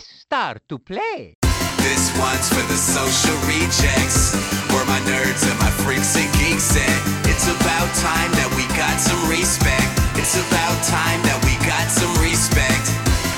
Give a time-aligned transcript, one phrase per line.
[0.00, 1.36] Press start to play.
[1.76, 4.32] This one's for the social rejects.
[4.72, 8.96] We're my nerds and my freaks and geeks, and it's about time that we got
[8.96, 9.92] some respect.
[10.16, 12.88] It's about time that we got some respect.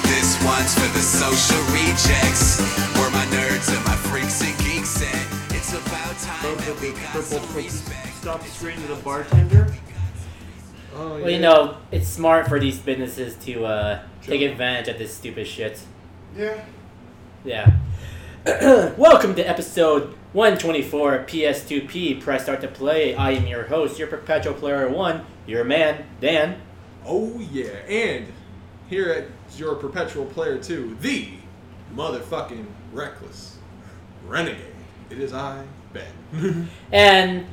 [0.07, 2.63] This one's for the social rejects.
[2.95, 7.25] We're my nerds and my freaks and geeks, and it's about time that we got
[7.25, 8.07] some respect.
[8.23, 9.67] Stop screaming to the bartender.
[10.95, 11.23] Oh, yeah.
[11.23, 15.49] Well, you know, it's smart for these businesses to uh, take advantage of this stupid
[15.49, 15.83] shit.
[16.37, 16.65] Yeah.
[17.45, 17.71] Yeah.
[18.97, 22.23] Welcome to episode 124 of PS2P.
[22.23, 23.15] Press start to play.
[23.15, 26.61] I am your host, your perpetual player one, your man, Dan.
[27.05, 28.33] Oh yeah, and
[28.89, 31.29] here at your perpetual player two, the
[31.95, 33.59] motherfucking reckless
[34.27, 34.75] renegade.
[35.11, 35.63] It is I,
[35.93, 36.69] Ben.
[36.93, 37.45] And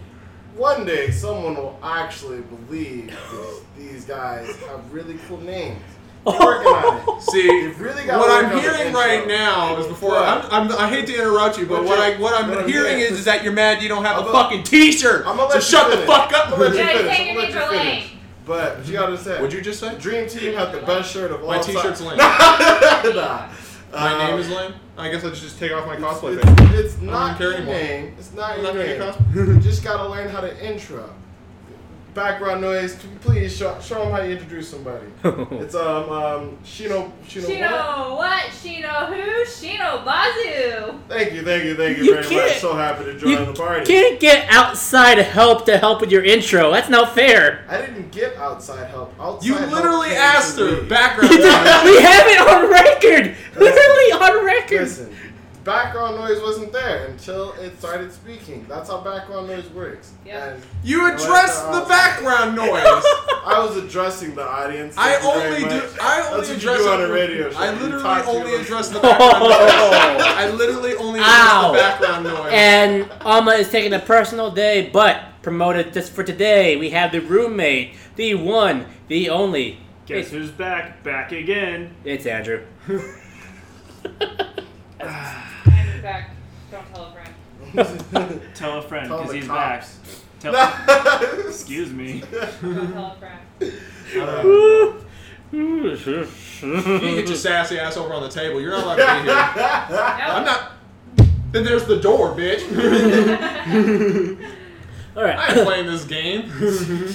[0.56, 5.82] One day, someone will actually believe these, these guys have really cool names.
[6.26, 7.22] They're working on it.
[7.32, 11.06] See, You've really got what I'm hearing right now is before I'm, I'm, I hate
[11.08, 13.20] to interrupt you, but What what you- I what I'm what I'm hearing hearing- is,
[13.20, 15.26] is that you're mad you don't have I'm a gonna- fucking T-shirt.
[15.28, 16.08] I'm gonna so let you shut the finish.
[16.08, 16.78] fuck I'm gonna let up.
[16.78, 17.20] you finish.
[17.20, 17.72] I'm gonna let you finish.
[18.04, 18.04] lane.
[18.46, 19.98] But you gotta say, What'd you just say?
[20.00, 21.76] Dream Team had the best shirt of all My time.
[21.76, 22.18] T-shirt's lame.
[22.18, 23.48] nah.
[23.92, 24.74] My Um, name is lame.
[24.98, 28.16] I guess I should just take off my cosplay It's, it's don't your name.
[28.20, 29.00] It's not your name.
[29.02, 29.36] cosplay.
[29.36, 31.10] you just gotta learn how to intro.
[32.14, 32.98] Background noise.
[33.22, 35.06] Please show, show them how you introduce somebody.
[35.24, 37.48] it's um um Shino Shino.
[37.48, 37.50] what?
[37.52, 38.44] Shino what?
[38.46, 39.46] Shino who?
[39.46, 41.00] Shino Bazu.
[41.08, 42.58] Thank you, thank you, thank you, You very much.
[42.60, 43.82] So happy to join you the party.
[43.82, 46.72] You can't get outside help to help with your intro.
[46.72, 47.64] That's not fair.
[47.70, 49.14] I didn't get outside help.
[49.20, 50.90] Outside You literally came asked her me.
[50.90, 51.30] background.
[51.32, 51.38] we
[52.02, 53.36] have it on record.
[53.56, 54.82] Literally on record.
[54.82, 55.16] Listen,
[55.70, 58.66] background noise wasn't there until it started speaking.
[58.68, 60.14] That's how background noise works.
[60.26, 60.54] Yeah.
[60.54, 62.72] And You Well, addressed the background noise.
[62.74, 64.96] I was addressing the audience.
[64.98, 65.76] I Thank you very only do.
[65.88, 66.00] much.
[66.02, 67.60] I That's only what you address do on a radio show.
[67.60, 69.54] I literally only your address the background noise.
[69.54, 70.34] Oh.
[70.38, 72.52] I literally only address the background noise.
[72.52, 76.76] And Alma is taking a personal day, but promoted just for today.
[76.78, 79.78] We have the roommate, the one, the only.
[80.08, 81.04] Guess It's, who's back?
[81.04, 81.94] Back again.
[82.04, 82.66] it's Andrew.
[86.10, 86.30] Andrew's back.
[86.72, 88.42] Don't tell a friend.
[88.56, 89.82] Tell a friend because the he's back.
[89.82, 90.00] cops.
[90.40, 90.56] Tell.
[91.48, 92.24] Excuse me.
[92.62, 93.40] Don't tell a friend.
[95.52, 98.62] you can get your sassy ass over on the table.
[98.62, 99.38] You're not allowed to be here.
[100.00, 100.72] I'm not.
[101.52, 102.62] Then there's the door, bitch.
[105.18, 105.38] All right.
[105.38, 106.50] I'm playing this game.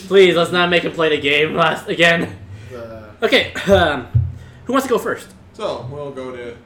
[0.09, 2.37] Please, let's not make him play the game last again.
[2.75, 3.53] Uh, Okay.
[3.73, 4.09] Um,
[4.67, 5.29] who wants to go first?
[5.53, 6.57] so we'll go to.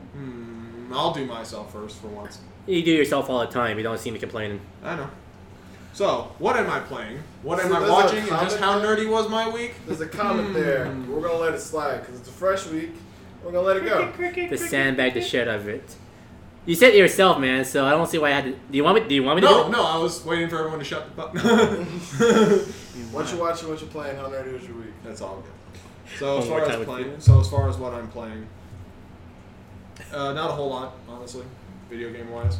[0.93, 2.38] I'll do myself first for once.
[2.66, 3.76] You do yourself all the time.
[3.78, 4.60] You don't see me complaining.
[4.84, 5.10] I know.
[5.93, 7.22] So, what am I playing?
[7.43, 8.19] What am So I watching?
[8.21, 9.75] And just how nerdy was my week?
[9.87, 10.87] There's a comment there.
[10.87, 11.10] Hmm.
[11.12, 12.91] We're gonna let it slide because it's a fresh week.
[13.43, 14.12] We're gonna let it go.
[14.49, 15.97] The sandbag the shit out of it.
[16.66, 17.65] You said it yourself, man.
[17.65, 18.50] So I don't see why I had to.
[18.53, 19.09] Do you want me?
[19.09, 19.49] Do you want me to?
[19.49, 19.70] do No, it?
[19.70, 21.34] no, I was waiting for everyone to shut the fuck.
[23.12, 23.69] What you watching?
[23.70, 24.16] What you playing?
[24.16, 24.93] How nerdy was your week?
[25.03, 26.19] That's all good.
[26.19, 28.47] So One as far as playing, so as far as what I'm playing,
[30.12, 31.44] uh, not a whole lot, honestly,
[31.91, 32.58] video game wise.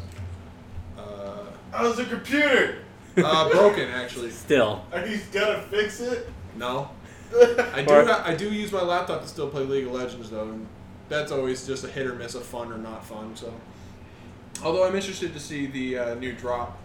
[0.99, 2.79] Uh, How's the computer?
[3.17, 4.31] uh, broken actually.
[4.47, 4.85] Still.
[4.93, 6.29] Are you gonna fix it?
[6.57, 6.91] No,
[7.73, 7.95] I do.
[7.95, 10.67] Or- Ha- I do use my laptop to still play League of Legends though, and
[11.09, 13.35] that's always just a hit or miss of fun or not fun.
[13.37, 13.53] So,
[14.63, 16.79] although I'm interested to see the uh, new drop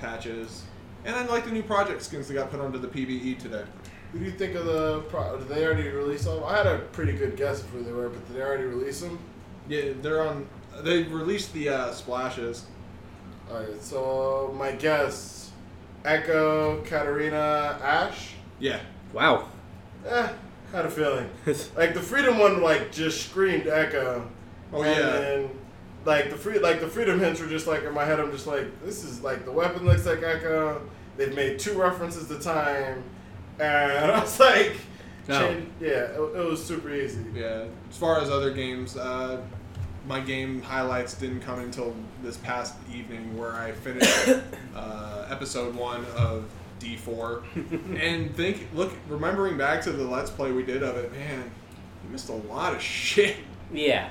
[0.00, 0.64] patches,
[1.04, 3.64] and I like the new project skins that got put onto the PBE today.
[4.12, 5.00] Who do you think of the?
[5.08, 6.42] Pro- did they already release them?
[6.44, 9.00] I had a pretty good guess of who they were, but did they already release
[9.00, 9.18] them?
[9.68, 10.46] Yeah, they're on.
[10.82, 12.66] They released the uh, splashes.
[13.50, 15.50] Alright, so my guess:
[16.04, 18.34] Ekko, Katarina, Ashe.
[18.58, 18.80] Yeah.
[19.12, 19.48] Wow.
[20.06, 20.28] Eh,
[20.72, 21.28] had a feeling.
[21.76, 24.26] Like the Freedom one, like just screamed Ekko.
[24.72, 25.10] Oh and yeah.
[25.10, 25.50] Then,
[26.04, 28.20] like the free, like the Freedom hints were just like in my head.
[28.20, 30.80] I'm just like, this is like the weapon looks like Ekko.
[31.16, 33.02] They've made two references to time,
[33.58, 34.76] and I was like,
[35.28, 35.38] No.
[35.40, 37.24] change- yeah, it, it was super easy.
[37.34, 37.64] Yeah.
[37.90, 39.40] As far as other games, uh,
[40.06, 44.28] my game highlights didn't come until this past evening, where I finished
[44.76, 46.44] uh, episode one of
[46.80, 47.42] D4,
[47.98, 51.50] and think, look, remembering back to the Let's Play we did of it, man,
[52.04, 53.36] you missed a lot of shit.
[53.72, 54.10] Yeah.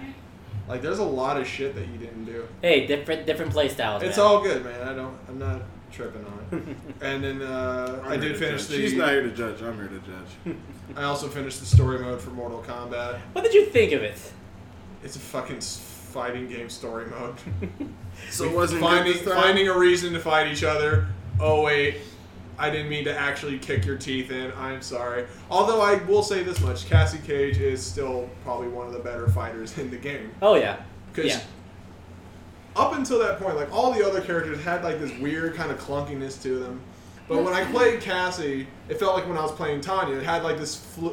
[0.67, 2.47] Like, there's a lot of shit that you didn't do.
[2.61, 4.01] Hey, different different play styles.
[4.01, 4.25] It's man.
[4.25, 4.87] all good, man.
[4.87, 5.17] I don't.
[5.27, 5.61] I'm not
[5.93, 8.69] tripping on and then uh, I'm I here did to finish judge.
[8.69, 8.75] the.
[8.75, 9.61] She's not here to judge.
[9.61, 10.57] I'm here to judge.
[10.97, 13.19] I also finished the story mode for Mortal Kombat.
[13.33, 14.19] What did you think of it?
[15.03, 17.35] It's a fucking fighting game story mode.
[18.29, 21.07] So it wasn't finding good this finding a reason to fight each other.
[21.39, 21.97] Oh wait,
[22.59, 24.51] I didn't mean to actually kick your teeth in.
[24.55, 25.25] I'm sorry.
[25.49, 29.27] Although I will say this much: Cassie Cage is still probably one of the better
[29.29, 30.29] fighters in the game.
[30.43, 30.83] Oh yeah.
[31.11, 31.41] because Yeah.
[32.75, 35.79] Up until that point, like all the other characters had like this weird kind of
[35.79, 36.81] clunkiness to them.
[37.27, 40.43] But when I played Cassie, it felt like when I was playing Tanya, it had
[40.43, 41.09] like this fl-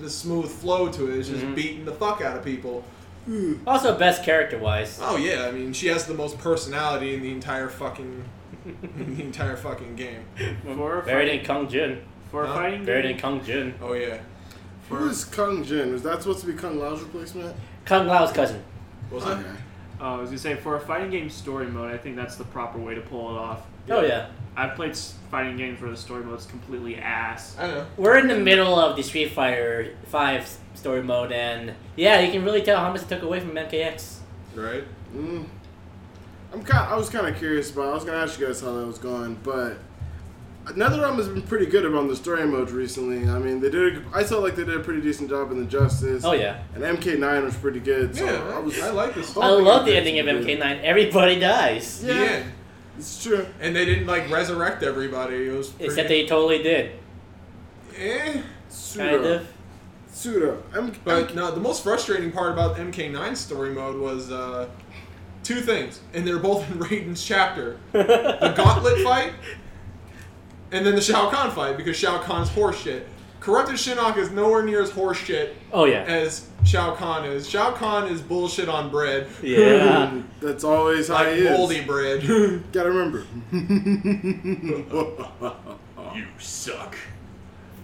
[0.00, 1.18] this smooth flow to it.
[1.18, 1.54] It's just Mhm.
[1.54, 2.84] beating the fuck out of people.
[3.66, 4.98] Also, best character wise.
[5.02, 8.24] Oh yeah, I mean she has the most personality in the entire fucking
[8.64, 10.24] in the entire fucking game.
[10.64, 11.98] For a, Buried fight, in Kung Jin.
[12.30, 12.54] for a Huh?
[12.54, 13.74] fighting Buried game, in Kung Jin.
[13.82, 14.18] Oh yeah.
[14.88, 15.92] Who is Kung Jin?
[15.92, 17.54] Was that supposed to be Kung Lao's replacement?
[17.84, 18.62] Kung Lao's cousin.
[19.10, 19.42] What was Okay.
[19.42, 19.56] that?
[20.00, 22.44] Oh, I was gonna say for a fighting game story mode, I think that's the
[22.44, 23.66] proper way to pull it off.
[23.90, 24.28] Oh yeah.
[24.56, 27.56] I've played s- fighting games where the story mode's completely ass.
[27.58, 27.86] I know.
[27.96, 32.44] We're in the middle of the Street Fighter Five story mode, and yeah, you can
[32.44, 34.18] really tell how much it took away from MKX.
[34.54, 34.84] Right?
[35.14, 35.44] Mm.
[36.52, 36.92] I'm kind.
[36.92, 37.88] I was kind of curious about.
[37.90, 39.78] I was gonna ask you guys how that was going, but
[40.66, 43.28] NetherRealm has been pretty good about the story modes recently.
[43.28, 44.04] I mean, they did.
[44.14, 46.24] I felt like they did a pretty decent job in the Justice.
[46.24, 46.62] Oh yeah.
[46.74, 48.14] And MK9 was pretty good.
[48.16, 48.78] So yeah, I was.
[48.80, 49.36] I like this.
[49.36, 50.82] I love the ending of MK9.
[50.82, 52.04] Everybody dies.
[52.04, 52.22] Yeah.
[52.22, 52.42] Yeah.
[52.98, 53.46] It's true.
[53.60, 55.48] And they didn't like resurrect everybody.
[55.48, 56.92] It was pretty, Except they totally did.
[57.96, 58.42] Eh.
[58.68, 59.10] Pseudo.
[59.16, 59.46] Kind of.
[60.12, 60.62] Pseudo.
[60.76, 64.68] M- But no, the most frustrating part about MK9 story mode was uh,
[65.42, 69.32] two things, and they're both in Raiden's chapter: the Gauntlet fight,
[70.72, 73.02] and then the Shao Kahn fight because Shao Kahn's horseshit.
[73.40, 76.02] Corrupted Shinnok is nowhere near as horseshit Oh yeah.
[76.02, 77.48] as Shao Kahn is.
[77.48, 79.28] Shao Kahn is bullshit on bread.
[79.42, 80.20] Yeah.
[80.42, 81.58] That's always how Like he is.
[81.58, 82.20] moldy bread.
[82.72, 83.24] Gotta remember.
[86.14, 86.96] You suck.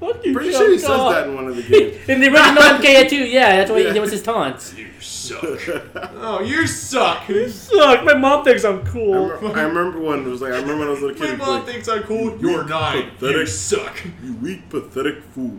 [0.01, 2.09] Fuck you, Pretty sure he says that in one of the games.
[2.09, 3.89] in the original MK too, yeah, that's what Yeah.
[3.89, 4.75] he, that was his taunts.
[4.87, 5.45] You suck.
[6.17, 7.29] oh, you suck.
[7.29, 9.29] You suck, my mom thinks I'm I, cool.
[9.29, 11.39] remember, I remember when It was like I remember when I was a little kid.
[11.39, 12.39] My mom like, thinks I'm cool.
[12.39, 13.05] You're nine.
[13.05, 13.49] You pathetic.
[13.49, 13.97] suck.
[14.23, 15.59] You weak, pathetic fool.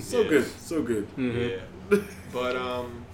[0.00, 0.28] So Yeah.
[0.28, 1.06] good, so good.
[1.16, 1.98] Yeah.
[2.32, 3.04] But um,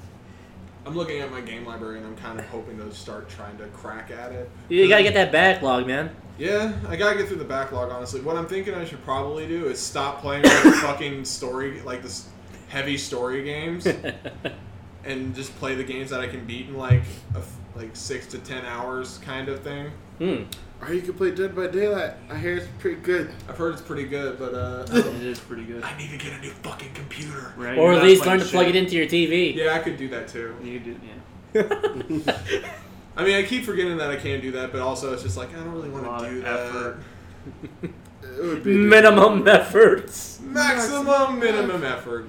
[0.87, 3.67] I'm looking at my game library and I'm kind of hoping to start trying to
[3.69, 4.51] crack at it.
[4.69, 6.11] You gotta get that backlog, man.
[6.39, 7.91] Yeah, I gotta get through the backlog.
[7.91, 10.53] Honestly, what I'm thinking I should probably do is stop playing like
[10.83, 12.29] fucking story, like this
[12.69, 13.87] heavy story games,
[15.05, 17.03] and just play the games that I can beat in like
[17.35, 19.91] a f like six to ten hours kind of thing.
[20.19, 20.43] Hmm.
[20.81, 22.13] Or you could play Dead by Daylight.
[22.31, 23.33] I hear it's pretty good.
[23.49, 25.83] I've heard it's pretty good, but uh, I It don't- is pretty good.
[25.83, 27.53] I need to get a new fucking computer.
[27.57, 27.77] Right?
[27.77, 29.57] Or at least learn to plug it into your TV.
[29.57, 30.55] Yeah, I could do that too.
[30.63, 31.01] You could do,
[32.63, 32.73] yeah.
[33.19, 35.51] I mean, I keep forgetting that I can't do that, but also it's just like
[35.51, 36.67] I don't really want to do of that.
[36.67, 37.01] effort.
[38.23, 40.39] It would be Minimum efforts.
[40.41, 42.27] Maximum minimum effort.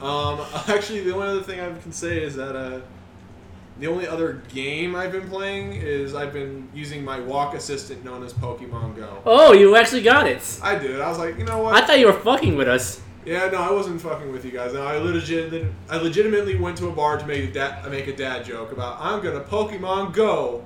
[0.00, 2.80] um, actually, the only other thing I can say is that uh,
[3.80, 8.22] the only other game I've been playing is I've been using my walk assistant known
[8.22, 9.20] as Pokemon Go.
[9.26, 10.60] Oh, you actually got it.
[10.62, 11.00] I did.
[11.00, 11.74] I was like, you know what?
[11.74, 13.00] I thought you were fucking with us.
[13.24, 14.74] Yeah, no, I wasn't fucking with you guys.
[14.74, 18.16] No, I legit, I legitimately went to a bar to make a dad, make a
[18.16, 20.64] dad joke about I'm gonna Pokemon Go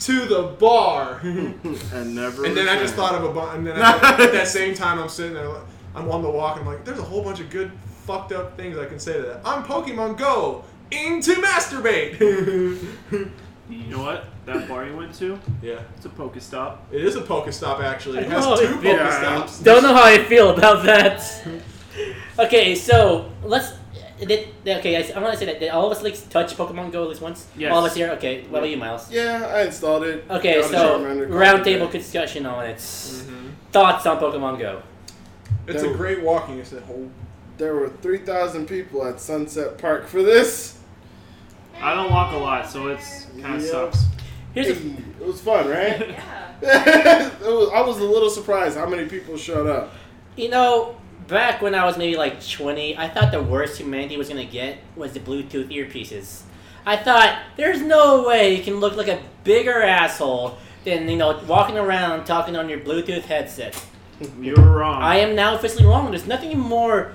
[0.00, 1.20] to the bar.
[1.22, 2.44] and never.
[2.44, 3.58] And then I just thought of a bunch.
[3.58, 5.50] And then at, at that same time, I'm sitting there,
[5.94, 7.72] I'm on the walk, and I'm like, there's a whole bunch of good
[8.04, 9.40] fucked up things I can say to that.
[9.44, 12.20] I'm Pokemon Go into masturbate.
[13.68, 14.26] You know what?
[14.44, 16.78] That bar you went to, yeah, it's a Pokestop.
[16.92, 18.18] it is a Pokestop actually.
[18.18, 19.08] It has oh, two yeah.
[19.08, 19.64] Pokestops.
[19.64, 21.20] Don't know how I feel about that.
[22.38, 23.72] Okay, so let's.
[24.18, 26.90] Did, okay, I, I want to say that did all of us like touch Pokemon
[26.90, 27.46] Go at least once.
[27.56, 27.70] Yes.
[27.72, 28.10] All of us here.
[28.12, 29.10] Okay, what about you, Miles?
[29.12, 30.24] Yeah, I installed it.
[30.30, 32.78] Okay, Got so roundtable discussion on it.
[32.78, 33.50] Mhm.
[33.72, 34.82] Thoughts on Pokemon Go?
[35.66, 36.58] It's a great walking.
[36.58, 37.10] It's a whole.
[37.58, 40.78] There were 3,000 people at Sunset Park for this.
[41.80, 43.70] I don't walk a lot, so it's kind of Yep.
[43.70, 44.04] sucks.
[44.54, 44.72] Here's Hey,
[45.20, 46.16] a, it was fun, right?
[46.62, 47.26] Yeah.
[47.42, 49.92] it was, I was a little surprised how many people showed up.
[50.36, 50.96] you know,
[51.28, 54.78] back when I was maybe like 20, I thought the worst humanity was gonna get
[54.94, 56.42] was the Bluetooth earpieces.
[56.84, 61.42] I thought there's no way you can look like a bigger asshole than you know
[61.46, 63.84] walking around talking on your Bluetooth headset.
[64.40, 65.02] You're wrong.
[65.02, 66.10] I am now officially wrong.
[66.10, 67.12] There's nothing more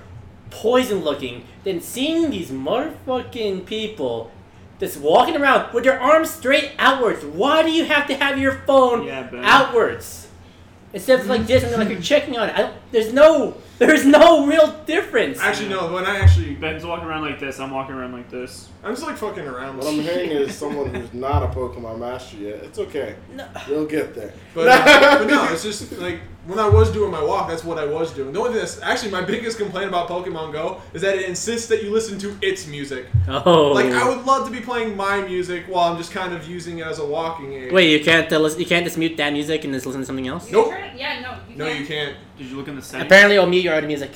[0.49, 4.31] poison looking than seeing these motherfucking people
[4.79, 7.23] just walking around with their arms straight outwards.
[7.23, 10.27] Why do you have to have your phone Yeah, outwards?
[10.93, 12.55] Instead of like this and like you're checking on it.
[12.55, 15.39] I don't, there's no there's no real difference.
[15.39, 15.91] Actually, no.
[15.91, 17.59] When I actually, Ben's walking around like this.
[17.59, 18.69] I'm walking around like this.
[18.83, 19.77] I'm just like fucking around.
[19.77, 22.63] What I'm hearing is someone who's not a Pokemon master yet.
[22.63, 23.15] It's okay.
[23.33, 23.47] No.
[23.67, 24.33] You'll get there.
[24.53, 27.77] But, uh, but no, it's just like when I was doing my walk, that's what
[27.77, 28.31] I was doing.
[28.33, 31.67] The only thing that's actually my biggest complaint about Pokemon Go is that it insists
[31.69, 33.05] that you listen to its music.
[33.27, 33.71] Oh.
[33.71, 36.79] Like I would love to be playing my music while I'm just kind of using
[36.79, 37.71] it as a walking aid.
[37.71, 40.05] Wait, you can't uh, listen, you can't just mute that music and just listen to
[40.05, 40.47] something else?
[40.47, 40.69] You Nope.
[40.69, 41.37] turn it- Yeah, no.
[41.49, 41.79] You No, can't.
[41.79, 42.15] you can't.
[42.41, 43.05] Did you look in the settings?
[43.05, 44.09] Apparently, it'll mute your other music.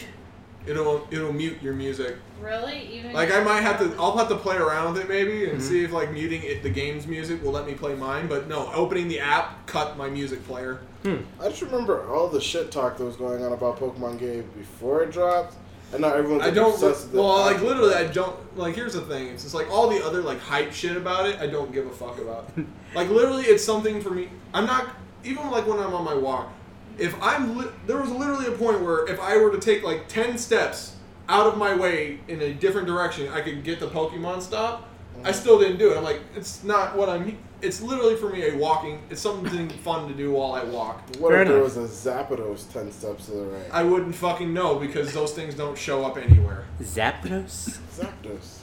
[0.65, 2.15] It'll it'll mute your music.
[2.41, 2.79] Really?
[2.97, 5.59] Even Like I might have to, I'll have to play around with it maybe and
[5.59, 5.61] Mhm.
[5.61, 8.25] see if like muting it, the game's music will let me play mine.
[8.25, 10.79] But no, opening the app cut my music player.
[11.05, 15.03] I just remember all the shit talk that was going on about Pokemon Game before
[15.03, 15.53] it dropped,
[15.91, 16.73] and now everyone's I like, don't.
[16.73, 18.35] obsessed with it Well, like literally, I don't.
[18.57, 19.27] Like here's the thing.
[19.27, 21.39] It's just like all the other like hype shit about it.
[21.39, 22.49] I don't give a fuck about.
[22.95, 24.29] like literally, it's something for me.
[24.51, 24.87] I'm not
[25.23, 26.51] even like when I'm on my walk.
[26.97, 30.07] If I'm li- there was literally a point where if I were to take like
[30.07, 30.95] ten steps
[31.27, 34.89] out of my way in a different direction, I could get the Pokemon stop.
[35.23, 35.39] I mm-hmm.
[35.39, 35.97] still didn't do it.
[35.97, 37.37] I'm like, it's not what I'm.
[37.61, 39.01] It's literally for me a walking.
[39.09, 41.01] It's something fun to do while I walk.
[41.17, 43.65] What Fair if there was a Zapdos ten steps to the right?
[43.71, 46.65] I wouldn't fucking know because those things don't show up anywhere.
[46.81, 47.79] Zapdos.
[47.95, 48.59] Zapdos.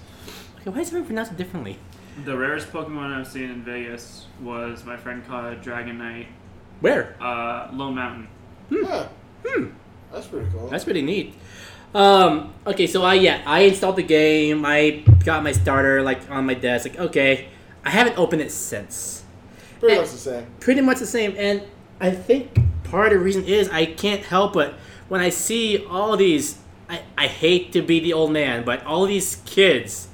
[0.60, 1.78] Okay, why is everyone pronounced it differently?
[2.24, 6.26] The rarest Pokemon I've seen in Vegas was my friend caught a Dragonite,
[6.82, 7.16] Where?
[7.20, 8.28] uh, Lone Mountain.
[8.70, 9.08] Yeah.
[9.46, 9.66] Hmm.
[10.12, 10.68] That's pretty cool.
[10.68, 11.34] That's pretty neat.
[11.94, 14.64] Um, okay, so I yeah, I installed the game.
[14.66, 16.88] I got my starter like on my desk.
[16.88, 17.48] Like, okay,
[17.84, 19.24] I haven't opened it since.
[19.80, 20.46] pretty much the same.
[20.60, 21.62] Pretty much the same, and
[22.00, 24.74] I think part of the reason is I can't help but
[25.08, 26.58] when I see all these.
[26.90, 30.08] I, I hate to be the old man, but all these kids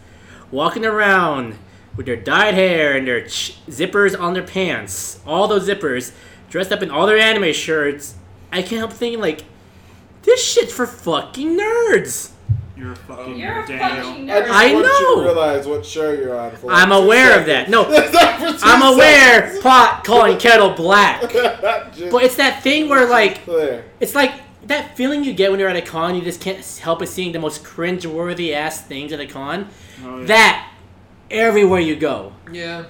[0.53, 1.57] walking around
[1.97, 6.13] with their dyed hair and their ch- zippers on their pants, all those zippers,
[6.49, 8.15] dressed up in all their anime shirts,
[8.53, 9.45] I can't help thinking like,
[10.23, 12.33] this shit's for fucking nerds.
[12.77, 14.05] You're a fucking You're a Daniel.
[14.07, 14.47] fucking I nerd.
[14.47, 15.15] just I want you know.
[15.17, 16.71] to realize what show you're on for.
[16.71, 17.69] I'm two aware of that.
[17.69, 19.63] No, That's not for two I'm aware seconds.
[19.63, 21.23] pot calling kettle black.
[21.33, 23.85] But it's that thing where like clear.
[23.99, 24.33] it's like
[24.67, 27.33] that feeling you get when you're at a con, you just can't help but seeing
[27.33, 29.69] the most cringe-worthy ass things at a con.
[30.05, 30.27] Oh, yeah.
[30.27, 30.73] That
[31.31, 32.33] everywhere you go.
[32.53, 32.85] Yeah.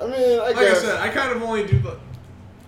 [0.00, 0.78] I mean, I like guess.
[0.78, 1.98] I said, I kind of only do the.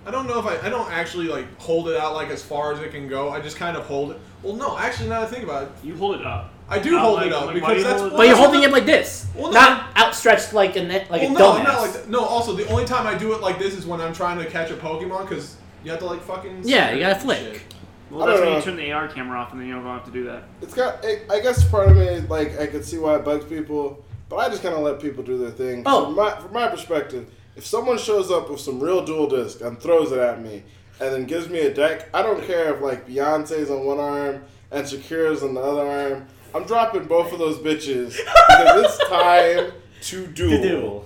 [0.07, 0.65] I don't know if I.
[0.67, 3.31] I don't actually like hold it out like as far as it can go.
[3.31, 4.19] I just kind of hold it.
[4.43, 6.53] Well, no, actually, now that I think about it, You hold it up.
[6.69, 8.01] I do Not hold like- it up like, why because you that's.
[8.01, 9.61] hold it well, But you're holding it like this, Well, no.
[9.61, 11.65] not outstretched like a net, like Well, a no, dumbass.
[11.65, 12.09] not like that.
[12.11, 14.47] No, also the only time I do it like this is when I'm trying to
[14.51, 16.63] catch a Pokemon because you have to like fucking.
[16.65, 17.39] Yeah, you gotta flick.
[17.39, 17.63] shit.
[18.11, 18.65] Well, I that's don't when you know.
[18.65, 20.45] turn the AR camera off, and then you don't have to do that.
[20.63, 21.05] It's got.
[21.05, 24.37] I I guess part of me, like, I could see why it bugs people, but
[24.37, 25.83] I just kind of let people do their thing.
[25.87, 26.07] Oh.
[26.07, 29.79] From my, from my perspective, if someone shows up with some real Duel Disk and
[29.81, 30.63] throws it at me,
[31.01, 34.43] and then gives me a deck, I don't care if like Beyonce's on one arm
[34.71, 36.27] and Shakira's on the other arm.
[36.55, 39.73] I'm dropping both of those bitches because it's time
[40.03, 41.05] to duel.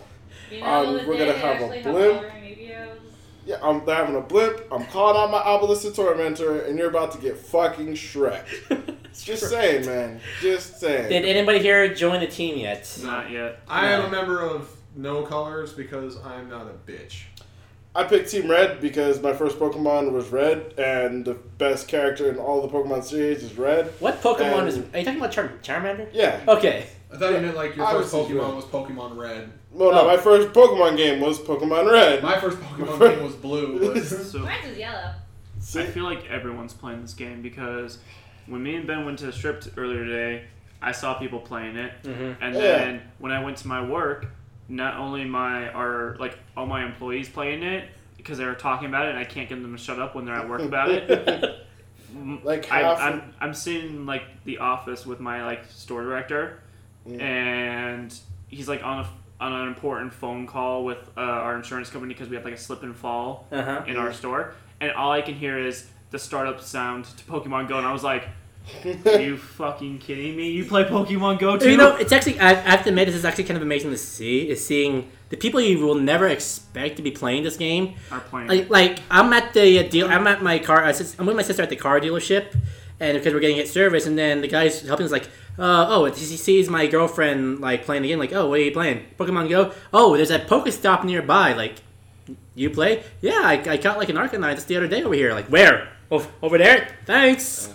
[0.51, 2.23] You know, Um, we're gonna have a actually blimp.
[2.25, 2.33] have.
[3.47, 4.69] Yeah, I'm having a blip.
[4.71, 8.45] I'm calling out my Obelisk Tormentor, and you're about to get fucking Shrek.
[9.19, 10.21] Just saying, man.
[10.41, 11.09] Just saying.
[11.09, 12.97] Did anybody here join the team yet?
[13.03, 13.61] Not yet.
[13.67, 17.23] I am a member of no colors because I'm not a bitch.
[17.95, 22.37] I picked Team Red because my first Pokemon was Red, and the best character in
[22.37, 23.93] all the Pokemon series is Red.
[23.99, 24.79] What Pokemon Um, is?
[24.79, 26.09] Are you talking about Char- Charmander?
[26.13, 26.41] Yeah.
[26.47, 26.87] Okay.
[27.13, 28.55] I thought you meant like your I first was Pokemon Red.
[28.55, 29.53] was Pokemon Red.
[29.73, 30.07] Well, no, Oh.
[30.07, 32.23] my first Pokemon game was Pokemon Red.
[32.23, 33.79] My first Pokemon game was blue.
[33.95, 35.15] But So Mine's is yellow.
[35.59, 35.81] See?
[35.81, 37.99] I feel like everyone's playing this game because
[38.47, 40.45] when me and Ben went to the strip earlier today,
[40.81, 42.37] I saw people playing it, Mhm.
[42.41, 42.61] and Yeah.
[42.61, 44.27] then when I went to my work,
[44.71, 49.07] not only my are like all my employees playing it because they were talking about
[49.07, 51.57] it, and I can't get them to shut up when they're at work about it.
[52.43, 56.03] Like I, half of- I'm I'm sitting in like the office with my like store
[56.03, 56.59] director,
[57.09, 57.21] Mm.
[57.21, 59.09] and he's like on a
[59.43, 62.59] on an important phone call with uh, our insurance company because we have like a
[62.59, 63.85] slip and fall Uh huh.
[63.87, 67.79] in our store, and all I can hear is the startup sound to Pokemon Go,
[67.79, 68.29] and I was like,
[69.07, 70.51] "Are you fucking kidding me?
[70.51, 73.17] You play Pokemon Go too?" You know, it's actually I, I have to admit this
[73.17, 74.49] is actually kind of amazing to see.
[74.49, 77.95] Is seeing the people you will never expect to be playing this game.
[78.11, 78.49] are playing.
[78.49, 80.09] Like, like I'm at the uh, deal.
[80.09, 80.85] I'm at my car.
[80.85, 82.55] I sis- I'm with my sister at the car dealership,
[83.01, 85.27] and because we're getting it serviced, and then the guy's helping us like,
[85.59, 88.19] uh, oh, he sees my girlfriend like playing the game.
[88.19, 89.07] Like, oh, what are you playing?
[89.19, 89.73] Pokemon Go.
[89.93, 91.55] Oh, there's a Pokestop nearby.
[91.55, 91.77] Like,
[92.55, 93.03] you play?
[93.21, 95.33] Yeah, I, I caught like an Arcanine just the other day over here.
[95.33, 95.89] Like, where?
[96.11, 96.89] Over, over there?
[97.07, 97.73] Thanks.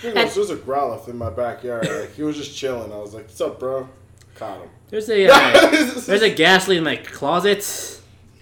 [0.00, 1.88] Pretty much, there's a Growlithe in my backyard.
[1.88, 2.92] Like he was just chilling.
[2.92, 3.88] I was like, "What's up, bro?"
[4.34, 4.70] Caught him.
[4.88, 8.00] There's a uh, there's a Gastly in my closet.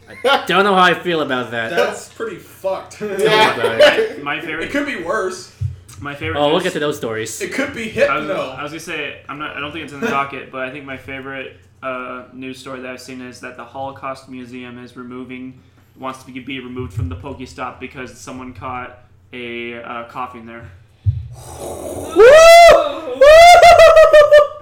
[0.09, 1.71] I don't know how I feel about that.
[1.71, 3.01] that's pretty fucked.
[3.03, 4.17] Yeah.
[4.23, 5.55] my, my it could be worse.
[6.01, 6.41] my favorite.
[6.41, 7.41] Oh, we'll get to those stories.
[7.43, 8.41] It could be I was, Hypno.
[8.41, 9.57] I was gonna say I'm not.
[9.57, 12.81] I don't think it's in the docket, but I think my favorite uh, news story
[12.81, 15.61] that I've seen is that the Holocaust Museum is removing
[15.99, 19.01] wants to be, be removed from the Pokestop because someone caught
[19.33, 20.71] a uh, Koffing there.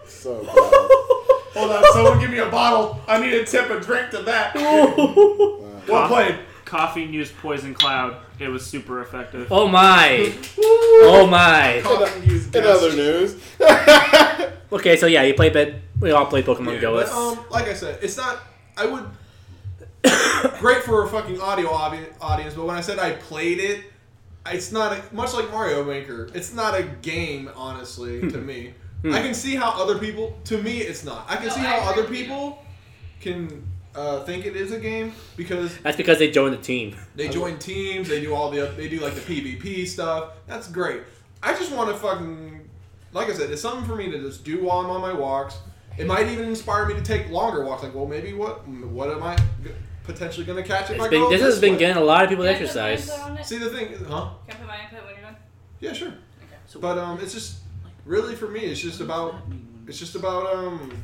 [0.07, 0.55] So bad.
[1.57, 3.01] Hold on, someone give me a bottle.
[3.09, 4.55] I need a tip and drink to that.
[4.55, 6.09] Well Cough.
[6.11, 6.39] played.
[6.65, 8.17] Koffing used poison cloud.
[8.41, 9.47] It was super effective.
[9.53, 10.35] Oh my!
[10.59, 11.81] Oh my!
[11.85, 12.77] Koffing used In gas.
[12.77, 13.41] other news,
[14.73, 15.53] Okay, so yeah, you played.
[15.53, 16.95] Bed- we all played Pokemon Yeah, Go.
[16.97, 18.41] but, It's- um, like I said, it's not.
[18.77, 19.05] I would.
[20.61, 23.85] great for a fucking audio obvi- audience, but when I said I played it,
[24.53, 26.29] it's not a, much like Mario Maker.
[26.35, 28.75] It's not a game, honestly, to me.
[29.05, 30.37] I can see how other people.
[30.45, 31.27] To me, it's not.
[31.31, 32.25] I can No, see I how agree other with you.
[32.25, 32.65] people
[33.21, 33.63] can
[33.95, 36.97] uh, think it is a game because That's because they joined the team.
[37.15, 40.33] they join teams, they do all the they do like the PvP stuff.
[40.47, 41.03] That's great.
[41.43, 42.69] I just want to fucking
[43.13, 45.57] like I said, it's something for me to just do while I'm on my walks.
[45.97, 47.83] It might even inspire me to take longer walks.
[47.85, 49.71] Like, well, maybe what what am I g-
[50.07, 50.97] potentially going to catch it.
[50.97, 51.79] It's been, this has been way?
[51.79, 53.09] getting a lot of people to Can I put my exercise.
[53.11, 53.47] input on it?
[53.47, 54.31] See the thing, huh?
[54.47, 55.37] Can I put my input when you're done?
[55.81, 56.09] Yeah, sure.
[56.09, 56.79] Okay.
[56.81, 57.59] But um, it's just
[58.05, 58.61] really for me.
[58.61, 59.35] It's just about
[59.87, 61.03] it's just about um.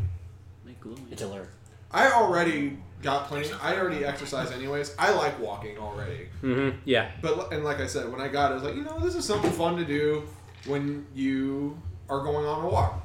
[1.11, 1.51] It's alert.
[1.93, 3.51] I already got plenty.
[3.63, 4.95] I already exercise anyways.
[4.99, 6.29] I like walking already.
[6.43, 6.79] Mm-hmm.
[6.85, 7.11] Yeah.
[7.21, 9.15] But and like I said, when I got it, I was like, you know, this
[9.15, 10.25] is something fun to do
[10.67, 13.05] when you are going on a walk.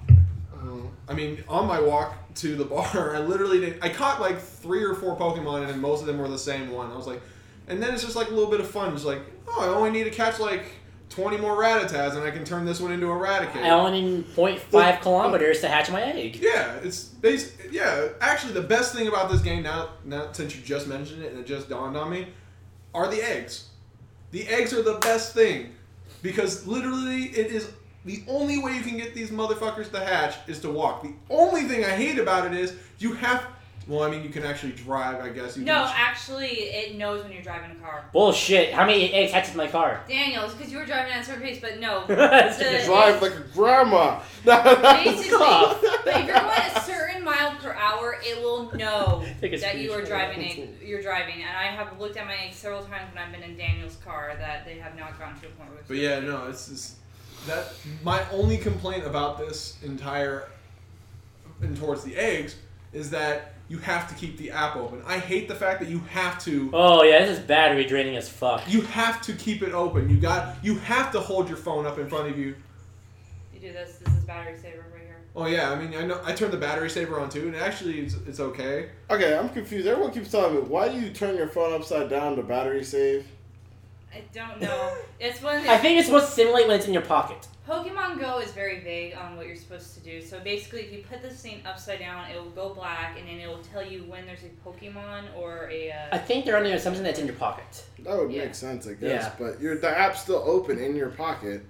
[0.62, 3.80] Uh, I mean, on my walk to the bar, I literally did.
[3.82, 6.92] I caught like three or four Pokemon, and most of them were the same one.
[6.92, 7.22] I was like,
[7.68, 8.94] and then it's just like a little bit of fun.
[8.94, 10.64] It's like, oh, I only need to catch like
[11.10, 13.64] twenty more Rattatas, and I can turn this one into a Raticate.
[13.64, 16.38] I only need 0.5 kilometers to hatch my egg.
[16.42, 20.62] Yeah, it's bas Yeah, actually, the best thing about this game now, now since you
[20.62, 22.28] just mentioned it and it just dawned on me,
[22.94, 23.70] are the eggs.
[24.32, 25.74] The eggs are the best thing
[26.22, 27.72] because literally it is
[28.08, 31.04] the only way you can get these motherfuckers to hatch is to walk.
[31.04, 33.44] The only thing I hate about it is you have.
[33.88, 35.22] Well, I mean, you can actually drive.
[35.24, 35.94] I guess you No, can.
[35.96, 38.04] actually, it knows when you're driving a car.
[38.12, 38.74] Bullshit.
[38.74, 40.04] How many eggs hatches my car?
[40.10, 42.04] Daniels, because you were driving at a certain pace, but no.
[42.10, 44.20] It's the- drive like a grandma.
[44.44, 49.94] Basically, but if you're going a certain mile per hour, it will know that you
[49.94, 50.42] are driving.
[50.42, 53.44] A, you're driving, and I have looked at my eggs several times when I've been
[53.44, 55.80] in Daniel's car that they have not gotten to a point where.
[55.88, 56.96] But yeah, no, it's just
[57.48, 57.74] that
[58.04, 60.50] my only complaint about this entire
[61.62, 62.56] and towards the eggs
[62.94, 65.02] is that you have to keep the app open.
[65.06, 68.30] I hate the fact that you have to Oh yeah, this is battery draining as
[68.30, 68.62] fuck.
[68.68, 70.10] you have to keep it open.
[70.10, 72.56] You got you have to hold your phone up in front of you.
[73.54, 73.98] You do this.
[73.98, 75.18] This is battery saver right here.
[75.36, 78.00] Oh yeah, I mean I know I turned the battery saver on too, and actually
[78.00, 78.90] it's, it's okay.
[79.10, 79.88] Okay, I'm confused.
[79.88, 83.26] Everyone keeps telling me why do you turn your phone upside down to battery save?
[84.18, 84.94] I don't know.
[85.20, 87.48] It's one of the I think it's supposed to simulate when it's in your pocket.
[87.68, 90.22] Pokemon Go is very vague on what you're supposed to do.
[90.22, 93.40] So basically, if you put this thing upside down, it will go black, and then
[93.40, 95.92] it will tell you when there's a Pokemon or a.
[95.92, 97.84] I Uh, think they're under the assumption that's in your pocket.
[98.00, 98.46] That would Yeah.
[98.46, 99.24] make sense, I guess.
[99.24, 99.32] Yeah.
[99.40, 101.62] But your the app's still open in your pocket,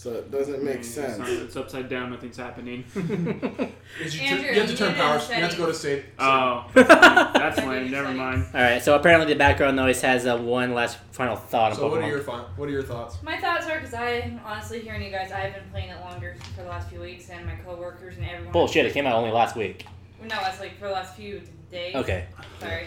[0.00, 1.18] so it doesn't make It's sense.
[1.18, 2.10] not- It's upside down.
[2.10, 2.84] Nothing's happening.
[2.94, 5.18] You, Andrew, turn, you have to turn need power.
[5.18, 6.04] You have to go to state.
[6.18, 7.90] oh, that's Under lame.
[7.90, 8.46] Never mind.
[8.54, 11.88] All right, so apparently the background noise has uh, one last final thought on So
[11.90, 13.22] what are your fun, what are your thoughts?
[13.22, 16.62] my thoughts are because I honestly hearing you guys, I've been playing it longer for
[16.62, 18.52] the last few weeks, and my coworkers and everyone.
[18.52, 18.86] Bullshit!
[18.86, 19.84] It came out only last week.
[20.22, 21.94] No, it's like for the last few days.
[21.96, 22.26] Okay,
[22.58, 22.86] Sorry.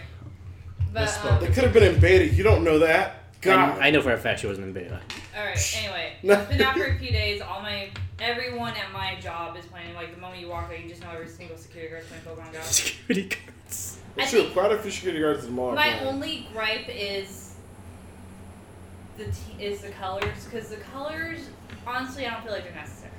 [0.93, 2.33] But um, It could have been in beta.
[2.33, 3.39] You don't know that.
[3.41, 3.79] God.
[3.79, 5.01] I, I know for a fact she wasn't in beta.
[5.37, 5.75] All right.
[5.79, 7.41] Anyway, it's been out for a few days.
[7.41, 9.93] All my everyone at my job is playing.
[9.95, 12.53] Like the moment you walk out, you just know every single security guard's playing Pokemon
[12.53, 12.59] Go.
[12.61, 13.99] Security guards.
[14.17, 14.49] I It's true.
[14.49, 15.71] Quite a few security guards in the mall.
[15.73, 16.07] My playing.
[16.07, 17.55] only gripe is
[19.17, 21.49] the t- is the colors because the colors
[21.85, 23.11] honestly I don't feel like they're necessary.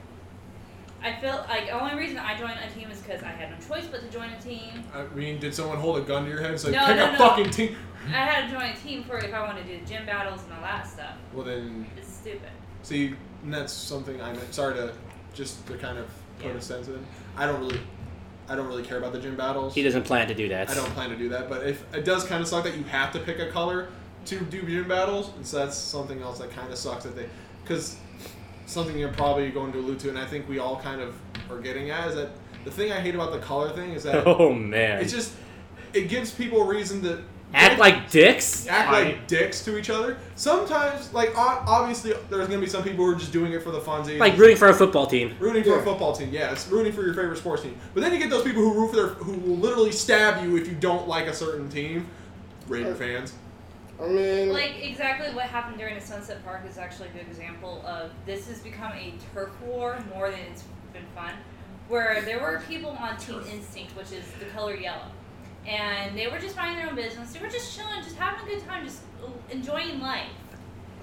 [1.03, 3.57] I feel like the only reason I joined a team is because I had no
[3.69, 4.83] choice but to join a team.
[4.95, 7.09] I mean, did someone hold a gun to your head and say, No, "Pick no,
[7.09, 7.19] a no.
[7.19, 7.77] fucking team"?
[8.09, 10.53] I had to join a team for if I wanted to do gym battles and
[10.55, 11.15] all that stuff.
[11.35, 12.49] Well then, It's stupid.
[12.83, 14.93] see, and that's something I'm Sorry to
[15.35, 16.07] just to kind of
[16.39, 16.57] put Yeah.
[16.59, 17.05] a sense in.
[17.37, 17.81] I don't really,
[18.49, 19.75] I don't really care about the gym battles.
[19.75, 20.71] He doesn't plan to do that.
[20.71, 22.85] I don't plan to do that, but if it does kind of suck that you
[22.85, 23.89] have to pick a color
[24.27, 27.27] to do gym battles, and so that's something else that kind of sucks that they,
[27.63, 27.97] because
[28.67, 31.15] something you're probably going to allude to, and I think we all kind of
[31.51, 32.31] are getting at is that
[32.65, 35.03] the thing I hate about the color thing is that Oh man!
[35.03, 35.33] it's just
[35.93, 38.67] it gives people a reason to Act like dicks.
[38.67, 40.17] act like dicks to each other.
[40.35, 43.81] Sometimes, like obviously, there's gonna be some people who are just doing it for the
[43.81, 44.19] funsies.
[44.19, 45.35] Like rooting for a football team.
[45.39, 46.69] Rooting for a football team, yes.
[46.69, 47.77] rooting for your favorite sports team.
[47.95, 50.57] But then you get those people who root for their, who will literally stab you
[50.57, 52.09] if you don't like a certain team.
[52.67, 53.35] Raider fans.
[54.03, 57.85] I mean, Like exactly what happened during the Sunset Park is actually a good example
[57.87, 61.33] of this has become a turf war more than it's been fun.
[61.89, 65.07] Where there were people on Team Instinct, which is the color yellow,
[65.67, 67.33] and they were just minding their own business.
[67.33, 69.01] They were just chilling, just having a good time, just
[69.51, 70.29] enjoying life.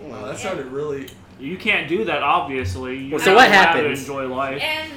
[0.01, 1.09] Wow, that sounded really.
[1.39, 2.97] You can't do that, obviously.
[2.97, 3.99] You Well, so have what to allow to happens?
[4.01, 4.61] enjoy life.
[4.61, 4.91] And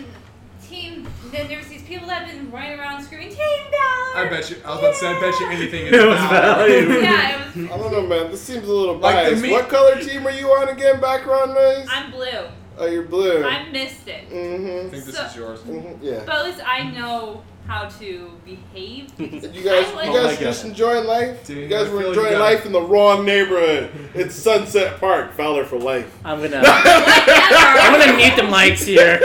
[0.69, 4.27] Team And then there's these people that have been running around screaming, Team Valor!
[4.27, 4.57] I bet you.
[4.65, 5.09] I was about to say.
[5.15, 5.87] I bet you anything.
[5.95, 6.89] It was value.
[7.03, 7.71] Yeah, it was.
[7.71, 8.31] I don't know, man.
[8.31, 9.43] This seems a little Like biased.
[9.43, 11.01] me- what color team are you on again?
[11.01, 11.87] Background noise?
[11.91, 12.47] I'm blue.
[12.79, 13.45] oh, you're blue.
[13.45, 14.25] I missed it.
[14.31, 14.89] I mm-hmm.
[14.91, 15.61] think this So- is yours.
[15.61, 16.23] hmm Yeah.
[16.25, 19.13] But at least I know how to behave.
[19.19, 20.69] You guys, you guys Oh just God.
[20.71, 21.47] enjoying life.
[21.47, 23.91] Dude, you guys I were enjoying life in the wrong neighborhood.
[24.15, 26.19] It's Sunset Park, Fowler for life.
[26.25, 29.21] I'm gonna I'm gonna mute the mics here.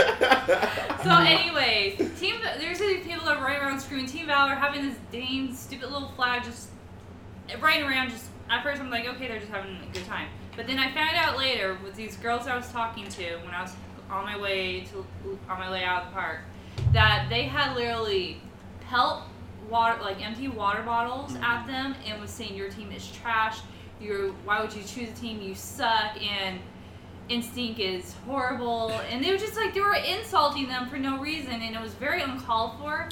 [1.02, 4.98] So, anyways, Team there's these people that are running around screaming Team Valor, having this
[5.10, 6.68] dang stupid little flag just
[7.58, 8.10] running around.
[8.10, 10.28] Just at first, I'm like, okay, they're just having a good time.
[10.56, 13.62] But then I found out later with these girls I was talking to when I
[13.62, 13.72] was
[14.10, 15.06] on my way to
[15.48, 16.40] on my way out of the park
[16.92, 18.40] that they had literally
[18.88, 19.22] pelt
[19.68, 21.68] water like empty water bottles at mm-hmm.
[21.68, 23.58] them and was saying your team is trash.
[24.00, 25.40] You're why would you choose a team?
[25.40, 26.20] You suck.
[26.22, 26.58] And
[27.28, 28.90] instinct is horrible.
[29.10, 31.52] And they were just like they were insulting them for no reason.
[31.52, 33.08] And it was very uncalled for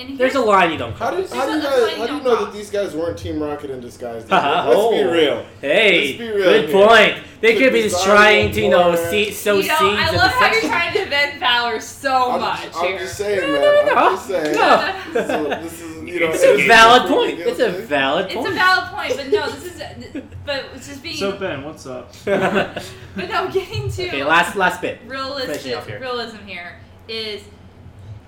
[0.00, 1.30] and There's a line you don't How cross.
[1.30, 2.44] do, how do you That's why guys, you how do you don't know talk.
[2.46, 4.24] that these guys weren't Team Rocket in disguise?
[4.30, 5.46] Let's oh, be real.
[5.60, 6.86] Hey, Let's be real good here.
[6.86, 7.24] point.
[7.40, 9.10] They could be this just trying to, you know, boy.
[9.10, 10.70] see, sow you know, seeds I of love how you're deception.
[10.70, 12.98] trying to defend Valor so I'm, much just, I'm here.
[12.98, 13.88] just saying, man.
[13.98, 14.56] I'm just saying.
[14.56, 15.00] No.
[15.12, 17.38] So this is, you know, It's a valid point.
[17.38, 17.84] It's a guilty.
[17.86, 18.48] valid It's point.
[18.48, 22.12] a valid point, but no, this is, but it's just being, So Ben, what's up?
[22.24, 22.84] but
[23.16, 24.98] no, getting to okay, last last bit.
[25.00, 26.00] Finishing realistic here.
[26.00, 27.42] realism here is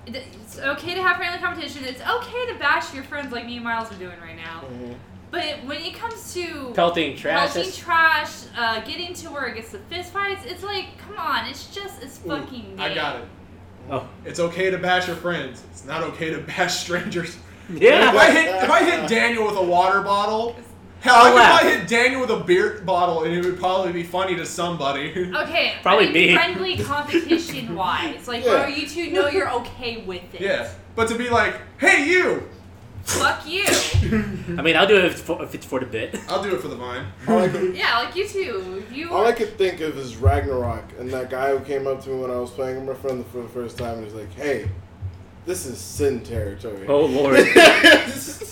[0.07, 1.83] it's okay to have friendly competition.
[1.85, 4.61] It's okay to bash your friends like me and Miles are doing right now.
[4.69, 4.95] Mhm.
[5.31, 7.53] But when it comes to Pelting trash.
[7.53, 11.47] pelting trash, uh, getting to where it gets the fist fights, it's like, come on,
[11.47, 12.75] it's just it's fucking.
[12.79, 13.25] I got it.
[13.91, 15.63] Oh, It's okay to bash your friends.
[15.71, 17.37] It's not okay to bash strangers.
[17.73, 18.09] Yeah.
[18.09, 20.55] If I hit if I hit Daniel with a water bottle,
[21.03, 24.03] hell, I'll could probably hit Daniel with a beer bottle, and it would probably be
[24.03, 25.29] funny to somebody.
[25.43, 26.33] Okay, Probably I mean, me.
[26.35, 28.51] friendly competition wise, like Yeah.
[28.51, 30.41] where you two know you're okay with it.
[30.41, 32.49] yeah, but to be like, hey, you,
[33.05, 33.65] Fuck you.
[34.57, 36.17] I mean, I'll do it if it's for, if it's for the bit.
[36.29, 37.05] I'll do it for the vine.
[37.27, 38.85] All I could, yeah, like you two.
[38.93, 39.11] You.
[39.11, 42.21] all I could think of is Ragnarok and that guy who came up to me
[42.21, 44.69] when I was playing with my friend for the first time and he's like, "Hey,
[45.45, 47.45] this is sin territory." Oh lord.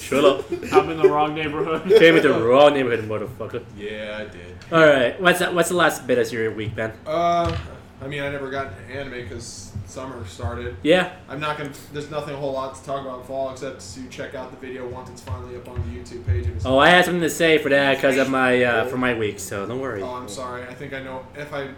[0.01, 0.45] Shut up.
[0.73, 1.87] I'm in the wrong neighborhood.
[1.87, 3.63] Came in the wrong neighborhood, motherfucker.
[3.77, 4.55] Yeah, I did.
[4.71, 6.91] All right, what's that, what's the last bit of your week, Ben?
[7.05, 7.55] Uh,
[8.01, 10.75] I mean, I never got into anime because summer started.
[10.83, 11.13] Yeah.
[11.29, 11.71] I'm not gonna.
[11.93, 14.57] There's nothing a whole lot to talk about in fall except to check out the
[14.57, 16.47] video once it's finally up on the YouTube page.
[16.47, 19.13] It Oh, I had something to say for that because of my uh, for my
[19.13, 20.01] week, so don't worry.
[20.01, 20.63] Oh, I'm sorry.
[20.63, 21.69] I think I know if I.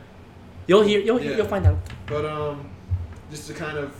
[0.66, 1.36] You'll hear, you'll Yeah.
[1.36, 1.78] you'll find out.
[2.08, 2.70] But um,
[3.30, 3.94] just to kind of.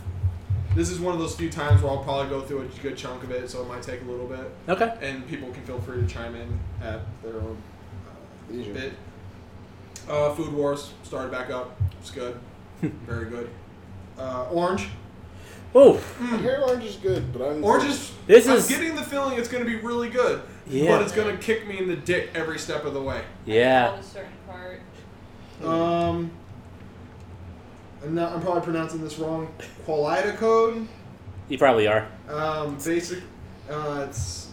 [0.74, 3.22] This is one of those few times where I'll probably go through a good chunk
[3.22, 4.92] of it, so it might take a little bit, Okay.
[5.00, 7.56] and people can feel free to chime in at their own
[8.08, 8.72] uh, Leisure.
[8.72, 8.92] bit.
[10.08, 11.80] Uh, Food Wars started back up.
[12.00, 12.38] It's good,
[12.82, 13.50] very good.
[14.18, 14.88] Uh, Orange.
[15.76, 18.12] Oh, I hear orange is good, but I'm Orange is.
[18.28, 20.40] This I'm is- getting the feeling it's going to be really good.
[20.68, 20.92] Yeah.
[20.96, 23.22] But it's going to kick me in the dick every step of the way.
[23.44, 23.94] yeah.
[23.96, 24.80] A certain part.
[25.64, 26.30] Um.
[28.04, 28.32] I'm not.
[28.32, 29.52] I'm probably pronouncing this wrong.
[29.86, 30.86] Qualidea Code.
[31.48, 32.06] You probably are.
[32.28, 32.76] Um.
[32.84, 33.22] Basic.
[33.70, 34.06] Uh.
[34.08, 34.50] It's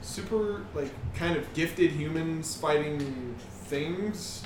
[0.00, 4.42] super like kind of gifted humans fighting things.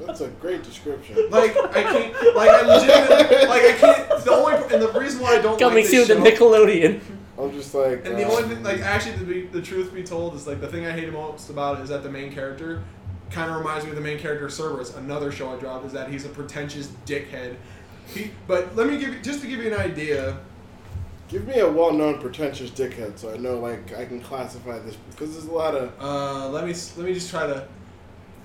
[0.00, 1.30] That's a great description.
[1.30, 2.36] Like I can't.
[2.36, 3.46] Like I legitimately.
[3.46, 4.24] Like I can't.
[4.24, 7.00] The only and the reason why I don't Coming like soon to show, Nickelodeon.
[7.38, 8.04] I'm just like.
[8.04, 10.60] And the uh, only thing, like, actually, to be, the truth be told, is like
[10.60, 12.82] the thing I hate most about it is that the main character
[13.30, 15.86] kind of reminds me of the main character of Cerberus, another show I dropped.
[15.86, 17.56] Is that he's a pretentious dickhead.
[18.06, 20.38] He, but let me give you just to give you an idea.
[21.28, 25.32] Give me a well-known pretentious dickhead, so I know like I can classify this because
[25.32, 25.92] there's a lot of.
[26.00, 27.66] Uh, let me let me just try to.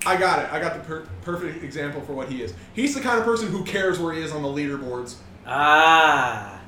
[0.06, 0.52] I got it.
[0.52, 2.52] I got the per- perfect example for what he is.
[2.74, 5.16] He's the kind of person who cares where he is on the leaderboards.
[5.46, 6.60] Ah.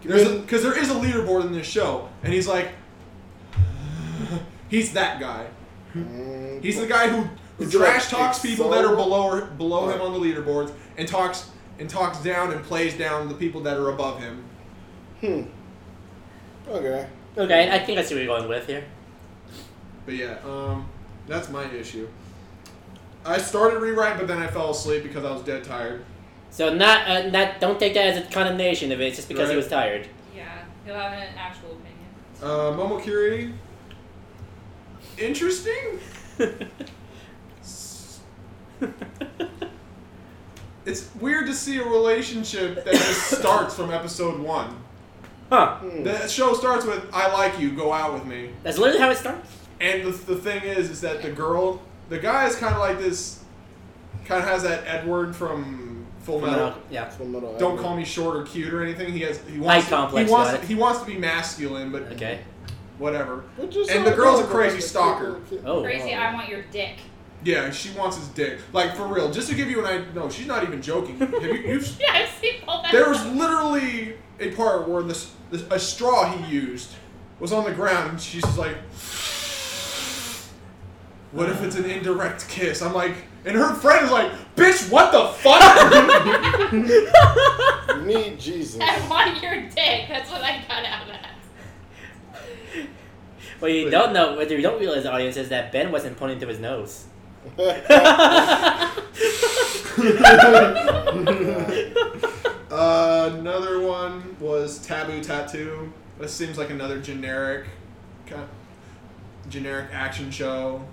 [0.00, 2.70] Because there is a leaderboard in this show, and he's like,
[4.68, 5.46] he's that guy.
[5.94, 7.22] Mm, He's the guy who,
[7.58, 9.04] who Is it trash talks people that are Excel?
[9.04, 13.28] below or, below him on the leaderboards and talks and talks down and plays down
[13.28, 14.44] the people that are above him.
[15.20, 15.42] Hmm.
[16.68, 17.06] Okay.
[17.36, 18.84] Okay, I think I see what you're going with here.
[20.04, 20.88] But yeah, um,
[21.26, 22.08] that's my issue.
[23.24, 26.04] I started rewrite, but then I fell asleep because I was dead tired.
[26.50, 29.06] So not uh, not don't take that as a condemnation of it.
[29.08, 30.08] It's just because he was tired.
[30.36, 32.08] Yeah, he'll have an actual opinion.
[32.42, 33.52] Uh, Momokuri,
[35.18, 35.98] interesting.
[40.84, 44.76] It's weird to see a relationship that just starts from episode one.
[45.48, 45.76] Huh.
[45.76, 46.02] Hmm.
[46.02, 49.16] The show starts with "I like you, go out with me." That's literally how it
[49.18, 49.48] starts.
[49.80, 52.98] And the, the thing is, is that the girl, the guy is kind of like
[52.98, 53.44] this,
[54.24, 56.66] kind of has that Edward from Full Full Metal.
[56.68, 57.08] Metal, yeah.
[57.10, 57.84] Full Metal Don't Alchemist.
[57.84, 59.12] call me short or cute or anything.
[59.12, 60.64] He has he wants complex, he wants it.
[60.64, 62.40] he wants to be masculine, but Okay.
[63.02, 63.44] Whatever.
[63.58, 65.40] And the girl's a crazy stalker.
[65.66, 65.82] Oh.
[65.82, 66.98] Crazy, I want your dick.
[67.44, 68.60] Yeah, she wants his dick.
[68.72, 69.30] Like for real.
[69.32, 70.06] Just to give you an idea.
[70.14, 71.18] No, she's not even joking.
[71.18, 72.92] Have you, you've, Yeah, I've seen all that.
[72.92, 76.92] there was literally a part where this, this a straw he used
[77.40, 78.76] was on the ground, and she's just like,
[81.32, 85.10] "What if it's an indirect kiss?" I'm like, and her friend is like, "Bitch, what
[85.10, 85.60] the fuck?"
[88.02, 88.80] You need Jesus.
[88.80, 90.08] I want your dick.
[90.08, 91.31] That's what I got out of that.
[93.62, 96.48] What you don't know, what you don't realize, audience, is that Ben wasn't pointing to
[96.48, 97.04] his nose.
[97.56, 98.90] Uh,
[103.38, 105.92] another one was Taboo Tattoo.
[106.18, 107.66] This seems like another generic,
[108.26, 108.48] kind of
[109.48, 110.84] generic action show.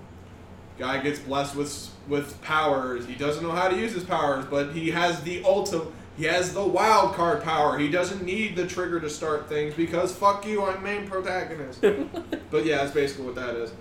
[0.78, 3.04] Guy gets blessed with with powers.
[3.04, 5.88] He doesn't know how to use his powers, but he has the ultimate.
[6.20, 7.78] He has the wild card power.
[7.78, 11.80] He doesn't need the trigger to start things because fuck you, I'm main protagonist.
[12.50, 13.72] but yeah, that's basically what that is.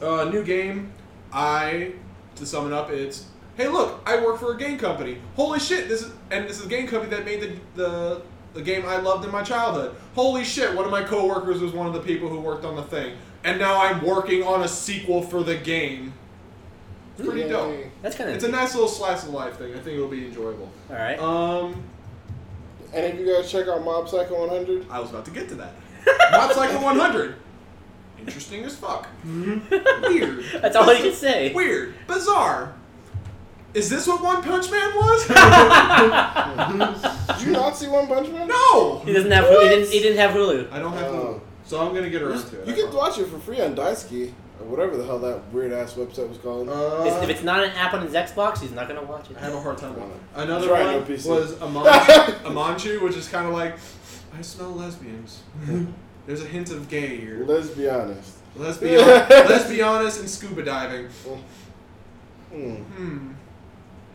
[0.00, 0.92] Uh, new game.
[1.32, 1.94] I,
[2.36, 3.26] to sum it up, it's
[3.56, 5.18] hey look, I work for a game company.
[5.34, 8.22] Holy shit, this is and this is a game company that made the the,
[8.54, 9.96] the game I loved in my childhood.
[10.14, 12.84] Holy shit, one of my coworkers was one of the people who worked on the
[12.84, 16.12] thing, and now I'm working on a sequel for the game.
[17.18, 17.76] It's pretty dope.
[18.02, 19.72] That's kind of It's a nice little slice of life thing.
[19.74, 20.70] I think it'll be enjoyable.
[20.90, 21.18] All right.
[21.18, 21.82] Um,
[22.94, 25.54] And if you guys check out Mob Psycho 100, I was about to get to
[25.56, 25.72] that.
[26.32, 27.34] Mob Psycho 100.
[28.18, 29.08] Interesting as fuck.
[29.24, 30.44] Weird.
[30.60, 31.52] That's all you can say.
[31.52, 31.94] Weird.
[32.06, 32.74] Bizarre.
[33.74, 35.26] Is this what One Punch Man was?
[37.38, 38.46] did you not see One Punch Man?
[38.48, 38.98] no!
[39.00, 39.48] He doesn't have.
[39.48, 39.88] He didn't.
[39.90, 40.70] He didn't have Hulu.
[40.70, 41.14] I don't have Oh.
[41.14, 41.40] Hulu.
[41.64, 42.66] So I'm gonna get around to it.
[42.66, 43.16] You I can promise.
[43.16, 46.38] watch it for free on Daisuki, or whatever the hell that weird ass website was
[46.38, 46.68] called.
[46.68, 49.36] Uh, If- if it's not an app on his Xbox, he's not gonna watch it.
[49.36, 50.20] I have a hard time with it.
[50.34, 51.28] Another Try one no PC.
[51.28, 53.76] was Amanchu, Amanchu, which is kind of like,
[54.38, 55.40] I smell lesbians.
[56.26, 57.44] There's a hint of gay here.
[57.46, 58.34] Let's be honest.
[58.54, 59.30] Let's be honest.
[59.30, 61.06] Let's be honest in scuba diving.
[62.52, 62.74] Hmm.
[62.74, 63.28] Hmm.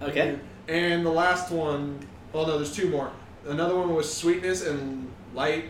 [0.01, 0.39] Okay.
[0.67, 1.99] And the last one,
[2.33, 3.11] oh no, there's two more.
[3.47, 5.65] Another one was sweetness and light,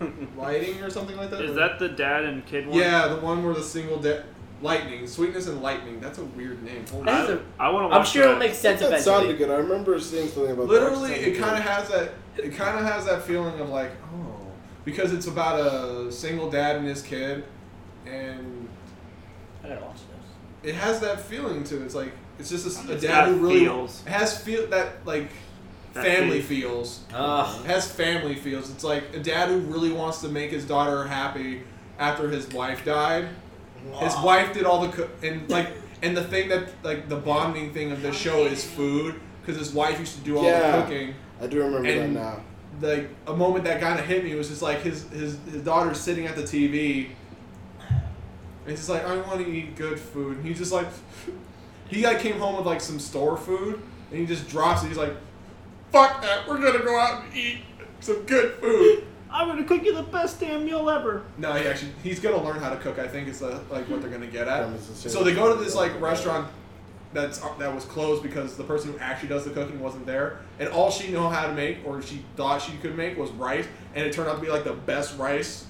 [0.36, 1.40] lighting or something like that.
[1.42, 2.78] Is that the dad and kid one?
[2.78, 4.24] Yeah, the one where the single dad.
[4.62, 6.00] lightning, sweetness and lightning.
[6.00, 6.84] That's a weird name.
[6.90, 7.42] Holy That is shit.
[7.58, 8.38] a- I want to watch I'm sure it'll that.
[8.40, 9.02] make sense that eventually.
[9.18, 9.50] sounded good.
[9.50, 12.12] I remember seeing something about Literally, it kind of has that.
[12.36, 14.40] It kind of has that feeling of like, oh,
[14.84, 17.44] because it's about a single dad and his kid,
[18.06, 18.68] and
[19.62, 20.68] I gotta watch those.
[20.70, 21.82] it has that feeling too.
[21.84, 24.02] It's like it's just a, a dad who really feels.
[24.06, 25.34] it has feel that like That
[26.02, 26.70] family feel.
[26.70, 27.00] feels.
[27.10, 28.70] It has family feels.
[28.70, 31.62] It's like a dad who really wants to make his daughter happy
[31.98, 33.28] after his wife died.
[34.00, 35.70] His wife did all the co- and like
[36.02, 39.72] and the thing that like the bonding thing of the show is food because his
[39.74, 40.76] wife used to do all Yeah.
[40.76, 41.14] the cooking.
[41.40, 42.40] I do remember and- that now.
[42.80, 46.00] Like a moment that kind of hit me was just like his his his daughter's
[46.00, 47.10] sitting at the TV.
[47.88, 50.38] And he's just like, I want to eat good food.
[50.38, 50.86] And he's just like,
[51.88, 53.80] he like came home with like some store food,
[54.10, 54.88] and he just drops it.
[54.88, 55.14] He's like,
[55.94, 57.58] fuck that, we're gonna go out and eat
[58.00, 59.04] some good food.
[59.30, 61.22] I'm gonna cook you the best damn meal ever.
[61.38, 62.98] No, he actually he's gonna learn how to cook.
[62.98, 64.68] I think is the, like what they're gonna get at.
[64.80, 66.48] So they go to this like restaurant
[67.12, 70.40] that's uh, that was closed because the person who actually does the cooking wasn't there,
[70.58, 73.66] and all she knew how to make or she thought she could make was rice,
[73.94, 75.66] and it turned out to be like the best rice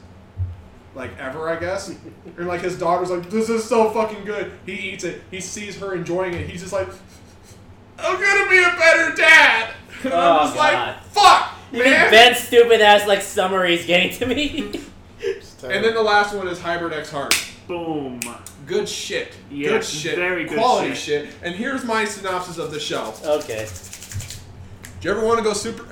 [0.94, 1.88] like ever, I guess.
[1.88, 5.22] and like his daughter's like, "This is so fucking good." He eats it.
[5.30, 6.48] He sees her enjoying it.
[6.48, 6.88] He's just like,
[7.98, 9.70] "I'm gonna be a better dad."
[10.04, 10.88] And Oh, I'm just God.
[10.88, 14.80] like, "Fuck, even man." Ben's stupid ass like summaries getting to me.
[15.62, 17.34] and then the last one is Hybrid X Heart.
[17.66, 18.20] Boom.
[18.66, 19.32] Good shit.
[19.50, 20.16] Yeah, good shit.
[20.16, 21.26] very good Quality shit.
[21.26, 21.34] shit.
[21.42, 23.14] And here's my synopsis of the show.
[23.24, 23.66] okay.
[25.00, 25.84] Do you ever want to go super?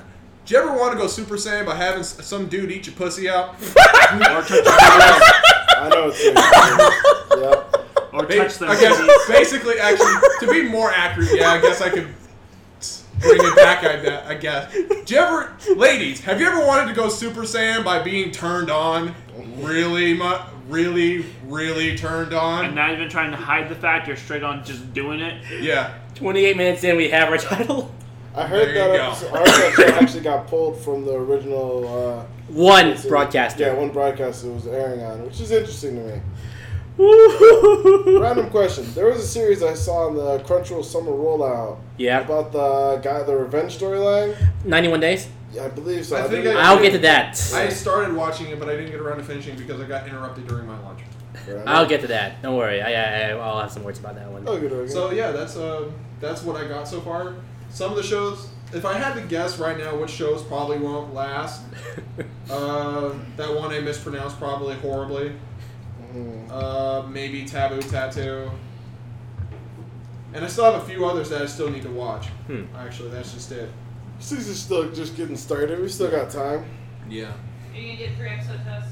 [0.45, 3.29] Do you ever want to go Super Saiyan by having some dude eat your pussy
[3.29, 3.55] out?
[3.61, 6.23] Or touch, I know it's
[7.41, 7.82] Yep.
[8.13, 8.69] Or Ba- touch them.
[8.69, 12.07] I guess basically, actually, to be more accurate, yeah, I guess I could
[13.19, 13.83] bring it back.
[13.83, 14.71] I, I guess.
[14.73, 18.69] Do you ever, ladies, have you ever wanted to go Super Saiyan by being turned
[18.69, 19.15] on?
[19.57, 20.37] Really, mu-
[20.69, 22.65] really, really turned on.
[22.65, 25.61] And not even trying to hide the fact you're straight on just doing it.
[25.61, 25.97] Yeah.
[26.15, 27.91] 28 minutes in, we have our title.
[28.35, 29.07] I heard that you go.
[29.09, 32.27] episode, I heard that show actually got pulled from the original.
[32.49, 33.63] One Uh, broadcaster.
[33.63, 36.21] Yeah, one broadcaster was airing on, which is interesting to me.
[36.97, 42.19] Random question: There was a series I saw on the Crunchyroll Summer Rollout yeah.
[42.19, 44.35] about the guy, the revenge storyline.
[44.63, 45.27] 91 days.
[45.51, 46.17] Yeah, I believe so.
[46.17, 47.29] I think didn't- I- I'll get to that.
[47.53, 50.47] I started watching it, but I didn't get around to finishing because I got interrupted
[50.47, 50.99] during my lunch.
[51.65, 52.41] I'll get to that.
[52.41, 52.81] Don't worry.
[52.81, 54.43] I, I, I'll have some words about that one.
[54.47, 54.71] Oh, good.
[54.71, 54.91] Okay.
[54.91, 57.35] So yeah, that's uh, that's what I got so far.
[57.69, 58.49] some of the shows.
[58.71, 61.61] If I had to guess right now, which shows probably won't last,
[62.49, 65.33] uh, that one I mispronounced probably horribly.
[66.13, 66.51] Mhm.
[66.51, 68.49] Uh, maybe Taboo Tattoo.
[70.33, 72.27] And I still have a few others that I still need to watch.
[72.47, 72.63] Hmm.
[72.75, 73.69] Actually, that's just it.
[74.19, 75.79] Season's still just getting started.
[75.79, 76.65] We still got time.
[77.09, 77.25] Yeah.
[77.73, 78.89] Are you gonna do three episode test?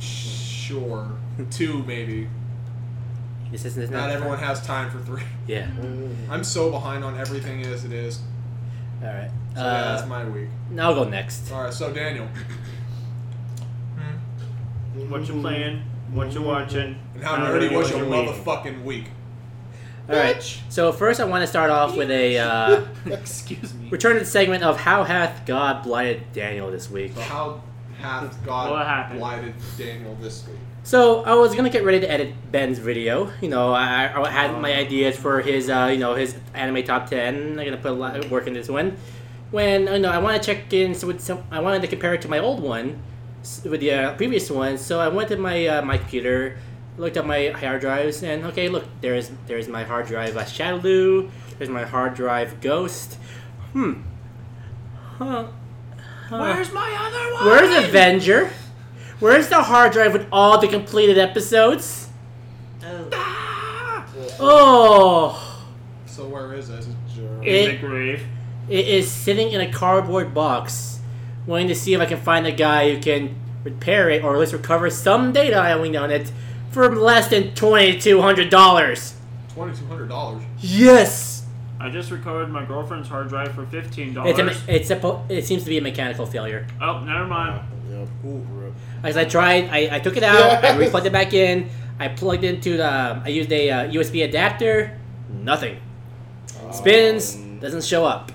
[0.00, 1.08] Sure.
[1.50, 2.28] Two, maybe.
[3.50, 5.22] This isn't this Not everyone has time for three.
[5.46, 5.68] Yeah.
[6.30, 8.20] I'm so behind on everything as it is.
[9.02, 9.30] All right.
[9.54, 10.48] So yeah, that's Uh, my week.
[10.78, 11.50] I'll go next.
[11.52, 12.28] All right, so Daniel.
[15.08, 15.82] What you playing?
[16.12, 16.98] What you watching?
[17.14, 18.30] And how How nerdy nerdy was was your your week?
[18.34, 19.04] motherfucking week?
[20.08, 20.42] All right.
[20.70, 23.90] So first, I want to start off with a uh, Excuse me.
[23.90, 27.12] return to the segment of how hath God blighted Daniel this week.
[27.14, 27.62] So how
[27.98, 30.56] hath God blighted Daniel this week?
[30.82, 33.30] So I was gonna get ready to edit Ben's video.
[33.42, 37.10] You know, I, I had my ideas for his, uh, you know, his anime top
[37.10, 37.58] ten.
[37.58, 38.96] I'm gonna put a lot of work in this one.
[39.50, 41.42] When you know, I want to check in so with some.
[41.50, 42.96] I wanted to compare it to my old one, s-
[43.64, 44.78] with the uh, previous one.
[44.78, 46.58] So I went to my uh, my computer,
[46.96, 51.30] looked at my hard drives, and okay, look, there's there's my hard drive uh, Shadowloo.
[51.58, 53.18] There's my hard drive Ghost.
[53.72, 54.02] Hmm.
[55.18, 55.46] Huh.
[56.28, 56.64] Huh.
[56.72, 57.44] my other one?
[57.46, 58.50] Where's Avenger?
[59.18, 62.08] Where's the hard drive with all the completed episodes?
[64.40, 65.64] Oh,
[66.06, 66.86] So where is it?
[67.16, 68.22] In It- the grave.
[68.68, 70.97] it is sitting in a cardboard box,
[71.48, 73.34] waiting to see if I can find a guy who can
[73.64, 76.30] repair it or at least recover some data I owned on it
[76.70, 79.14] for less than twenty two hundred dollars.
[79.54, 80.42] Twenty two hundred dollars.
[80.60, 81.44] Yes,
[81.80, 84.38] I just recovered my girlfriend's hard drive for fifteen dollars.
[84.38, 86.66] it's a, it's a, it seems to be a mechanical failure.
[86.80, 87.60] oh, never mind.
[87.90, 88.08] Yep.
[88.22, 88.72] Rip.
[89.02, 92.44] As I tried, I, I took it out, I replugged it back in, I plugged
[92.44, 92.84] into the,
[93.24, 94.98] I used a uh, USB adapter,
[95.30, 95.78] nothing.
[96.70, 98.30] Spins, Um, doesn't show up.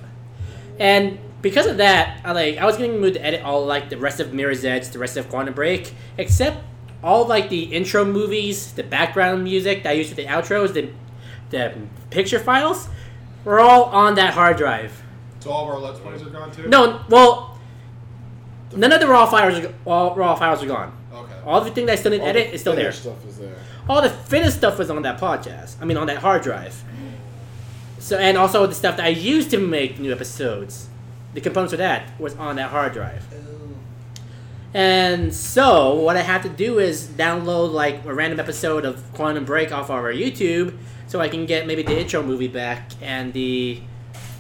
[0.80, 3.98] And because of that, I like I was getting moved to edit all like the
[3.98, 6.58] rest of Mirror's Edge, the rest of Quantum Break, except
[7.04, 10.90] all like the intro movies, the background music that I used for the outros, the
[11.50, 11.74] the
[12.10, 12.88] picture files,
[13.44, 15.04] were all on that hard drive.
[15.42, 16.70] So all of our let's plays are gone too.
[16.70, 17.60] No, well,
[18.74, 20.98] none of the raw files are all raw files are gone.
[21.14, 21.34] Okay.
[21.46, 22.86] All the thing that I still didn't all edit the is still there.
[22.86, 23.56] finished Stuff is there.
[23.90, 25.76] All the finished stuff was on that podcast.
[25.82, 26.82] I mean, on that hard drive.
[28.00, 30.88] So, and also the stuff that I used to make new episodes,
[31.34, 33.26] the components for that was on that hard drive.
[34.74, 39.46] And so, what I have to do is download like a random episode of Quantum
[39.46, 43.32] Break off of our YouTube, so I can get maybe the intro movie back and
[43.34, 43.82] the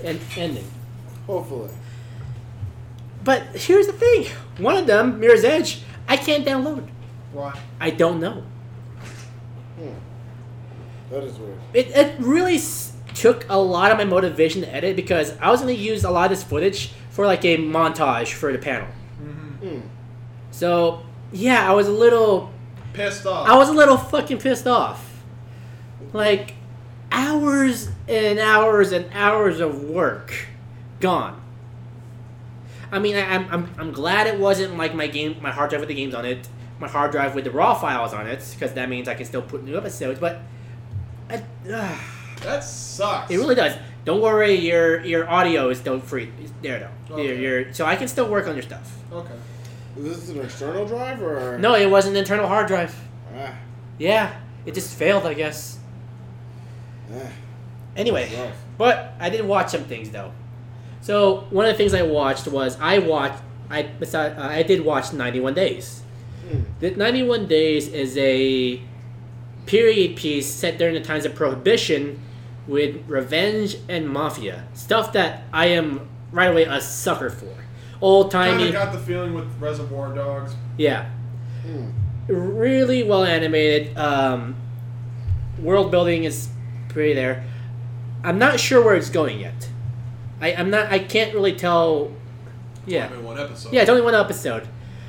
[0.04, 0.70] en- ending.
[1.28, 1.70] Hopefully.
[3.24, 4.26] But here's the thing:
[4.58, 6.88] one of them, Mirror's Edge, I can't download.
[7.32, 7.58] Why?
[7.80, 8.44] I don't know.
[9.78, 9.90] Hmm.
[11.12, 11.60] That is weird.
[11.76, 12.58] it, it really
[13.24, 16.12] took a lot of my motivation to edit because I was going to use a
[16.12, 18.88] lot of this footage for like a montage for the panel.
[19.62, 19.80] Hmm.
[20.52, 22.52] So yeah, I was a little,
[22.92, 23.48] Pissed off.
[23.48, 25.24] I was a little fucking pissed off.
[26.12, 26.56] Like
[27.14, 30.48] hours and hours and hours of work
[31.00, 31.42] gone.
[32.92, 35.80] I mean, I, I'm, I'm I'm glad it wasn't like my game, my hard drive
[35.80, 38.74] with the games on it, my hard drive with the raw files on it, because
[38.74, 40.20] that means I can still put new episodes.
[40.20, 40.42] But
[41.30, 41.98] I, uh,
[42.44, 43.32] that sucks.
[43.32, 43.76] It really does.
[44.06, 46.30] Don't worry, your your audio is still free.
[46.42, 47.16] It's there though.
[47.16, 47.26] Okay.
[47.28, 48.96] Your, your, so I can still work on your stuff.
[49.12, 49.34] Okay.
[49.98, 51.58] Is this an external drive or?
[51.60, 52.94] No, it was an internal hard drive.
[53.36, 53.56] Ah,
[54.00, 54.34] Yeah,
[54.66, 55.78] it just failed, I guess.
[57.14, 57.28] ah,
[57.96, 60.32] Anyway, but I did watch some things though.
[61.02, 65.14] So one of the things I watched was I watched I uh, I did watch
[65.14, 66.02] 91 Days.
[66.50, 66.62] Hmm.
[66.80, 68.82] The 91 Days is a
[69.66, 72.20] period piece set during the times of Prohibition
[72.68, 77.54] with revenge and mafia stuff that I am right away a sucker for.
[78.02, 78.50] Old timey.
[78.52, 80.56] Kind timey, of got the feeling with Reservoir Dogs.
[80.78, 81.10] yeah.
[81.64, 81.92] Hmm.
[82.28, 83.98] really well animated.
[83.98, 84.56] Um,
[85.60, 86.50] world building is
[86.90, 87.46] pretty there.
[88.24, 89.70] I'm not sure where it's going yet.
[90.42, 90.92] I, I'm not.
[90.92, 92.12] I can't really tell.
[92.86, 93.72] Yeah, Only one episode.
[93.74, 93.82] yeah.
[93.82, 94.68] It's only one episode.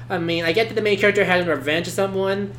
[0.09, 2.53] I mean, I get that the main character has revenge of someone.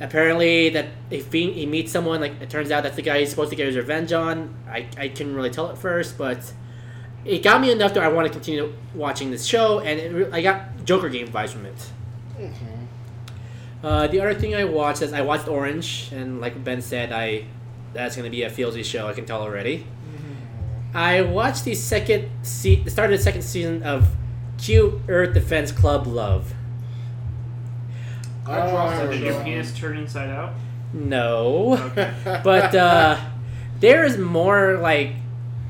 [0.00, 3.28] Apparently, that if he, he meets someone, like it turns out that's the guy he's
[3.30, 4.54] supposed to get his revenge on.
[4.68, 6.52] I, I couldn't really tell at first, but
[7.24, 10.40] it got me enough that I want to continue watching this show, and it, I
[10.40, 11.90] got Joker game vibes from it.
[13.82, 17.44] Uh, the other thing I watched is I watched Orange, and like Ben said, I
[17.92, 19.06] that's gonna be a feelsy show.
[19.08, 19.86] I can tell already.
[20.94, 24.08] I watched the second se- the start of the second season of
[24.58, 26.52] Cute Earth Defense Club Love.
[28.50, 30.52] I dropped that Did your penis turn inside out?
[30.92, 32.12] No, Okay.
[32.44, 33.16] but uh,
[33.78, 35.12] there is more like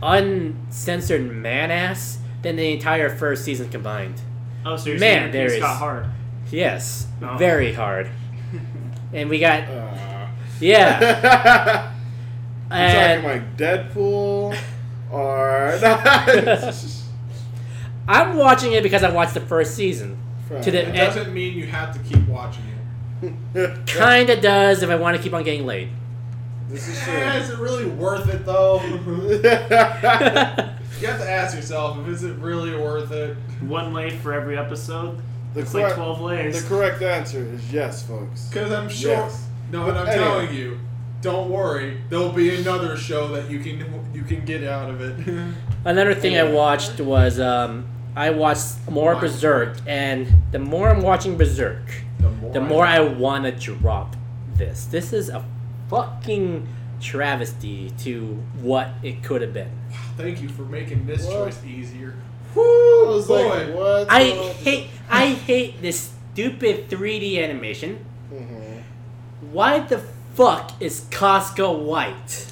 [0.03, 4.21] uncensored man ass than the entire first season combined.
[4.65, 6.07] Oh, so you're Man, saying there King is- hard?
[6.51, 7.37] Yes, Oh.
[7.37, 8.09] very hard.
[9.13, 10.27] And we got Uh,
[10.61, 11.91] yeah,
[12.71, 14.57] you and talking like Deadpool
[15.11, 16.75] or not?
[18.09, 20.17] I'm watching it because I watched the first season.
[20.63, 22.63] To the It doesn't mean you have to keep watching
[23.23, 23.77] it.
[23.87, 25.89] Kinda does if I want to keep on getting laid.
[26.69, 27.13] this is true.
[27.15, 28.81] is it really worth it though?
[28.85, 33.37] you have to ask yourself is it really worth it.
[33.63, 35.19] One late for every episode.
[35.55, 36.63] the, It's like correct, 12 lays.
[36.63, 38.49] the correct answer is yes, folks.
[38.49, 39.13] Because I'm sure.
[39.13, 39.47] Yes.
[39.73, 40.25] No, and I'm Anyway.
[40.25, 40.79] telling you,
[41.23, 42.01] don't worry.
[42.09, 45.55] There'll be another show that you can you can get out of it.
[45.85, 47.87] Another thing I watched was um,
[48.17, 52.03] I watched more Mind Berserk, and the more I'm watching Berserk,
[52.41, 54.17] more, the more I want to drop
[54.57, 54.85] this.
[54.87, 55.45] This is a
[55.89, 56.67] fucking
[57.01, 59.71] travesty to what it could have been.
[60.17, 61.33] Thank you for making this What?
[61.47, 62.15] choice easier.
[62.55, 62.59] I
[63.07, 63.49] was boy.
[63.49, 64.07] like, what?
[64.11, 68.05] I hate I hate this stupid 3D animation.
[68.33, 68.83] Mhm.
[69.53, 69.99] Why the
[70.35, 72.50] fuck is Casca white?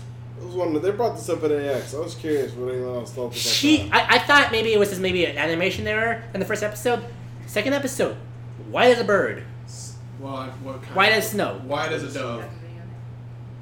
[0.58, 0.90] I was wondering.
[0.92, 1.94] They brought this up at AX.
[1.94, 3.94] I was curious what anyone else thought about She, that.
[4.10, 7.04] I, I thought maybe it was just maybe an animation error in the first episode.
[7.46, 8.16] Second episode,
[8.70, 9.42] white as a bird,
[10.20, 11.60] Well, what kind white of, as snow.
[11.64, 12.44] White as a dove.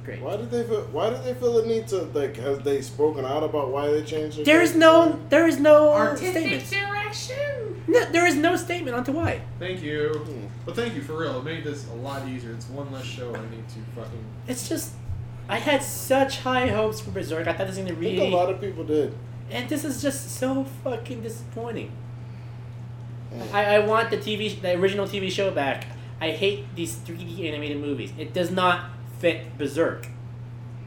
[0.05, 0.20] Great.
[0.22, 0.82] Why did they feel?
[0.92, 2.36] Why did they feel the need to like?
[2.36, 4.38] Have they spoken out about why they changed?
[4.38, 6.70] Their There is no, there is no Artistic statement.
[6.70, 7.82] direction.
[7.88, 9.40] No, there is no statement onto why.
[9.59, 10.11] Thank you.
[10.14, 10.47] Hmm.
[10.64, 11.38] But thank you for real.
[11.38, 12.53] It made this a lot easier.
[12.53, 14.24] It's one less show I need to fucking.
[14.49, 14.92] It's just,
[15.49, 17.47] I had such high hopes for Berserk.
[17.47, 19.14] I thought this was gonna I think a lot of people did.
[19.51, 21.92] and this is just so fucking disappointing.
[23.32, 23.53] Mm.
[23.53, 25.86] I, I want the TV, the original TV show back.
[26.20, 28.12] I hate these 3D animated movies.
[28.18, 30.07] It does not fit Berserk.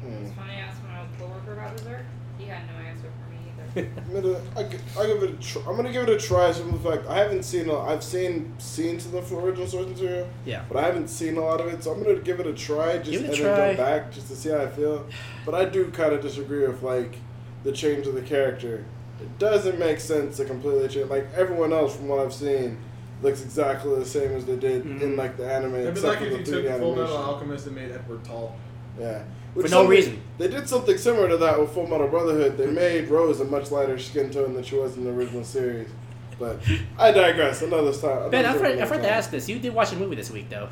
[0.01, 0.26] Hmm.
[0.26, 2.03] It's funny, I asked my old coworker about Berserk.
[2.38, 3.59] He had no answer for me either.
[3.76, 4.61] I'm gonna, I,
[4.99, 5.30] I give it.
[5.32, 6.51] A tr- I'm gonna give it a try.
[6.53, 7.70] From the fact I haven't seen.
[7.70, 10.63] A, I've seen scenes of the original source material, yeah.
[10.67, 11.84] but I haven't seen a lot of it.
[11.84, 12.97] So I'm gonna give it a try.
[12.97, 13.55] Just Give it a and try.
[13.55, 15.05] then go back just to see how I feel.
[15.45, 17.15] But I do kind of disagree with like
[17.63, 18.86] the change of the character.
[19.22, 21.09] It doesn't make sense to completely change.
[21.09, 22.78] Like everyone else, from what I've seen,
[23.22, 25.17] looks exactly the same as they did in Mhm.
[25.17, 25.76] like the anime.
[25.76, 27.17] It'd be like if the you 3D took Full Metal.
[27.17, 28.55] Alchemist and made Edward tall.
[28.99, 29.24] Yeah.
[29.54, 30.22] For no something- reason.
[30.38, 32.58] They did something similar to that with Full Metal Brotherhood.
[32.58, 35.89] They made Rose a much lighter skin tone than she was in the original series.
[36.38, 36.60] But
[36.97, 37.62] I digress.
[37.62, 38.30] Another time.
[38.32, 39.50] Ben, I another forgot, I forgot to ask this.
[39.50, 40.70] You did watch a movie this week, though.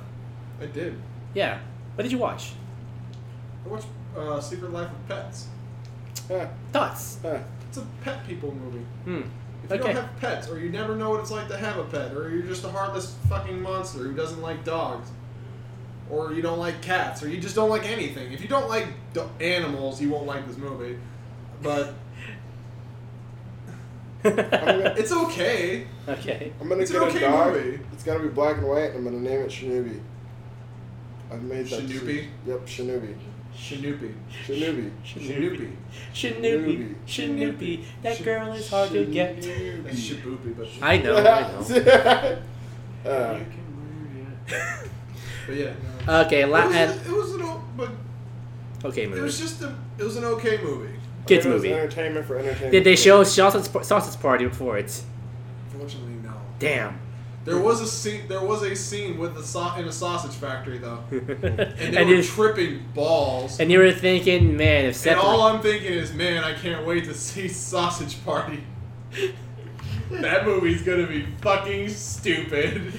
[0.61, 0.95] I did.
[1.33, 1.59] Yeah.
[1.95, 2.51] What did you watch?
[3.65, 5.47] I watched uh, Secret Life of Pets.
[6.29, 7.17] Huh, Thoughts?
[7.21, 7.39] huh.
[7.67, 8.85] It's a pet people movie.
[9.03, 9.21] Hmm.
[9.63, 9.93] If you Okay.
[9.93, 12.29] don't have pets, or you never know what it's like to have a pet, or
[12.29, 15.09] you're just a heartless fucking monster who doesn't like dogs,
[16.09, 18.31] or you don't like cats, or you just don't like anything.
[18.31, 20.97] If you don't like do- animals, you won't like this movie.
[21.61, 21.93] But
[24.23, 25.87] gonna- it's okay.
[26.07, 26.53] okay.
[26.61, 27.53] I'm gonna It's get an a okay dog.
[27.53, 27.79] movie.
[27.93, 28.91] It's gonna be black and white.
[28.91, 29.99] And I'm gonna name it Shinobi.
[31.31, 31.83] I've made that.
[31.83, 31.87] Shinobi?
[31.87, 32.31] decision.
[32.45, 33.15] Yep, Shinobi.
[33.57, 34.13] Shinoopy.
[34.45, 34.91] Shinobi.
[35.03, 35.71] Shinoopy.
[36.13, 36.95] Shinoopy.
[37.07, 37.83] Shinoopy.
[38.03, 39.41] That girl is hard to get.
[39.41, 42.37] That's Shiboopy, but I know, I know.
[43.09, 43.39] uh,
[45.47, 45.73] but yeah.
[46.05, 46.19] no.
[46.21, 47.89] Okay, It la- was, and, it was an o- but
[48.85, 49.31] okay, it was movie.
[49.31, 50.93] just a it was an okay movie.
[51.25, 51.73] Kids it was movie.
[51.73, 52.71] Entertainment for entertainment.
[52.71, 55.03] Did they show sausage, sausage party before it?
[55.77, 56.33] Fortunately, no.
[56.59, 56.99] Damn.
[57.43, 58.27] There was a scene.
[58.27, 62.15] There was a scene with the so- in a sausage factory though, and and, they
[62.15, 63.59] were tripping balls.
[63.59, 67.05] and you were thinking, man, if And all I'm thinking is, man, I can't wait
[67.05, 68.63] to see Sausage Party.
[70.11, 72.93] that movie's gonna be fucking stupid.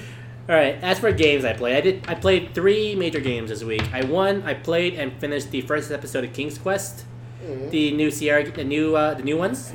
[0.49, 0.75] All right.
[0.81, 2.05] As for games I played, I did.
[2.07, 3.83] I played three major games this week.
[3.93, 4.41] I won.
[4.43, 7.05] I played and finished the first episode of King's Quest,
[7.45, 7.69] Mhm.
[7.69, 9.71] the new Sierra, the new, uh, the new ones.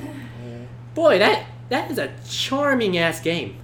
[0.93, 3.55] Boy, that that is a charming ass game.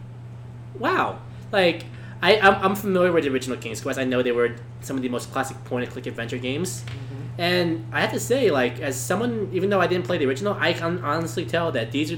[0.80, 1.20] Wow.
[1.52, 1.84] Like
[2.22, 4.00] I, I'm, I'm familiar with the original King's Quest.
[4.00, 6.84] I know they were some of the most classic point-and-click adventure games.
[7.38, 10.56] And I have to say, like, as someone, even though I didn't play the original,
[10.60, 12.18] I can honestly tell that these, are-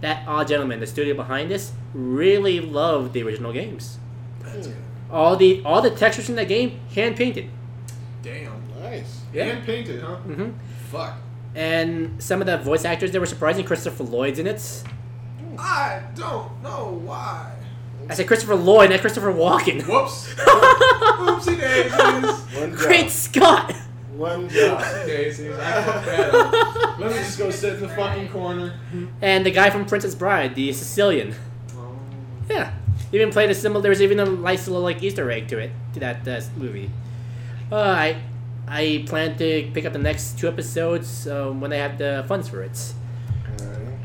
[0.00, 3.98] that odd gentleman, the studio behind this, really loved the original games.
[4.44, 4.76] That's good.
[5.10, 7.50] All the all the textures in that game hand painted.
[8.22, 8.62] Damn.
[8.80, 9.20] Nice.
[9.32, 9.44] Yeah.
[9.44, 10.16] Hand painted, huh?
[10.26, 10.50] Mm-hmm.
[10.90, 11.16] Fuck.
[11.54, 13.64] And some of the voice actors they were surprising.
[13.64, 14.84] Christopher Lloyd's in it.
[15.58, 17.52] I don't know why.
[18.08, 19.86] I said Christopher Lloyd, not Christopher Walken.
[19.86, 20.34] Whoops.
[20.34, 21.92] Oopsie daisies.
[22.58, 22.78] One job.
[22.78, 23.72] Great Scott!
[24.14, 24.80] One job.
[24.80, 25.56] Oopsie daisies.
[25.56, 26.96] I fucked that.
[26.98, 28.78] Let me just go sit in the fucking corner.
[29.20, 31.34] And the guy from Princess Bride, the Sicilian.
[31.76, 31.96] Oh.
[32.50, 32.74] Yeah,
[33.12, 33.80] even played a symbol.
[33.80, 36.90] There was even a nice little like Easter egg to it to that uh, movie.
[37.70, 38.16] Uh, I
[38.68, 42.48] I plan to pick up the next two episodes um, when I have the funds
[42.48, 42.78] for it.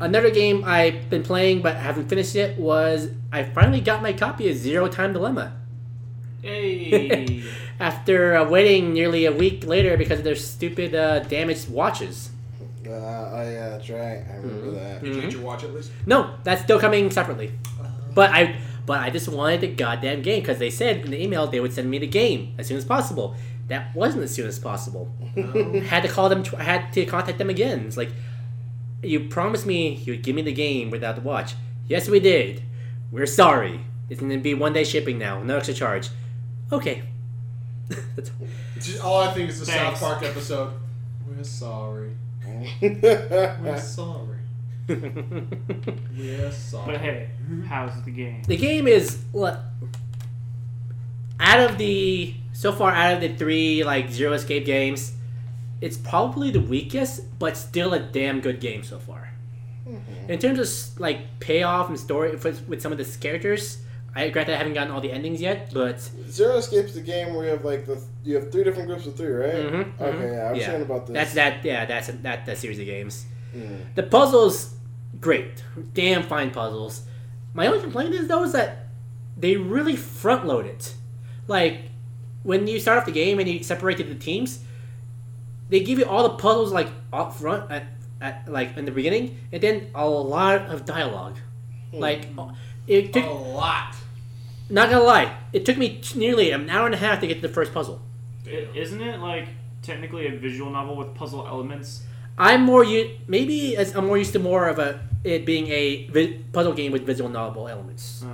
[0.00, 4.48] another game I've been playing but haven't finished yet was I finally got my copy
[4.50, 5.54] of Zero Time Dilemma.
[6.42, 7.42] Hey.
[7.80, 12.30] After uh, waiting nearly a week later because of their stupid uh, damaged watches.
[12.86, 14.22] Uh, oh yeah, that's right.
[14.30, 14.74] I remember Mhm.
[14.74, 15.04] that.
[15.04, 15.90] Did you get your watch at least?
[16.06, 17.52] No, that's still coming separately.
[18.14, 18.56] But I
[18.88, 21.74] but I just wanted the goddamn game because they said in the email they would
[21.74, 23.34] send me the game as soon as possible.
[23.68, 25.12] That wasn't as soon as possible.
[25.36, 25.80] No.
[25.80, 26.42] had to call them.
[26.42, 27.80] Tw- I had to contact them again.
[27.86, 28.08] It's like,
[29.02, 31.54] you promised me you'd give me the game without the watch.
[31.86, 32.62] Yes, we did.
[33.12, 33.80] We're sorry.
[34.08, 36.08] It's gonna be one day shipping now, no extra charge.
[36.72, 37.02] Okay.
[37.88, 38.30] That's-
[38.76, 40.00] Just- All I think is the Thanks.
[40.00, 40.72] South Park episode.
[41.28, 42.12] We're sorry.
[42.80, 44.27] We're sorry.
[44.88, 46.92] We're sorry.
[46.92, 47.28] but hey,
[47.66, 48.42] how's the game?
[48.46, 49.60] the game is what?
[51.40, 55.12] Out of the so far, out of the three like Zero Escape games,
[55.80, 59.32] it's probably the weakest, but still a damn good game so far.
[60.28, 63.78] In terms of like payoff and story with, with some of the characters,
[64.14, 67.44] I granted I haven't gotten all the endings yet, but Zero Escape's the game where
[67.46, 69.54] you have like the you have three different groups of three, right?
[69.54, 70.32] Mhm, Okay, mhm.
[70.34, 70.72] yeah, I was Yeah.
[70.72, 71.14] about this.
[71.14, 71.64] that's that.
[71.64, 73.24] Yeah, that's that that series of games.
[73.56, 73.94] Mm.
[73.94, 74.74] The puzzles,
[75.20, 75.62] great,
[75.94, 77.02] damn fine puzzles.
[77.54, 78.86] My only complaint is though is that
[79.36, 80.94] they really front load it.
[81.46, 81.82] Like
[82.42, 84.64] when you start off the game and you separate the teams,
[85.68, 87.84] they give you all the puzzles like up front at,
[88.20, 91.36] at like in the beginning, and then a lot of dialogue.
[91.90, 91.98] Hmm.
[91.98, 92.28] Like
[92.86, 93.24] it took.
[93.24, 93.94] a lot.
[94.70, 97.40] Not gonna lie, it took me nearly an hour and a half to get to
[97.48, 98.02] the first puzzle.
[98.46, 99.48] I- Isn't it like
[99.82, 102.02] technically a visual novel with puzzle elements?
[102.38, 106.06] I'm more u- maybe as I'm more used to more of a it being a
[106.08, 108.24] vi- puzzle game with visual novel elements.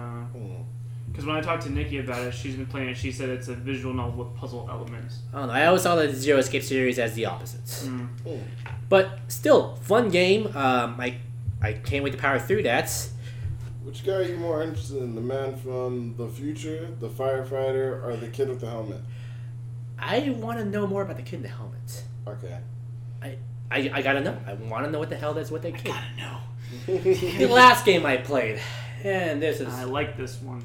[1.11, 2.97] Because when I talked to Nikki about it, she's been playing it.
[2.97, 5.21] She said it's a visual novel with puzzle elements.
[5.33, 5.55] I don't know.
[5.55, 8.09] I always saw the Zero Escape series as the opposites, Mm.
[8.89, 10.47] but still fun game.
[10.57, 11.19] Um, I
[11.63, 12.91] I can't wait to power through that.
[13.85, 15.15] Which guy are you more interested in?
[15.15, 19.01] The man from the future, the firefighter, or the kid with the helmet?
[19.99, 22.03] I want to know more about the kid in the helmet.
[22.27, 22.59] Okay.
[23.75, 24.37] I, I gotta know.
[24.47, 25.87] I want to know what the hell that's what that kid.
[25.93, 26.39] Gotta know.
[27.39, 28.61] The last game I played,
[29.05, 30.65] and this is I like this one.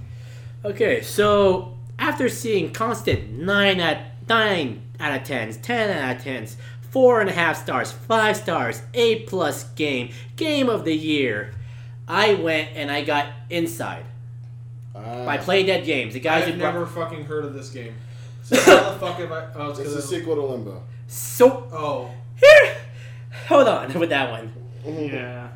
[0.66, 6.58] Okay, so after seeing constant nine at nine out of tens, ten out of tens,
[6.92, 11.54] four and a half stars, five stars, A plus game, game of the year,
[12.08, 14.06] I went and I got Inside
[14.96, 16.14] Ah, by Playdead Games.
[16.14, 17.94] The guys I've who brought- never fucking heard of this game.
[18.44, 19.48] So how the fuck have I?
[19.56, 20.82] Oh, it's It's a 'cause sequel to Limbo.
[21.08, 22.76] so Oh, here.
[23.50, 24.54] Hold on with that one.
[24.86, 25.14] Mm-hmm.
[25.16, 25.48] Yeah.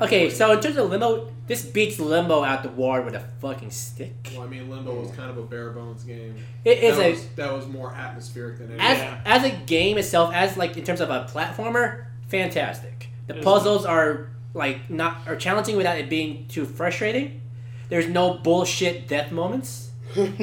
[0.00, 3.70] Okay, so in terms of Limbo, this beats Limbo out the water with a fucking
[3.70, 4.30] stick.
[4.32, 6.36] well, I mean, Limbo was kind of a bare bones game.
[6.64, 8.80] It is that a was, that was more atmospheric than anything.
[8.86, 9.20] as Yeah.
[9.26, 13.08] as a game itself, as like in terms of a platformer, fantastic.
[13.26, 13.44] The It is.
[13.44, 17.42] puzzles are like not are challenging without it being too frustrating.
[17.90, 19.90] There's no bullshit death moments,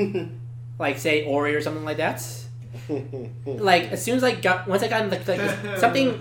[0.80, 2.23] like say Ori or something like that.
[3.45, 6.19] Like as soon as I got once I got in like, like something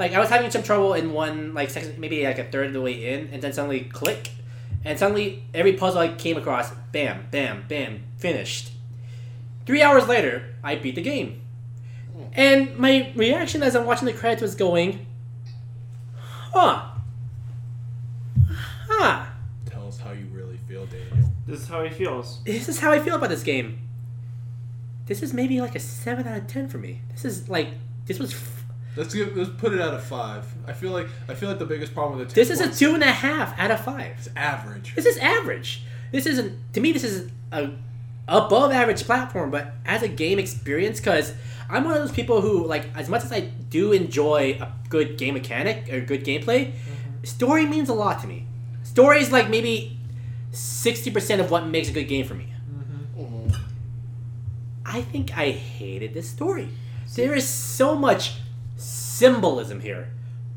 [0.00, 2.72] like I was having some trouble in one like section, maybe like a third of
[2.72, 4.30] the way in, and then suddenly click,
[4.82, 8.72] and suddenly every puzzle I came across, bam, bam, bam, finished.
[9.66, 11.42] Three hours later, I beat the game,
[12.32, 15.04] and my reaction as I'm watching the credits was going,
[16.16, 16.92] huh,
[18.88, 19.26] huh.
[19.66, 21.30] Tell us how you really feel, Daniel.
[21.46, 22.42] This is how he feels.
[22.44, 23.80] This is how I feel about this game.
[25.04, 27.02] This is maybe like a seven out of ten for me.
[27.10, 27.68] This is like
[28.06, 28.34] this was.
[28.96, 29.36] Let's give.
[29.36, 30.44] Let's put it out of five.
[30.66, 31.08] I feel like.
[31.28, 33.58] I feel like the biggest problem with the this is a two and a half
[33.58, 34.14] out of five.
[34.18, 34.94] It's average.
[34.94, 35.82] This is average.
[36.12, 36.92] This isn't to me.
[36.92, 37.70] This is a
[38.26, 41.34] above average platform, but as a game experience, because
[41.68, 45.16] I'm one of those people who like as much as I do enjoy a good
[45.18, 47.24] game mechanic or good gameplay, mm-hmm.
[47.24, 48.46] story means a lot to me.
[48.82, 49.98] Story is like maybe
[50.50, 52.52] sixty percent of what makes a good game for me.
[53.16, 53.54] Mm-hmm.
[54.84, 56.68] I think I hated this story.
[57.14, 58.34] There is so much
[59.20, 60.08] symbolism here.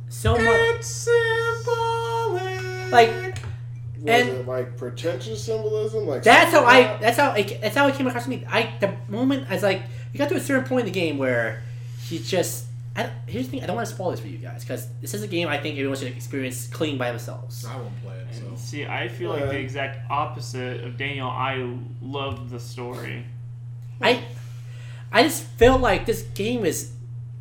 [0.09, 0.83] So much.
[0.83, 2.91] symbolic.
[2.91, 6.07] Like, Was And- it like pretentious symbolism?
[6.07, 6.97] Like That's how I.
[6.97, 7.31] That's how.
[7.33, 8.45] It, that's how it came across to me.
[8.49, 11.17] I the moment I was like, you got to a certain point in the game
[11.17, 11.61] where
[12.07, 12.65] he just.
[12.95, 13.63] I, here's the thing.
[13.63, 15.57] I don't want to spoil this for you guys because this is a game I
[15.57, 17.65] think everyone should experience clean by themselves.
[17.65, 18.27] I won't play it.
[18.35, 18.43] So.
[18.55, 21.27] See, I feel like the exact opposite of Daniel.
[21.27, 23.25] I love the story.
[24.01, 24.23] I.
[25.11, 26.91] I just felt like this game is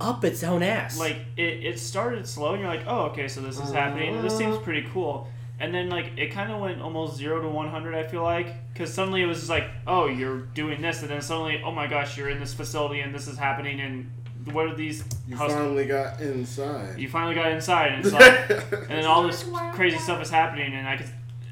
[0.03, 0.99] up its own ass.
[0.99, 4.21] Like it, it started slow, and you're like, oh, okay, so this is happening.
[4.23, 5.29] This seems pretty cool.
[5.61, 7.95] And then like it kind of went almost zero to one hundred.
[7.95, 11.23] I feel like because suddenly it was just like, oh, you're doing this, and then
[11.23, 14.11] suddenly, oh my gosh, you're in this facility, and this is happening, and
[14.53, 15.05] what are these?
[15.29, 16.99] You hus- finally got inside.
[16.99, 20.75] you finally got inside, and it's like, and then all this crazy stuff is happening,
[20.75, 21.07] and I could,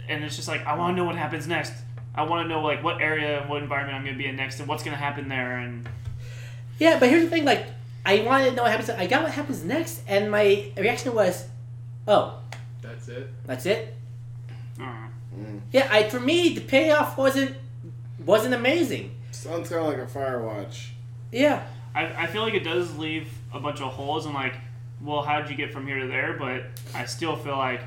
[0.09, 1.72] and it's just like I want to know what happens next.
[2.12, 4.59] I want to know like what area and what environment I'm gonna be in next,
[4.59, 5.88] and what's gonna happen there, and
[6.80, 7.44] Yeah, but here's the thing.
[7.44, 7.66] Like,
[8.05, 8.90] I wanted to know what happens.
[8.90, 11.46] I got what happens next, and my reaction was,
[12.09, 12.38] "Oh,
[12.82, 13.28] That's it.
[13.46, 13.94] that's it."
[14.80, 14.84] uh,
[15.72, 17.57] Yeah, I for me the payoff wasn't
[18.24, 19.14] wasn't amazing.
[19.32, 20.88] Sounds kind of like a Firewatch.
[21.32, 21.62] Yeah,
[21.94, 24.55] I I feel like it does leave a bunch of holes, and like,
[25.03, 26.36] well, how did you get from here to there?
[26.38, 27.82] But I still feel like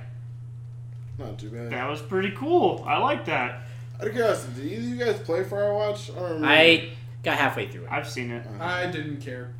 [1.17, 1.71] Not too bad.
[1.71, 2.83] that was pretty cool.
[2.87, 3.61] I like that.
[3.99, 6.43] Out of curiosity, did either of you guys play Firewatch?
[6.43, 6.53] I.
[6.53, 6.89] I
[7.23, 7.91] got halfway through it.
[7.91, 8.45] I've seen it.
[8.59, 9.51] I didn't care.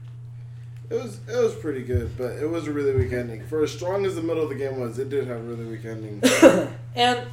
[0.94, 3.44] It was it was pretty good, but it was a really weak ending.
[3.48, 5.66] For as strong as the middle of the game was, it did have a really
[5.66, 6.22] weak ending.
[6.96, 7.28] and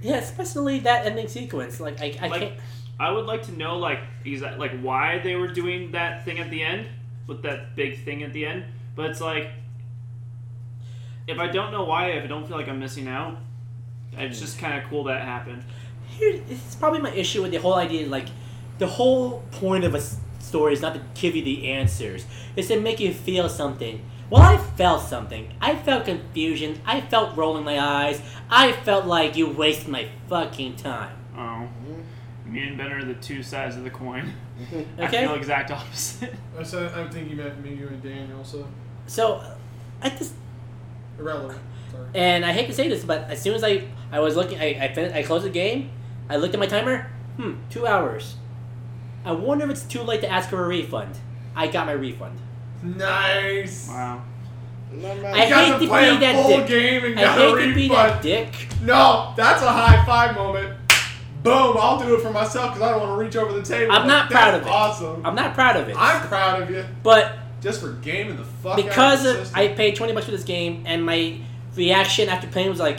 [0.00, 1.80] yeah, especially that ending sequence.
[1.80, 2.54] Like I, I Like- can't.
[2.98, 6.48] I would like to know like exact like why they were doing that thing at
[6.50, 6.86] the end
[7.26, 8.64] with that big thing at the end.
[8.94, 9.48] But it's like
[11.26, 13.38] if I don't know why, if I don't feel like I'm missing out,
[14.12, 15.64] it's just kind of cool that happened.
[16.06, 18.06] Here, this is probably my issue with the whole idea.
[18.08, 18.28] Like,
[18.78, 20.00] the whole point of a
[20.46, 22.26] s- story is not to give you the answers;
[22.56, 24.00] it's to make you feel something.
[24.30, 25.52] Well, I felt something.
[25.60, 26.80] I felt confusion.
[26.84, 28.20] I felt rolling my eyes.
[28.50, 31.16] I felt like you wasted my fucking time.
[31.38, 31.68] Oh,
[32.44, 34.32] me and Ben are the two sides of the coin.
[34.98, 35.26] I Okay.
[35.26, 36.34] feel exact opposite.
[36.58, 38.42] I said I think you meant me, you and Daniel.
[38.42, 38.66] So
[39.06, 39.42] So,
[40.02, 40.34] I just
[41.18, 41.60] irrelevant.
[41.92, 42.06] Sorry.
[42.14, 44.86] and I hate to say this, but as soon as I I was looking, I
[44.86, 45.90] I, fin- I closed the game.
[46.28, 47.10] I looked at my timer.
[47.36, 48.34] Hmm, two hours.
[49.26, 51.18] I wonder if it's too late to ask for a refund.
[51.54, 52.38] I got my refund.
[52.82, 53.88] Nice.
[53.88, 54.22] wow.
[54.92, 56.66] I You got hate to to play be a that full dick.
[56.68, 58.68] game and I got hate a to be that dick.
[58.82, 60.76] No, that's a high five moment.
[61.42, 61.76] Boom!
[61.78, 63.92] I'll do it for myself because I don't want to reach over the table.
[63.92, 64.70] I'm not proud that's of it.
[64.70, 65.26] Awesome.
[65.26, 65.96] I'm not proud of it.
[65.98, 69.46] I'm proud of you but just for gaming the fuck because out of the of,
[69.46, 69.60] system.
[69.60, 71.38] I paid 20 bucks for this game, and my
[71.74, 72.98] reaction after playing was like,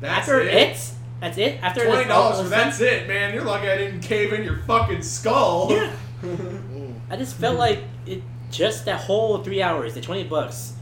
[0.00, 0.54] That's after it.
[0.54, 0.90] it,
[1.24, 1.62] that's it.
[1.62, 3.34] After Twenty dollars for that's it, man.
[3.34, 5.68] You're lucky I didn't cave in your fucking skull.
[5.70, 5.90] Yeah.
[7.10, 8.22] I just felt like it.
[8.50, 10.74] Just that whole three hours, the 20 bucks,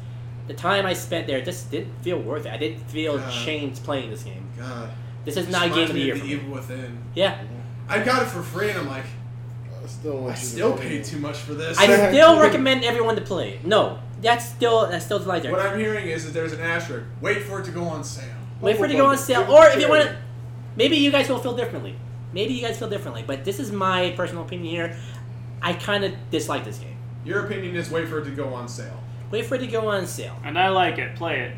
[0.46, 2.52] the time I spent there, just didn't feel worth it.
[2.52, 3.30] I didn't feel Yeah.
[3.44, 4.46] changed playing this game.
[4.58, 4.90] God.
[5.24, 6.14] This is This not a game of the year.
[6.16, 6.32] For the me.
[6.34, 6.98] Evil Within.
[7.14, 7.38] Yeah,
[7.88, 9.04] I got it for free, and I'm like,
[9.82, 11.78] I still want I you still to paid too much for this.
[11.78, 13.54] I still recommend everyone to play.
[13.54, 13.64] it.
[13.64, 15.52] No, that's still that's still lies there.
[15.52, 17.06] what I'm hearing is that there's an asterisk.
[17.22, 18.26] Wait for it to go on sale.
[18.60, 20.16] Wait for it to go on sale, or if you want to,
[20.76, 21.94] maybe you guys will feel differently.
[22.32, 24.96] Maybe you guys feel differently, but this is my personal opinion here.
[25.60, 26.96] I kind of dislike this game.
[27.24, 28.98] Your opinion is wait for it to go on sale.
[29.30, 30.36] Wait for it to go on sale.
[30.44, 31.14] And I like it.
[31.14, 31.56] Play it.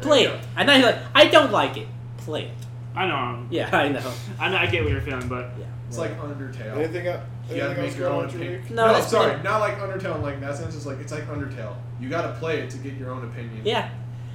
[0.00, 0.40] Play you it.
[0.56, 1.88] I like I don't like it.
[2.18, 2.50] Play it.
[2.94, 3.46] I know.
[3.50, 4.12] Yeah, I know.
[4.38, 4.56] I know.
[4.56, 5.66] I get what you're feeling, but yeah.
[5.88, 6.76] It's like Undertale.
[6.76, 7.22] Anything, else?
[7.48, 8.74] You gotta anything make else your going own on with opinion.
[8.76, 10.76] No, No, sorry, pretty- not like Undertale in like that sense.
[10.76, 11.74] It's like it's like Undertale.
[11.98, 13.62] You gotta play it to get your own opinion.
[13.64, 13.88] Yeah,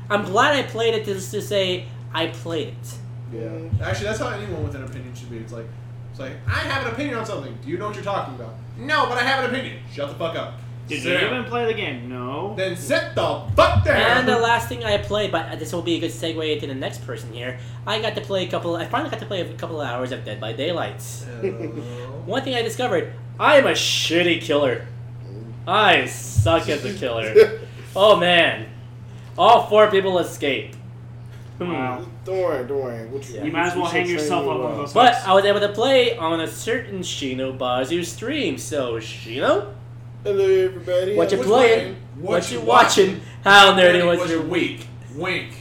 [0.09, 2.95] I'm glad I played it just to say I played it.
[3.33, 3.85] Yeah.
[3.87, 5.37] Actually, that's how anyone with an opinion should be.
[5.37, 5.65] It's like,
[6.11, 7.57] it's like I have an opinion on something.
[7.63, 8.53] Do you know what you're talking about?
[8.77, 9.79] No, but I have an opinion.
[9.91, 10.53] Shut the fuck up.
[10.87, 11.33] did Sit you down.
[11.39, 12.09] even play the game?
[12.09, 12.53] No.
[12.55, 13.95] Then sit the fuck down.
[14.19, 16.75] And the last thing I played, but this will be a good segue into the
[16.75, 17.57] next person here.
[17.87, 18.75] I got to play a couple.
[18.75, 21.01] I finally got to play a couple of hours of Dead by Daylight.
[22.25, 24.87] One thing I discovered: I am a shitty killer.
[25.67, 27.59] I suck as a killer.
[27.95, 28.65] Oh man,
[29.37, 30.75] all four people escape.
[31.59, 32.05] Wow.
[32.25, 33.05] Don't worry, don't worry.
[33.07, 33.43] We'll Yeah.
[33.43, 34.75] You might as well hang yourself up on well.
[34.77, 35.15] those But.
[35.25, 38.57] I was able to play on a certain Shino Bazu stream.
[38.57, 39.71] So Shino,
[40.23, 41.15] Hello, everybody.
[41.15, 41.95] what you Which playing?
[42.15, 43.07] What, What you you watching?
[43.07, 43.21] watching?
[43.43, 44.87] How nerdy What's was your week?
[45.15, 45.15] week?
[45.15, 45.53] Wink.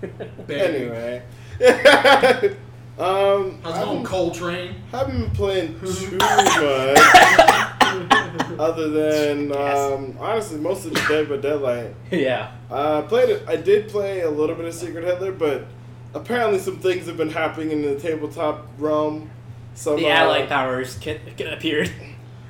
[0.46, 0.86] Baby.
[0.86, 1.22] Anyway.
[2.98, 4.74] um, How's I it going, haven't, Coltrane?
[4.92, 7.74] haven't been playing too much.
[8.58, 11.94] Other than, um, honestly, most of the Dead by Deadlight.
[12.10, 12.52] yeah.
[12.70, 13.48] Uh, played it.
[13.48, 15.66] I did play a little bit of Secret Hitler, but
[16.14, 19.30] apparently some things have been happening in the tabletop realm.
[19.74, 21.90] Some, The uh, allied powers can, can appeared.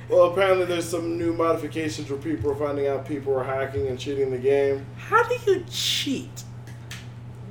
[0.09, 3.99] Well, apparently there's some new modifications where people are finding out people are hacking and
[3.99, 4.83] cheating the game.
[4.97, 6.43] How do you cheat?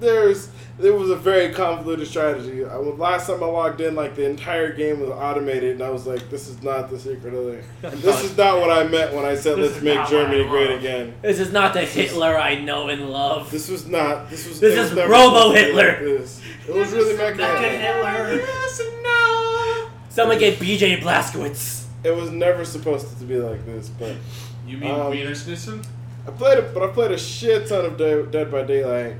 [0.01, 2.65] There's there was a very convoluted strategy.
[2.65, 5.91] I, well, last time I logged in, like the entire game was automated, and I
[5.91, 7.63] was like, "This is not the Secret Hitler.
[7.97, 11.15] This is not what I meant when I said This let's make Germany great again."
[11.23, 13.51] This is not the Hitler I know and love.
[13.51, 14.31] This was not.
[14.31, 14.61] This was.
[14.61, 15.89] This it was is never Robo supposed to be Hitler.
[15.93, 16.41] like this.
[16.69, 17.71] It was really mechanistic.
[17.81, 18.37] Hitler.
[18.37, 19.89] Yes and no.
[20.11, 21.85] Someone get BJ Blazkowicz.
[22.05, 24.15] It was never supposed to be like this, but
[24.67, 25.81] You mean Um, Wiener Schnitzel?
[26.27, 27.97] I played it, but I played a shit ton of
[28.31, 29.15] Dead by Daylight,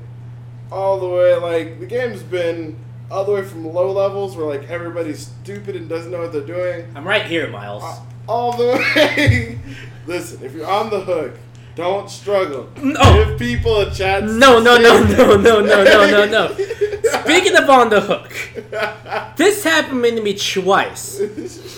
[0.71, 1.35] all the way.
[1.35, 2.77] Like the game's been
[3.11, 6.41] all the way from low levels where like everybody's stupid and doesn't know what they're
[6.41, 7.83] doing, I'm right here, Miles.
[7.83, 9.59] uh, all the way.
[10.07, 11.33] Listen, if you're on the hook,
[11.75, 12.69] don't struggle.
[12.81, 13.25] No.
[13.25, 14.31] Give people a chance.
[14.31, 16.53] No, to no, no, no, no, no, no, no, no.
[17.23, 21.21] Speaking of on the hook, this happened to me twice.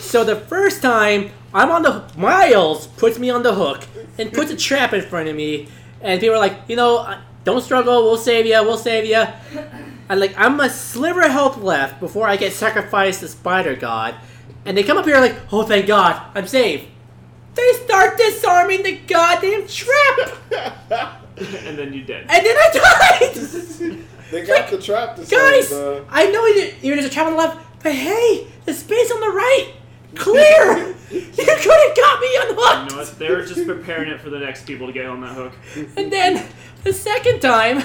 [0.09, 3.85] So the first time I'm on the Miles puts me on the hook
[4.17, 5.67] and puts a trap in front of me,
[6.01, 9.25] and people are like, you know, uh, don't struggle, we'll save you, we'll save you.
[10.09, 14.15] And like I'm a sliver of health left before I get sacrificed to Spider God,
[14.65, 16.85] and they come up here like, oh thank God, I'm safe.
[17.55, 20.31] They start disarming the goddamn trap,
[21.37, 22.21] and then you did.
[22.29, 23.97] and then I died.
[24.31, 27.25] They got the trap to Guys, save, uh, I know you, you there's a trap
[27.25, 29.73] on the left, but hey, the space on the right,
[30.15, 30.95] clear.
[31.11, 32.91] you could have got me You unhooked.
[32.91, 33.19] know what?
[33.19, 35.51] They were just preparing it for the next people to get on that hook.
[35.97, 36.47] And then
[36.83, 37.83] the second time,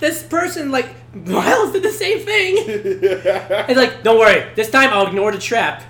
[0.00, 2.56] this person like Miles did the same thing.
[3.68, 5.82] It's like, don't worry, this time I'll ignore the trap.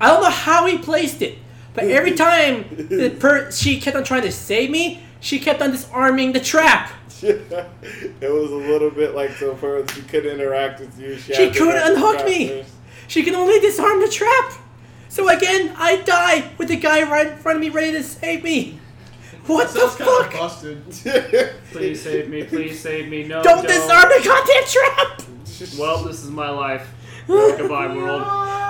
[0.00, 1.38] I don't know how he placed it,
[1.74, 5.70] but every time the per- she kept on trying to save me, she kept on
[5.72, 6.92] disarming the trap.
[7.22, 11.16] it was a little bit like so far she couldn't interact with you.
[11.18, 12.48] She, She couldn't unhook me.
[12.48, 12.70] first.
[13.08, 14.52] She can only disarm the trap.
[15.08, 18.44] So again, I die with the guy right in front of me ready to save
[18.44, 18.77] me.
[19.48, 20.32] What the Sounds kind of fuck?
[20.32, 21.54] busted.
[21.72, 22.44] Please save me.
[22.44, 23.26] Please save me.
[23.26, 23.42] No.
[23.42, 25.22] Don't disarm the goddamn trap!
[25.78, 26.86] Well, this is my life.
[27.26, 28.22] Goodbye, world.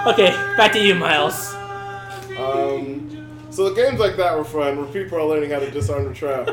[0.06, 1.52] Okay, back to you, Miles.
[2.38, 6.04] Um, so the games like that were fun, where people are learning how to disarm
[6.04, 6.48] the trap.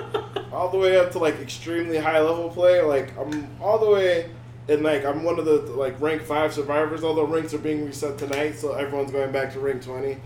[0.52, 2.82] all the way up to like extremely high level play.
[2.82, 4.32] Like I'm all the way
[4.68, 7.04] and like I'm one of the like rank five survivors.
[7.04, 10.18] Although ranks are being reset tonight, so everyone's going back to rank twenty.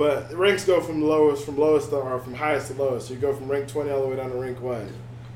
[0.00, 3.08] But ranks go from lowest from lowest to, or from highest to lowest.
[3.08, 4.90] So you go from rank twenty all the way down to rank one.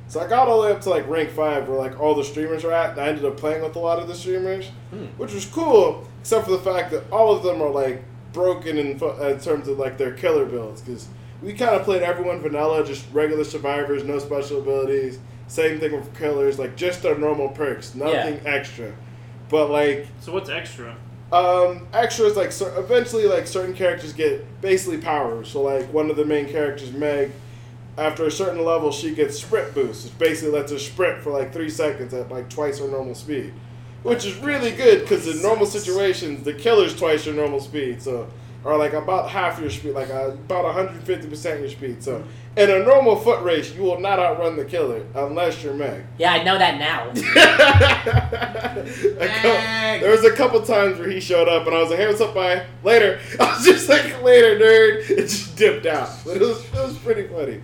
[0.09, 2.25] So I got all the way up to like rank five, where like all the
[2.25, 5.05] streamers are at, and I ended up playing with a lot of the streamers, hmm.
[5.19, 8.93] which was cool, except for the fact that all of them are like broken in,
[8.93, 11.09] in terms of like their killer builds, because
[11.43, 15.19] we kind of played everyone vanilla, just regular survivors, no special abilities.
[15.47, 18.95] Same thing with killers, like just their normal perks, nothing extra.
[19.51, 20.97] But like So what's extra?
[21.35, 25.49] Um, extras like cer- eventually like certain characters get basically powers.
[25.49, 27.33] So like one of the main characters, Meg,
[27.99, 30.05] after a certain level, she gets sprint boost.
[30.05, 33.53] which basically lets her sprint for like three seconds at like twice her normal speed,
[34.05, 38.01] which is really good because in normal situations, the killer's twice your normal speed.
[38.01, 38.29] So
[38.63, 42.03] or like about half your speed, like uh, about 150 percent your speed.
[42.03, 42.25] So
[42.57, 46.05] in a normal foot race, you will not outrun the killer unless you're Meg.
[46.19, 47.11] Yeah, I know that now.
[48.75, 51.99] A cou- there was a couple times where he showed up and I was like,
[51.99, 52.65] "Hey, what's up, bye?
[52.83, 56.11] Later." I was just like, "Later, nerd." It just dipped out.
[56.25, 57.61] But it was it was pretty funny.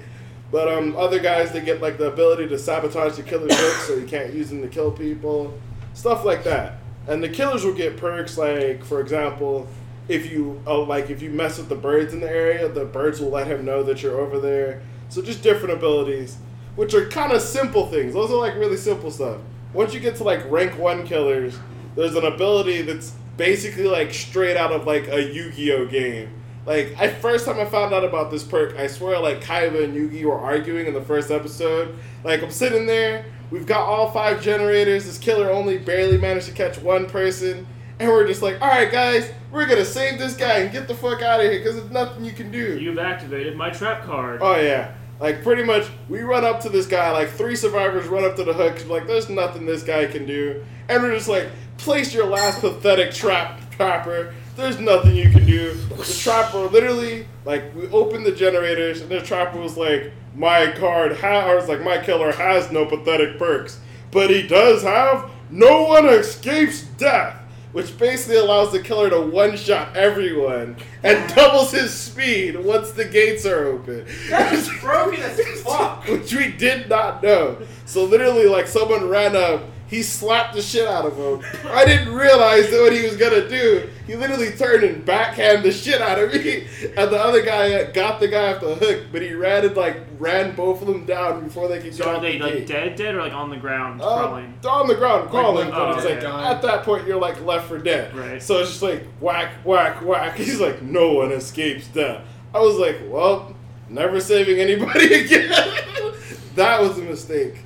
[0.51, 3.95] But um, other guys they get like the ability to sabotage the killer's hooks, so
[3.95, 5.55] you can't use them to kill people,
[5.95, 6.79] stuff like that.
[7.07, 9.67] And the killers will get perks like, for example,
[10.11, 13.21] if you oh, like if you mess with the birds in the area, the birds
[13.21, 14.83] will let him know that you're over there.
[15.09, 16.37] So just different abilities,
[16.75, 18.13] which are kind of simple things.
[18.13, 19.39] Those are like really simple stuff.
[19.73, 21.57] Once you get to like rank one killers,
[21.95, 26.29] there's an ability that's basically like straight out of like a Yu-Gi-Oh game.
[26.67, 29.95] Like I first time I found out about this perk, I swear like Kaiba and
[29.95, 31.97] Yugi were arguing in the first episode.
[32.25, 35.07] Like I'm sitting there, we've got all five generators.
[35.07, 37.65] This killer only barely managed to catch one person,
[38.01, 40.95] and we're just like, all right, guys, we're gonna save this guy and get the
[40.95, 42.79] fuck out of here because there's nothing you can do.
[42.81, 44.41] You've activated my trap card.
[44.43, 44.95] Oh yeah.
[45.21, 48.45] Like pretty much we run up to this guy, like three survivors run up to
[48.45, 50.65] the hook, like there's nothing this guy can do.
[50.89, 54.35] And we're just like, place your last pathetic trap trapper.
[54.57, 55.75] There's nothing you can do.
[55.75, 61.19] The trapper literally like we opened the generators and the trapper was like, My card
[61.19, 63.79] ha or it's like my killer has no pathetic perks.
[64.11, 67.40] But he does have no one escapes death.
[67.73, 73.05] Which basically allows the killer to one shot everyone and doubles his speed once the
[73.05, 74.07] gates are open.
[74.29, 76.05] That's broken as fuck.
[76.07, 77.59] Which we did not know.
[77.87, 81.45] So literally, like someone ran up, he slapped the shit out of him.
[81.69, 83.91] I didn't realize that what he was gonna do.
[84.07, 86.67] He literally turned and backhand the shit out of me,
[86.97, 89.97] and the other guy got the guy off the hook, but he ran and like
[90.19, 92.67] ran both of them down before they could So get are they the like gate.
[92.69, 94.55] dead, dead, or like on the ground Uh, crawling?
[94.63, 96.51] they're on the ground crawling, like, but it's oh, like yeah.
[96.51, 98.15] at that point you're like left for dead.
[98.15, 98.43] Right.
[98.43, 100.37] So it's just like whack, whack, whack.
[100.37, 102.23] He's like, no one escapes death.
[102.55, 103.55] I was like, well,
[103.89, 105.51] never saving anybody again.
[106.55, 107.57] that was a mistake.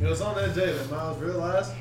[0.00, 1.72] It was on that day that Miles realized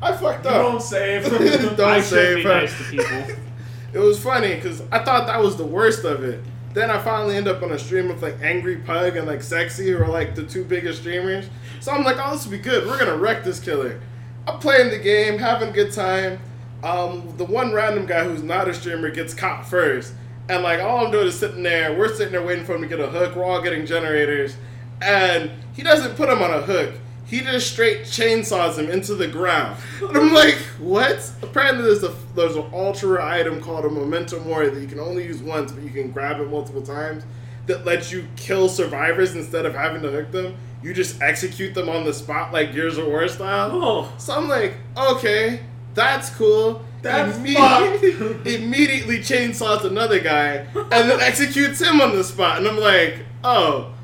[0.00, 0.52] I fucked up.
[0.54, 1.24] don't save.
[1.76, 2.48] Don't I save be her.
[2.48, 3.36] nice to people.
[3.94, 6.42] It was funny because I thought that was the worst of it.
[6.72, 9.90] Then I finally end up on a stream with like Angry Pug and like Sexy,
[9.90, 11.50] who are like the two biggest streamers.
[11.80, 12.86] So I'm like, oh, this will be good.
[12.86, 14.00] We're gonna wreck this killer.
[14.48, 16.38] I'm playing the game, having a good time.
[16.82, 20.14] Um, the one random guy who's not a streamer gets caught first,
[20.48, 21.92] and like all I'm doing is sitting there.
[21.96, 23.36] We're sitting there waiting for him to get a hook.
[23.36, 24.56] We're all getting generators,
[25.02, 26.94] and he doesn't put him on a hook.
[27.32, 29.80] He just straight chainsaws him into the ground.
[30.02, 31.32] And I'm like, what?
[31.40, 35.24] Apparently, there's a there's an ultra item called a memento mori that you can only
[35.24, 37.24] use once, but you can grab it multiple times.
[37.68, 40.56] That lets you kill survivors instead of having to hook them.
[40.82, 43.70] You just execute them on the spot like Gears of War style.
[43.72, 44.12] Oh.
[44.18, 45.60] So I'm like, okay,
[45.94, 46.84] that's cool.
[47.00, 52.58] That's Immedi- immediately chainsaws another guy and then executes him on the spot.
[52.58, 53.94] And I'm like, oh,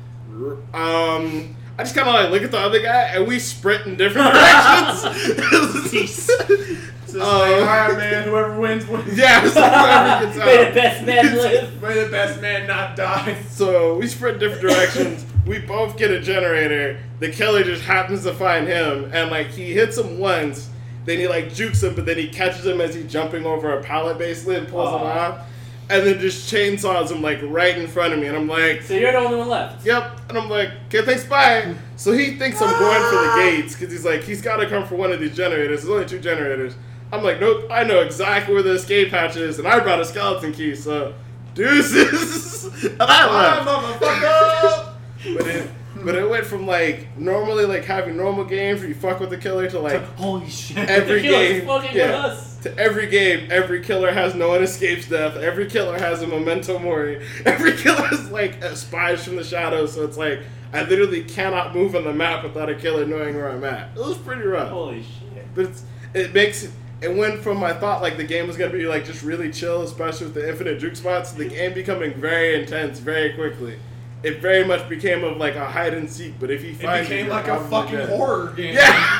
[0.73, 3.95] um, I just kind of like look at the other guy and we sprint in
[3.95, 5.89] different directions.
[5.91, 6.29] Peace.
[6.29, 6.39] It's
[7.13, 8.23] just Uh, like, all right, man.
[8.27, 9.17] Whoever wins, wins.
[9.17, 11.81] yeah, it's like whoever gets May the best man live.
[11.81, 13.41] May the best man not die.
[13.49, 15.25] So we sprint different directions.
[15.47, 16.99] We both get a generator.
[17.19, 20.69] The killer just happens to find him, and like he hits him once.
[21.05, 23.81] Then he like jukes him, but then he catches him as he's jumping over a
[23.81, 25.47] pallet basically and pulls him off,
[25.89, 28.27] and then just chainsaws him like right in front of me.
[28.27, 29.85] And I'm like, So you're the only one left.
[29.85, 30.19] Yep.
[30.29, 31.73] And I'm like, okay, thanks, bye.
[31.95, 34.85] So he thinks I'm going for the gates because he's like, he's got to come
[34.87, 35.81] for one of these generators.
[35.83, 36.75] There's only two generators.
[37.11, 40.05] I'm like, nope, I know exactly where the escape hatch is, and I brought a
[40.05, 41.15] skeleton key, so
[41.55, 42.65] deuces.
[42.83, 44.01] and I Ah, left.
[44.01, 44.85] motherfucker!
[45.37, 45.69] But it,
[46.03, 49.37] but it went from like normally like having normal games where you fuck with the
[49.37, 50.77] killer to like Holy shit.
[50.89, 51.65] every The game.
[51.67, 52.07] fucking yeah.
[52.07, 52.57] with us.
[52.63, 55.37] To every game, every killer has no one escapes death.
[55.37, 57.25] Every killer has a memento mori.
[57.45, 59.93] Every killer is like uh, spies from the shadows.
[59.93, 60.41] So it's like
[60.73, 63.91] I literally cannot move on the map without a killer knowing where I'm at.
[63.95, 65.47] It was pretty rough, Holy shit.
[65.55, 65.83] but it's
[66.13, 66.69] it makes
[67.01, 69.83] it went from I thought like the game was gonna be like just really chill,
[69.83, 73.79] especially with the infinite juke spots, to the game becoming very intense very quickly.
[74.21, 77.15] It very much became of like a hide and seek, but if he finds you,
[77.15, 78.09] became you're like a fucking dead.
[78.09, 78.75] horror game.
[78.75, 79.15] Yeah,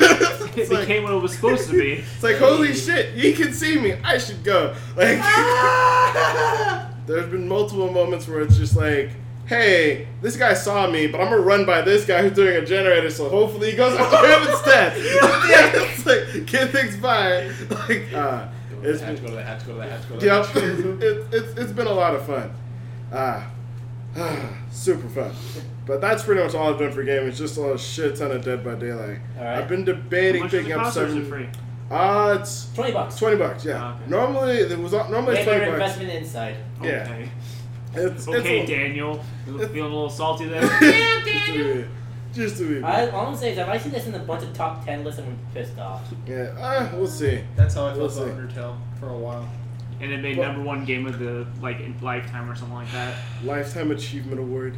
[0.56, 1.92] It like, became what it was supposed to be.
[2.14, 3.94] it's like holy shit, he can see me.
[4.04, 4.74] I should go.
[4.96, 5.18] Like
[7.06, 9.10] there's been multiple moments where it's just like,
[9.46, 12.66] hey, this guy saw me, but I'm gonna run by this guy who's doing a
[12.66, 14.96] generator, so hopefully he goes after him instead.
[15.48, 17.48] yeah, it's like get things by.
[17.88, 18.48] Like uh,
[18.82, 21.02] it's Hatch, been, go to the hatch, go to the hatch, go to the yep,
[21.02, 22.52] it, it's it's been a lot of fun.
[23.12, 23.50] Ah,
[24.70, 25.32] super fun.
[25.86, 27.28] But that's pretty much all I've done for gaming.
[27.28, 29.18] It's just a shit ton of Dead by Daylight.
[29.38, 29.58] Alright.
[29.58, 31.28] I've been debating much does it picking up cost or seven.
[31.28, 31.48] free?
[31.90, 33.16] Uh, it's 20 bucks.
[33.16, 33.64] twenty bucks.
[33.64, 33.78] Yeah.
[33.82, 34.10] Ah, okay.
[34.10, 35.96] Normally it was normally it's Make twenty your bucks.
[35.96, 36.56] investment inside.
[36.82, 36.88] Yeah.
[37.10, 37.30] Okay.
[37.94, 39.24] It's, Okay, it's a- Daniel.
[39.46, 40.60] You Feeling a little salty there?
[41.24, 41.86] just a bit.
[42.32, 42.84] Just a bit.
[42.84, 45.02] I, all I'm saying is, if I see this in a bunch of top 10
[45.02, 46.02] lists, I'm pissed off.
[46.28, 47.40] Yeah, uh, we'll see.
[47.56, 48.60] That's how I We'll felt about see.
[48.60, 49.48] Undertale for a while.
[50.00, 52.90] And it made Well- number one game of the like in lifetime or something like
[52.92, 53.14] that.
[53.44, 54.76] Lifetime Achievement Award.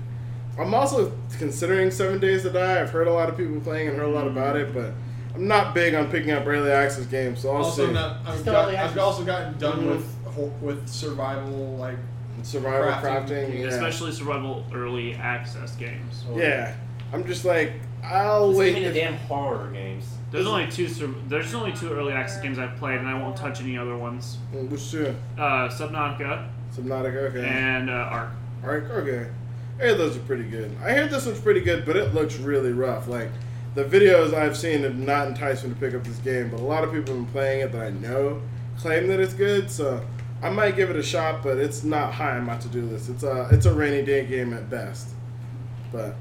[0.58, 2.80] I'm also considering Seven Days to Die.
[2.80, 4.92] I've heard a lot of people playing and heard a lot about it, but
[5.34, 7.92] I'm not big on picking up early access games, so I'll also, see.
[7.92, 9.88] not, I've, got, I've also gotten done Mhm.
[9.90, 10.16] with
[10.62, 11.96] with survival like
[12.42, 13.66] Survival crafting crafting, yeah.
[13.66, 16.24] Especially survival early access games.
[16.34, 16.74] yeah.
[17.12, 18.74] I'm just like, I'll Just wait.
[18.74, 20.06] give me the damn horror games.
[20.32, 20.88] There's only two.
[20.88, 23.96] Sur- there's only two early access games I've played, and I won't touch any other
[23.96, 24.38] ones.
[24.52, 25.14] Which two?
[25.38, 27.44] Uh, Subnautica Subnautica, okay.
[27.46, 28.30] and uh, Ark.
[28.64, 29.28] Alright, okay.
[29.78, 30.74] Hey, those are pretty good.
[30.82, 33.08] I hear this one's pretty good, but it looks really rough.
[33.08, 33.28] Like,
[33.74, 36.62] the videos I've seen have not enticed me to pick up this game, but a
[36.62, 38.40] lot of people have been playing it that I know
[38.78, 40.04] claim that it's good, so
[40.42, 43.10] I might give it a shot, but it's not high on my to do list.
[43.10, 45.10] It's a, it's a rainy day game at best.
[45.90, 46.16] But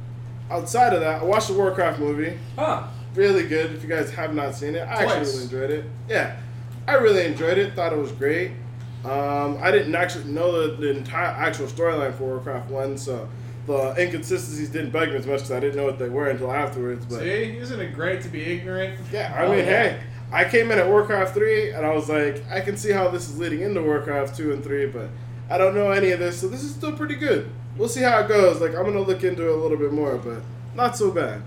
[0.49, 2.37] outside of that, I watched the Warcraft movie.
[2.57, 2.87] Huh.
[3.15, 3.71] Really good.
[3.73, 5.85] If you guys have not seen it, I actually really enjoyed it.
[6.07, 6.37] Yeah,
[6.87, 7.73] I really enjoyed it.
[7.73, 8.51] Thought it was great.
[9.03, 13.27] Um, I didn't actually know the, the entire actual storyline for Warcraft One, so
[13.67, 16.51] the inconsistencies didn't bug me as much because I didn't know what they were until
[16.51, 17.05] afterwards.
[17.05, 18.99] But See, isn't it great to be ignorant?
[19.11, 19.65] yeah, I Oh, mean, yeah.
[19.65, 19.99] hey,
[20.31, 23.27] I came in at Warcraft Three and I was like, I can see how this
[23.27, 25.09] is leading into Warcraft Two and Three, but
[25.49, 27.49] I don't know any of this, so this is still pretty good.
[27.77, 28.61] We'll see how it goes.
[28.61, 30.43] Like I'm gonna look into it a little bit more, but
[30.75, 31.41] not so bad.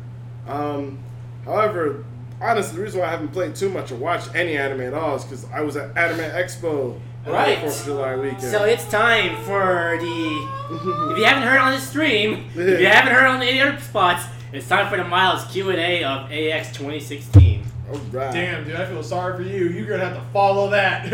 [0.49, 0.99] Um,
[1.45, 2.05] however,
[2.41, 5.17] honestly, the reason why I haven't played too much or watched any anime at all
[5.17, 7.55] is because I was at Anime Expo on Right.
[7.57, 8.43] the Fourth of July weekend.
[8.43, 10.51] So it's time for the.
[11.13, 14.25] If you haven't heard on the stream, if you haven't heard on any other spots,
[14.53, 17.63] it's time for the Miles Q and A of AX 2016.
[17.93, 18.33] all right.
[18.33, 19.69] Damn, dude, I feel sorry for you.
[19.69, 21.05] You're gonna have to follow that.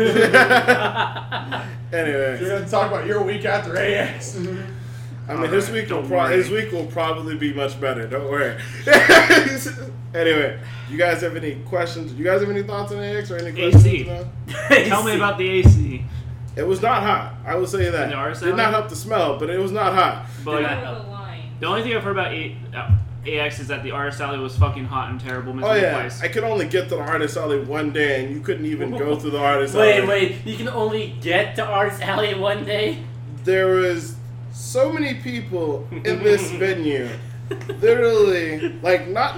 [1.93, 4.37] Anyway, You're gonna talk about your week after AX.
[5.29, 8.07] I mean, his week will pro- his week will probably be much better.
[8.07, 8.57] Don't worry.
[10.13, 10.59] anyway,
[10.89, 12.11] you guys have any questions?
[12.11, 13.85] Do you guys have any thoughts on AX or any questions?
[13.85, 14.01] AC.
[14.09, 14.27] about-
[14.87, 16.03] Tell me about the AC.
[16.55, 17.35] It was not hot.
[17.45, 18.03] I will say that.
[18.03, 18.41] And the RSI?
[18.41, 20.25] Did not help the smell, but it was not hot.
[20.43, 20.81] But Yeah.
[20.93, 21.43] the line.
[21.59, 22.91] the only thing I've heard about A- uh,
[23.25, 26.21] AX is that the artist alley was fucking hot and terrible, Oh yeah, place.
[26.21, 29.15] I could only get to the artist alley one day, and you couldn't even go
[29.15, 30.07] through the artist Wait, alley.
[30.07, 30.31] wait.
[30.31, 32.97] Wait, you can only get to Arts Alley one day.
[33.43, 34.15] There was
[34.51, 37.09] so many people in this venue.
[37.81, 39.37] Literally, like not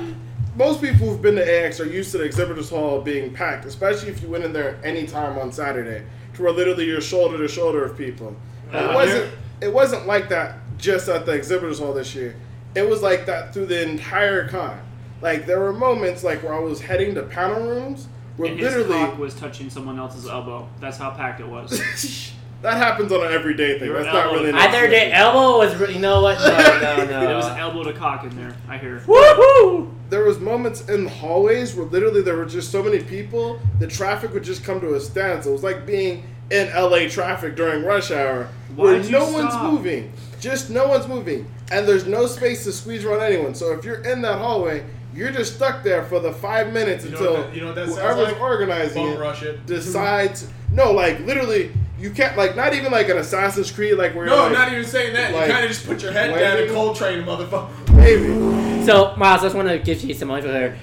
[0.55, 4.09] most people who've been to AX are used to the exhibitors hall being packed, especially
[4.09, 6.05] if you went in there any time on Saturday,
[6.35, 8.35] to where literally you're shoulder to shoulder of people.
[8.71, 9.33] Uh, it wasn't.
[9.61, 12.35] It wasn't like that just at the exhibitors hall this year.
[12.75, 14.79] It was like that through the entire con.
[15.21, 19.15] Like there were moments like where I was heading to panel rooms where and literally
[19.15, 20.67] was touching someone else's elbow.
[20.79, 22.33] That's how packed it was.
[22.63, 23.89] that happens on an everyday thing.
[23.89, 24.49] Your That's not elbow- really.
[24.49, 25.13] an Either the exhibit.
[25.13, 26.39] elbow was, re- you know what?
[26.39, 27.25] No, no, no.
[27.27, 28.55] There was elbow to cock in there.
[28.67, 28.99] I hear.
[29.05, 29.91] Woohoo!
[30.09, 33.87] there was moments in the hallways where literally there were just so many people the
[33.87, 35.51] traffic would just come to a standstill.
[35.51, 39.49] It was like being in LA traffic during rush hour where Why'd you no one's
[39.53, 39.71] stop?
[39.71, 40.11] moving.
[40.39, 41.47] Just no one's moving.
[41.71, 43.55] And there's no space to squeeze around anyone.
[43.55, 44.85] So if you're in that hallway,
[45.15, 47.67] you're just stuck there for the five minutes You know until what that- you know
[47.67, 48.41] what that sounds whoever's like?
[48.41, 49.65] organizing Bum it rush it.
[49.65, 50.47] decides.
[50.71, 51.71] No, like literally,
[52.03, 54.71] you can't like not even like an Assassin's Creed like where No, you're like, not
[54.73, 55.33] even saying that.
[55.33, 56.47] like, you kind of just put your head waiting.
[56.49, 57.95] down and cold train, motherfucker.
[57.95, 58.85] maybe.
[58.85, 60.77] So, Miles, I just want to give you some info there.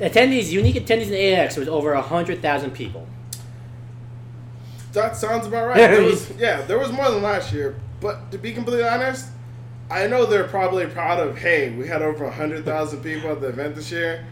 [0.00, 3.06] Attendees, unique attendees in AX was over 100,000 people.
[4.92, 5.76] That sounds about right.
[5.90, 7.76] There was, yeah, there was more than last year.
[8.00, 9.28] But to be completely honest,
[9.90, 11.38] I know they're probably proud of.
[11.38, 14.26] Hey, we had over hundred thousand people at the event this year.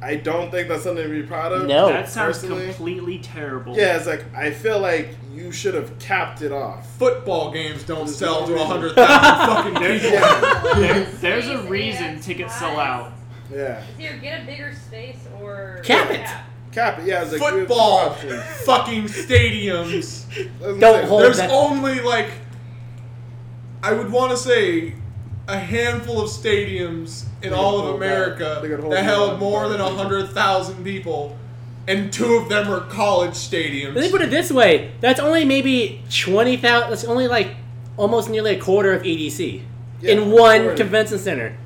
[0.00, 1.66] I don't think that's something to be proud of.
[1.66, 1.88] No.
[1.88, 3.76] That sounds personally- completely terrible.
[3.76, 6.88] Yeah, it's like I feel like you should have capped it off.
[6.98, 10.10] Football games don't sell to 100,000 fucking people.
[10.10, 13.12] Yeah, There, there's a reason tickets sell out.
[13.52, 13.82] yeah.
[13.90, 16.28] It's either get a bigger space or Cap it.
[16.72, 17.06] Cap it.
[17.06, 18.42] Yeah, it's like we have two Football options.
[18.66, 20.26] fucking stadiums.
[20.60, 21.22] Don't what hold saying.
[21.22, 22.30] There's that- only like
[23.82, 24.94] I would want to say
[25.48, 29.68] a handful of stadiums in all of America that- they could hold that held more
[29.68, 31.36] than hundred thousand people,
[31.86, 33.94] and two of them are college stadiums.
[33.94, 36.90] Let me put it this way: that's only maybe twenty thousand.
[36.90, 37.54] That's only like
[37.96, 39.62] almost nearly a quarter of EDC
[40.00, 40.76] Yeah, in one quarter.
[40.76, 41.56] convention center.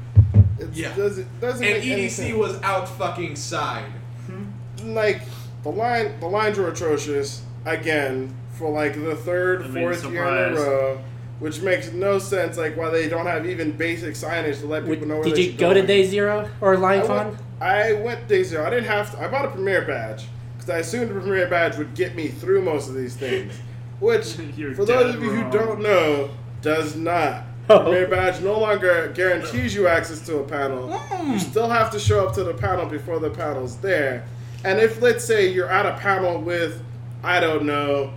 [0.58, 0.94] It's, Yeah.
[0.96, 2.34] doesn't, doesn't and make any EDC sense.
[2.34, 3.84] was out fucking side.
[4.26, 4.94] Hmm?
[4.94, 5.22] like
[5.62, 10.24] the line the lines were atrocious again for like the third I mean, fourth year
[10.26, 10.98] in a row
[11.42, 15.08] which makes no sense like why they don't have even basic signage to let people
[15.08, 15.82] know where Did they you should go to.
[15.84, 17.08] Day Zero or I LineCon?
[17.08, 18.64] went, I went day zero.
[18.64, 19.20] I didn't have to.
[19.20, 22.62] I bought a premiere badge because I assumed the premiere badge would get me through
[22.62, 23.52] most of these things.
[24.00, 24.34] Which,
[24.76, 25.44] for those of you wrong.
[25.44, 26.30] who don't know,
[26.60, 27.44] does not.
[27.70, 27.84] Oh.
[27.84, 30.88] Premiere badge no longer guarantees you access to a panel.
[30.88, 31.38] You hmm.
[31.38, 34.26] still have to show up to the panel before the panel's there.
[34.64, 36.82] And if, let's say, you're at a panel with,
[37.22, 38.12] I don't know,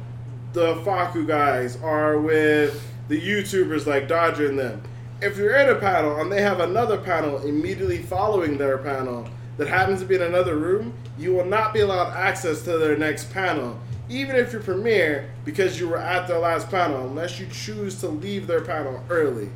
[0.53, 4.81] the Faku guys or with the YouTubers like Dodger and them.
[5.21, 9.67] If you're in a panel and they have another panel immediately following their panel that
[9.67, 13.31] happens to be in another room, you will not be allowed access to their next
[13.31, 13.79] panel,
[14.09, 18.07] even if you're premiere, because you were at their last panel, unless you choose to
[18.07, 19.49] leave their panel early,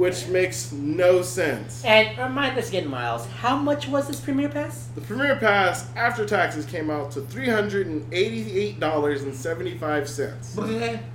[0.00, 1.84] which makes no sense.
[1.84, 4.88] And remind us again, Miles, how much was this premiere pass?
[4.94, 10.08] The premiere pass after taxes came out to three hundred and eighty-eight dollars and seventy-five
[10.08, 10.58] cents.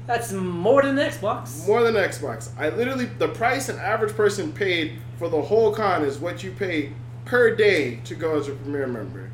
[0.05, 1.65] That's more than Xbox.
[1.65, 2.51] More than Xbox.
[2.59, 6.51] I literally the price an average person paid for the whole con is what you
[6.51, 6.93] pay
[7.25, 9.31] per day to go as a premiere member.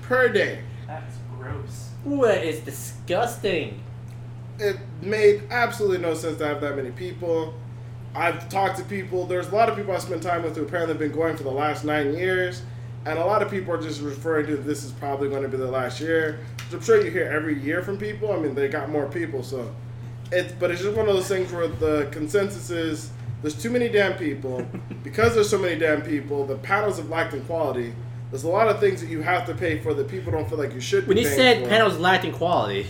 [0.00, 0.62] Per day.
[0.86, 1.90] That's gross.
[2.08, 3.82] Ooh, that is disgusting.
[4.58, 7.52] It made absolutely no sense to have that many people.
[8.14, 9.26] I've talked to people.
[9.26, 11.42] There's a lot of people I spent time with who apparently have been going for
[11.42, 12.62] the last nine years,
[13.06, 15.56] and a lot of people are just referring to this is probably going to be
[15.56, 16.40] the last year.
[16.66, 18.32] Which I'm sure you hear every year from people.
[18.32, 19.74] I mean, they got more people, so
[20.32, 20.52] it's.
[20.52, 23.10] But it's just one of those things where the consensus is
[23.42, 24.66] there's too many damn people.
[25.04, 27.92] because there's so many damn people, the panels have lacked in quality.
[28.30, 30.58] There's a lot of things that you have to pay for that people don't feel
[30.58, 31.04] like you should.
[31.04, 31.68] be When you said for.
[31.68, 32.86] panels lacked in quality,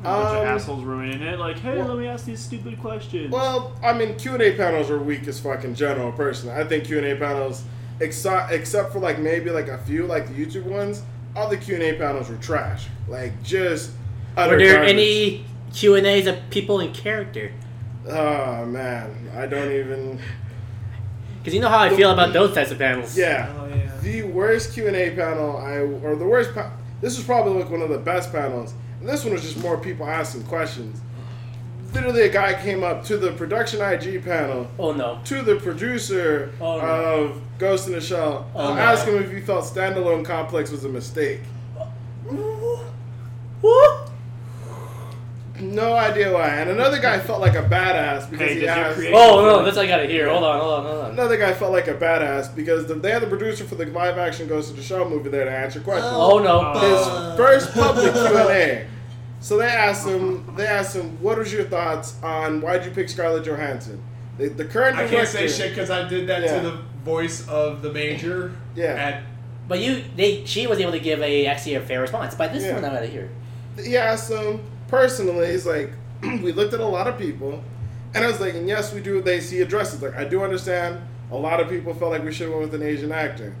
[0.00, 1.38] A bunch of Um, assholes ruining it.
[1.38, 3.32] Like, hey, well- let me ask these stupid questions.
[3.32, 6.12] Well, I mean, Q and A panels are weak as fucking general.
[6.12, 7.64] Personally, I think Q and A panels,
[8.00, 11.02] except except for like maybe like a few like the YouTube ones,
[11.34, 12.86] all the Q and A panels were trash.
[13.08, 13.90] Like just.
[14.36, 14.92] utter were there garbage.
[14.92, 15.44] any
[15.74, 17.50] Q and A's of people in character?
[18.08, 20.20] Oh man, I don't even.
[21.40, 23.16] Because you know how I feel about those types of panels.
[23.16, 23.48] Yeah.
[23.58, 23.90] Oh, yeah.
[24.02, 26.54] The worst Q and A panel I or the worst.
[26.54, 26.70] Pa-
[27.00, 28.74] this was probably like one of the best panels.
[29.00, 31.00] And this one was just more people asking questions.
[31.94, 35.20] Literally, a guy came up to the production IG panel Oh no.
[35.24, 36.84] to the producer Oh, no.
[36.84, 38.80] of Ghost in the Shell, Oh, no.
[38.80, 41.40] ask him if he felt standalone complex was a mistake.
[43.62, 43.98] Woo!
[45.60, 46.48] No idea why.
[46.48, 49.00] And another guy felt like a badass because Hey, he asked.
[49.12, 50.28] Oh no, that's I gotta hear.
[50.28, 51.10] Hold on, hold on, hold on.
[51.12, 54.18] Another guy felt like a badass because the, they had the producer for the live
[54.18, 56.12] action Ghost of the Shell movie there to answer questions.
[56.14, 56.72] Oh no.
[56.80, 57.36] His uh.
[57.36, 58.86] first public Q and A.
[59.40, 60.54] So they asked him.
[60.56, 64.02] They asked him, "What was your thoughts on why'd you pick Scarlett Johansson?"
[64.36, 66.60] The, the current I can't say shit because I did that Yeah.
[66.60, 68.52] to the voice of the major.
[68.74, 68.94] Yeah.
[68.94, 69.22] At
[69.66, 72.34] But you, they, she was able to give a actually a fair response.
[72.34, 72.74] But this Yeah.
[72.74, 73.28] one I gotta hear.
[73.82, 75.52] he asked him personally.
[75.52, 77.62] He's like, we looked at a lot of people,
[78.14, 79.20] and I was like, and yes, we do.
[79.20, 80.02] They see addresses.
[80.02, 81.00] Like, I do understand.
[81.30, 83.54] A lot of people felt like we should have went with an Asian actor,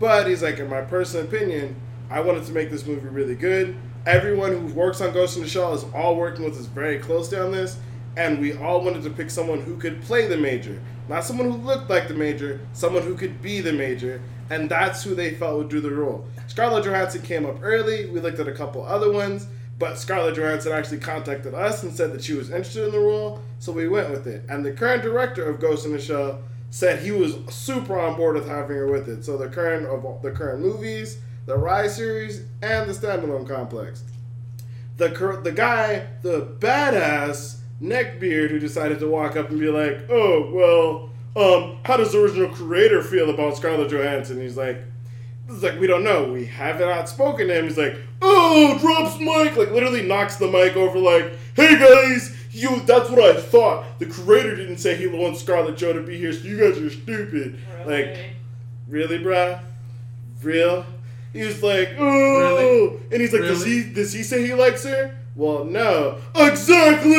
[0.00, 3.76] but he's like, in my personal opinion, I wanted to make this movie really good.
[4.04, 7.38] Everyone who works on Ghost in the Shell is all working with us very closely
[7.38, 7.78] on this,
[8.16, 11.56] and we all wanted to pick someone who could play the major, not someone who
[11.58, 14.20] looked like the major, someone who could be the major,
[14.50, 16.26] and that's who they felt would do the role.
[16.48, 18.10] Scarlett Johansson came up early.
[18.10, 19.46] We looked at a couple other ones,
[19.78, 23.42] but Scarlett Johansson actually contacted us and said that she was interested in the role,
[23.58, 24.44] so we went with it.
[24.48, 28.36] And the current director of Ghost in the Shell said he was super on board
[28.36, 29.24] with having her with it.
[29.24, 34.04] So the current of the current movies, the Rise series, and the standalone complex.
[34.96, 40.08] The cur- the guy, the badass neckbeard who decided to walk up and be like,
[40.08, 44.78] "Oh well, um, how does the original creator feel about Scarlett Johansson?" He's like,
[45.48, 46.32] "It's like we don't know.
[46.32, 47.96] We haven't outspoken him." He's like,
[48.26, 50.98] "Oh, drops mic!" Like literally knocks the mic over.
[50.98, 52.80] Like, "Hey guys, you.
[52.86, 53.98] That's what I thought.
[53.98, 56.90] The creator didn't say he wants Scarlett Jo to be here, so you guys are
[56.90, 58.16] stupid." Like,
[58.88, 59.60] really, bruh?
[60.42, 60.86] Real?
[61.32, 63.00] He was like, oh, Really?
[63.12, 65.16] and he's like, does he does he say he likes her?
[65.36, 67.10] Well, no, exactly.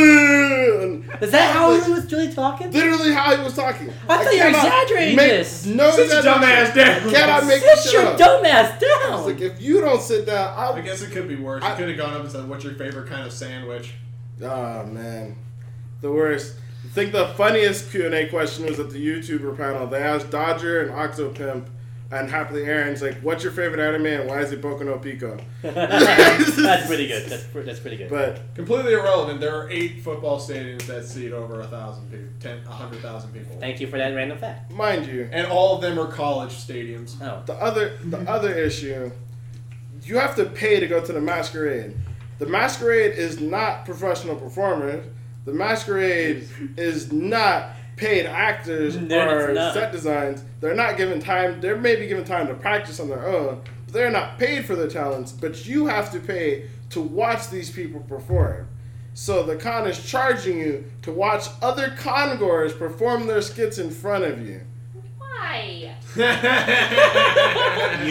[1.21, 2.71] Is that how like, he was really talking?
[2.71, 3.89] literally how he was talking?
[4.07, 5.65] I thought you were cannot exaggerating make this.
[5.65, 7.09] No, Sit your dumb ass down.
[7.11, 8.17] Cannot make Sit your shit up.
[8.17, 9.25] dumb ass down.
[9.25, 10.81] like if you don't sit down, I I'll.
[10.81, 11.61] guess it could be worse.
[11.63, 13.95] I- could have gone up and said, "What's your favorite kind of sandwich?"
[14.41, 15.35] Oh man,
[16.01, 16.55] the worst.
[16.85, 19.87] I think the funniest Q and A question was at the YouTuber panel.
[19.87, 21.65] They asked Dodger and Octopimp
[22.11, 25.37] and Happily Aaron's like, "What's your favorite anime and why is it Boku no Pico?"
[25.61, 27.27] that's pretty good.
[27.29, 28.09] That's, pre- that's pretty good.
[28.09, 29.39] But Completely irrelevant.
[29.39, 33.33] There are eight football stadiums that seat over a thousand people, ten, a hundred thousand
[33.33, 34.71] people, Thank you for that random fact.
[34.71, 37.15] mind you, and all of them are college stadiums.
[37.21, 37.41] Oh.
[37.45, 39.11] The other the other issue,
[40.03, 41.95] you have to pay to go to the masquerade.
[42.37, 45.05] The masquerade is not professional performers.
[45.45, 46.47] The masquerade
[46.77, 49.73] is not paid actors No, or not.
[49.73, 50.43] set designs.
[50.61, 51.61] They're not given time.
[51.61, 53.61] They may be given time to practice on their own.
[53.85, 55.31] But they're not paid for their talents.
[55.31, 58.67] But you have to pay to watch these people perform.
[59.13, 64.25] So the con is charging you to watch other congoers perform their skits in front
[64.25, 64.59] of you.
[65.17, 65.93] Why?
[66.15, 66.21] You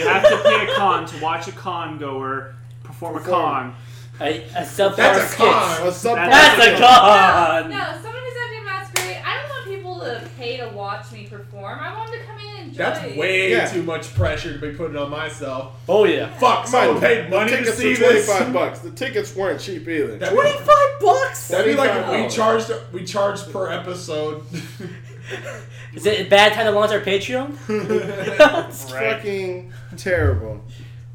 [0.08, 3.74] have to pay a con to watch a con goer perform a con.
[4.20, 5.38] A, a subpar That's a skit.
[5.38, 5.88] con.
[5.88, 7.70] A sub- That's a con.
[7.70, 9.22] No, someone who's at a masquerade.
[9.24, 11.78] I don't want people to pay to watch me perform.
[11.80, 12.78] I want them to come in and enjoy.
[12.78, 13.66] That's way Yeah.
[13.66, 15.74] too much pressure to be putting on myself.
[15.88, 16.32] Oh yeah.
[16.38, 18.26] Fuck, someone paid money the to tickets see were this.
[18.26, 18.78] 25 bucks.
[18.80, 20.16] The tickets weren't cheap either.
[20.18, 21.48] That'd Twenty-five bucks.
[21.48, 22.32] That'd be like if we 25.
[22.32, 24.42] charged we charged per episode.
[25.94, 27.56] Is it a bad time to launch our Patreon?
[28.68, 30.62] It's fucking terrible.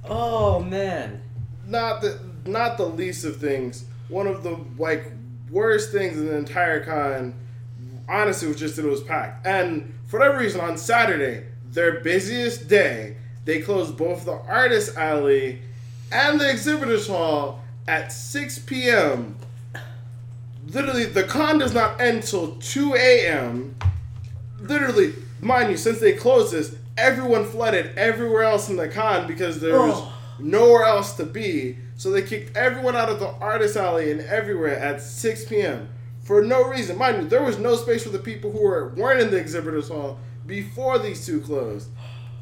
[0.06, 1.22] oh man.
[1.68, 3.86] Not the not the least of things.
[4.08, 5.12] One of the like
[5.52, 7.34] worst things in the entire con,
[8.10, 9.46] honestly, it was just that it was packed.
[9.46, 15.62] And for whatever reason, on Saturday, their busiest day, they closed both the artist alley
[16.12, 19.36] and the exhibitors hall at 6 p.m.
[20.68, 23.76] Literally, the con does not end till 2 a.m.
[24.62, 29.60] Literally, mind you, since they closed this, everyone flooded everywhere else in the con because
[29.60, 30.14] there was Oh.
[30.38, 31.78] nowhere else to be.
[31.96, 35.90] So they kicked everyone out of the artist alley and everywhere at 6 p.m.
[36.30, 36.96] for no reason.
[36.96, 39.88] Mind you, there was no space for the people who were, weren't in the exhibitors
[39.90, 41.90] hall before these two closed.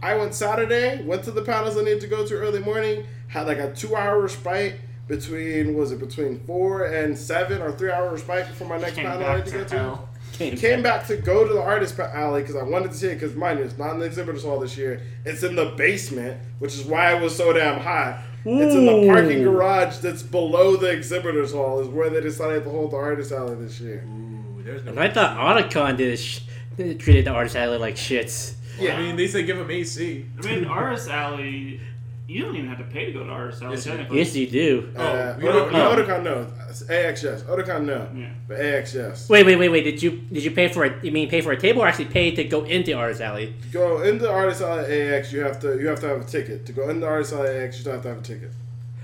[0.03, 3.47] I went Saturday, went to the panels I needed to go to early morning, had
[3.47, 4.75] like a two hour respite
[5.07, 9.05] between, was it between four and seven or three hour respite before my next Came
[9.05, 9.77] panel I back had to to go to.
[9.77, 10.09] hell.
[10.57, 13.37] Came back to go to the artist alley because I wanted to see it because
[13.37, 15.01] mind you, it's not in the exhibitors hall this year.
[15.23, 18.19] It's in the basement, which is why it was so damn hot.
[18.49, 21.79] It's in the parking garage that's below the exhibitors hall.
[21.79, 24.03] Is where they decided to hold the artist alley this year.
[24.07, 24.91] Ooh, there's no.
[24.91, 26.41] And I thought Otakon did sh-
[26.77, 28.53] treated the artist alley like shits.
[28.79, 30.25] Yeah, I mean, they say give them AC.
[30.37, 31.79] I mean, Artist Alley,
[32.27, 33.97] you don't even have to pay to go to Artist Alley, Yes, you do.
[33.97, 34.17] technically.
[34.19, 34.93] Yes, you do.
[34.95, 35.95] Oh, uh, we don't- no, oh.
[35.95, 36.47] Otakon no.
[36.89, 37.41] AX yes.
[37.43, 38.07] Otakon no.
[38.15, 38.29] Yeah.
[38.47, 39.29] But AXS.
[39.29, 39.83] Wait, wait, wait, wait.
[39.83, 41.03] Did you did you pay for it?
[41.03, 43.53] You mean pay for a table or actually pay to go into artist alley?
[43.71, 45.31] Go into the artist alley AX.
[45.33, 47.49] You have to you have to have a ticket to go into the artist alley
[47.49, 47.77] AX.
[47.79, 48.51] You don't have to have a ticket.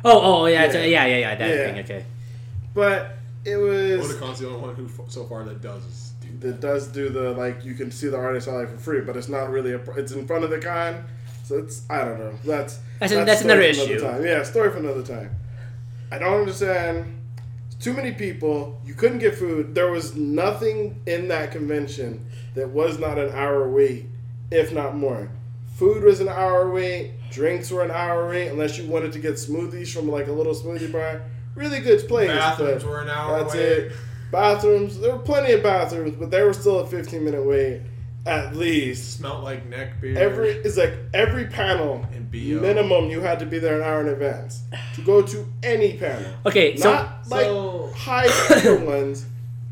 [0.05, 1.05] Oh, oh, oh yeah, it's- Yeah.
[1.05, 1.65] yeah, yeah, yeah, that Yeah.
[1.73, 1.83] thing.
[1.85, 2.05] Okay.
[2.73, 6.41] But It was Otakon's the only one who so far that does do that.
[6.47, 9.27] that does do the like you can see the artist alley for free, but it's
[9.29, 9.79] not really a.
[9.97, 11.03] It's in front of the con,
[11.43, 12.33] so it's I don't know.
[12.45, 13.99] That's That's a- that's another for issue.
[13.99, 14.25] time.
[14.25, 15.29] Yeah, story for another time.
[16.11, 17.05] I don't understand.
[17.83, 18.79] Too many people.
[18.85, 19.75] You couldn't get food.
[19.75, 24.05] There was nothing in that convention that was not an hour wait,
[24.51, 25.29] if not more.
[25.75, 27.11] Food was an hour wait.
[27.29, 30.53] Drinks were an hour wait, unless you wanted to get smoothies from like a little
[30.53, 31.23] smoothie bar.
[31.55, 32.29] Really good place.
[32.29, 33.61] Bathrooms were an hour That's wait.
[33.61, 33.91] it.
[34.31, 34.99] Bathrooms.
[35.01, 37.81] There were plenty of bathrooms, but they were still a 15 minute wait
[38.25, 39.17] at least.
[39.19, 40.17] Smelt like neck beer.
[40.17, 42.61] Every it's like every panel And BO.
[42.61, 44.61] minimum you had to be there an hour in advance
[44.95, 46.31] to go to any panel.
[46.45, 48.27] Okay, so Not like So- high
[48.59, 49.25] tier ones,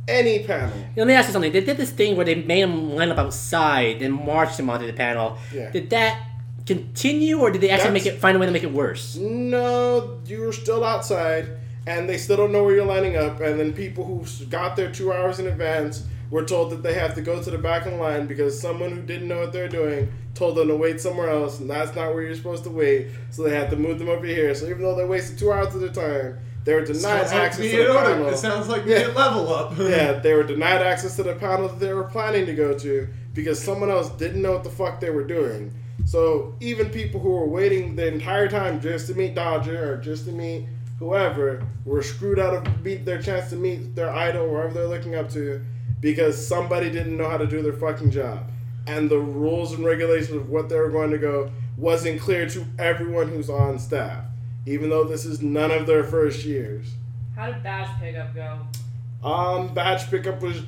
[0.08, 0.76] any panel.
[0.98, 1.52] let me ask you something.
[1.52, 4.86] They did this thing where they made them line up outside and marched them onto
[4.88, 5.38] the panel.
[5.54, 5.70] Yeah.
[5.72, 6.22] Did that
[6.66, 9.16] continue, or did they actually make it find a way to make it worse?
[9.16, 11.48] No, you were still outside,
[11.88, 13.40] and they still don't know where you're lining up.
[13.42, 17.14] And then people who got there two hours in advance were told that they have
[17.14, 19.68] to go to the back of the line because someone who didn't know what they're
[19.68, 23.08] doing told them to wait somewhere else, and that's not where you're supposed to wait.
[23.30, 24.56] So they had to move them over here.
[24.56, 27.60] So even though they wasted two hours of their time, they were denied Sounds access
[27.62, 28.28] me to the panel.
[28.30, 29.08] It sounds like Yeah.
[29.08, 29.74] level up.
[29.78, 33.08] yeah, they were denied access to the panel that they were planning to go to
[33.34, 35.74] because someone else didn't know what the fuck they were doing.
[36.06, 40.26] So even people who were waiting the entire time just to meet Dodger or just
[40.26, 40.66] to meet
[41.00, 45.16] whoever were screwed out of meet their chance to meet their idol, wherever they're looking
[45.16, 45.62] up to,
[46.02, 48.52] because somebody didn't know how to do their fucking job.
[48.88, 52.66] And the rules and regulations of what they were going to go wasn't clear to
[52.80, 54.26] everyone who's on staff,
[54.66, 56.88] even though this is none of their first years.
[57.36, 58.60] How did badge pickup go?
[59.28, 60.64] Um, badge pickup was.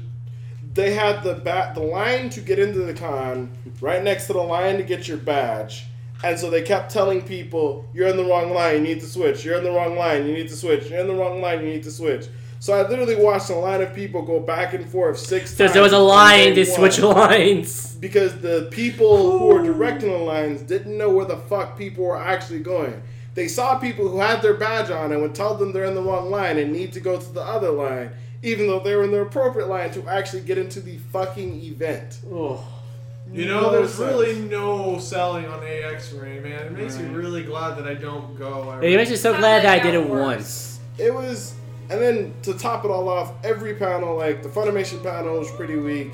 [0.73, 4.41] They had the bat the line to get into the con right next to the
[4.41, 5.85] line to get your badge,
[6.23, 8.77] and so they kept telling people, "You're in the wrong line.
[8.77, 9.43] You need to switch.
[9.43, 10.25] You're in the wrong line.
[10.25, 10.89] You need to switch.
[10.89, 11.59] You're in the wrong line.
[11.61, 12.27] You need to switch."
[12.63, 15.73] So I literally watched a line of people go back and forth six So times.
[15.73, 17.93] there was a line day to switch lines.
[17.95, 22.15] because the people who were directing the lines didn't know where the fuck people were
[22.17, 23.03] actually going.
[23.35, 26.01] They saw people who had their badge on and would tell them they're in the
[26.01, 28.11] wrong line and need to go to the other line,
[28.43, 32.19] even though they were in the appropriate line to actually get into the fucking event.
[32.23, 34.09] You know, No there's sense.
[34.09, 36.67] really no selling on AX for me, man.
[36.67, 38.69] It makes me really glad that I don't go.
[38.69, 40.79] I It makes me so glad that I did it once.
[40.97, 41.55] It was,
[41.89, 45.75] and then to top it all off, every panel, like the Funimation panel, was pretty
[45.77, 46.13] weak.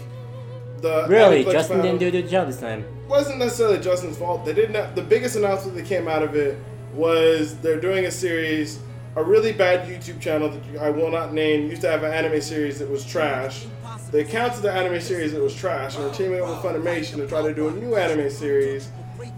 [0.81, 2.85] The Really, Aniplex Justin didn't do a good job this time.
[3.07, 4.45] wasn't necessarily Justin's fault.
[4.45, 4.75] They didn't.
[4.75, 6.57] Have, the biggest announcement that came out of it
[6.93, 8.79] was they're doing a series,
[9.15, 11.69] a really bad YouTube channel that I will not name.
[11.69, 13.65] Used to have an anime series that was trash.
[14.11, 17.27] They canceled the anime series that was trash and are teaming up with Funimation to
[17.27, 18.89] try to do a new anime series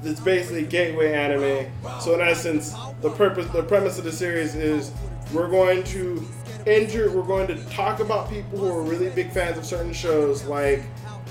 [0.03, 1.71] that's basically gateway anime.
[1.99, 4.91] So in essence, the purpose, the premise of the series is
[5.33, 6.25] we're going to
[6.65, 10.43] injure, we're going to talk about people who are really big fans of certain shows
[10.45, 10.83] like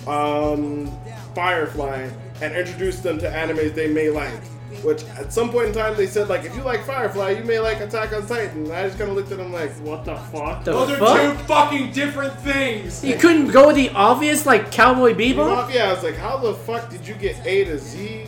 [0.07, 0.91] um,
[1.35, 2.11] Firefly
[2.41, 4.43] and introduce them to animes they may like.
[4.85, 7.59] Which at some point in time they said like if you like Firefly you may
[7.59, 8.65] like Attack on Titan.
[8.65, 10.65] And I just kind of looked at them like what the fuck.
[10.65, 13.05] The Those are two fucking different things.
[13.05, 15.75] You couldn't go with the obvious, like Cowboy Bebop?
[15.75, 18.27] Yeah, I was like, how the fuck did you get A to Z?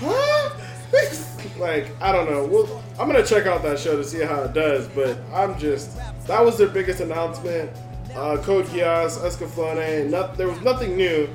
[0.00, 0.50] Huh?
[1.58, 2.44] like, I don't know.
[2.44, 5.96] Well, I'm gonna check out that show to see how it does, but I'm just
[6.26, 7.70] that was their biggest announcement.
[8.14, 11.26] Uh, Code Geass, Escaflowne, not, there was nothing new.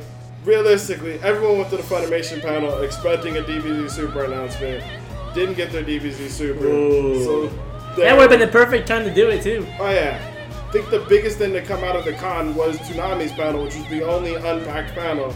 [0.44, 4.84] Realistically, everyone went to the Funimation panel expecting a DBZ Super announcement.
[5.34, 6.66] Didn't get their DBZ Super.
[6.66, 7.24] Ooh.
[7.24, 7.48] So
[7.98, 9.66] That would have been the perfect time to do it, too.
[9.80, 10.22] Oh yeah.
[10.52, 13.76] I think the biggest thing to come out of the con was Toonami's panel, which
[13.76, 15.34] was the only unpacked panel.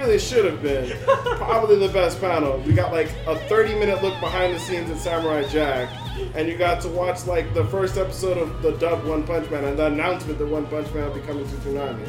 [0.00, 0.96] Really should have been.
[1.36, 2.58] Probably the best panel.
[2.60, 5.90] We got like a 30 minute look behind the scenes at Samurai Jack,
[6.34, 9.64] and you got to watch like the first episode of the dub One Punch Man
[9.64, 12.06] and the announcement that One Punch Man will be coming to Toonami,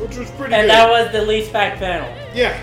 [0.00, 0.70] which was pretty And good.
[0.70, 2.08] that was the least packed panel.
[2.34, 2.60] yeah.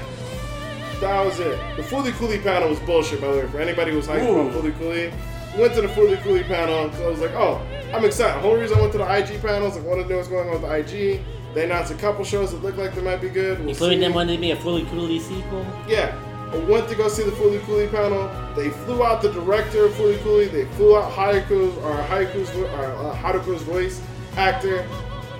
[0.99, 1.57] That was it.
[1.77, 3.47] The Fooly Cooly panel was bullshit, by the way.
[3.47, 4.47] For anybody who was hyped Ooh.
[4.49, 5.13] about Fooly Cooly,
[5.57, 7.61] went to the Fooly Cooly panel, so I was like, oh,
[7.93, 8.35] I'm excited.
[8.37, 10.17] The whole reason I went to the IG panel is like, I want to know
[10.17, 10.73] what's going on with the
[11.15, 11.21] IG.
[11.53, 13.59] They announced a couple shows that look like they might be good.
[13.59, 14.05] We'll Including see.
[14.05, 15.65] them wanting to be a Fooly Cooly sequel.
[15.87, 16.15] Yeah.
[16.53, 18.29] I went to go see the Fooly Cooly panel.
[18.55, 20.47] They flew out the director of Fooly Cooly.
[20.47, 24.01] They flew out Haiku's or Haiku's or uh, Haruko's voice
[24.37, 24.87] actor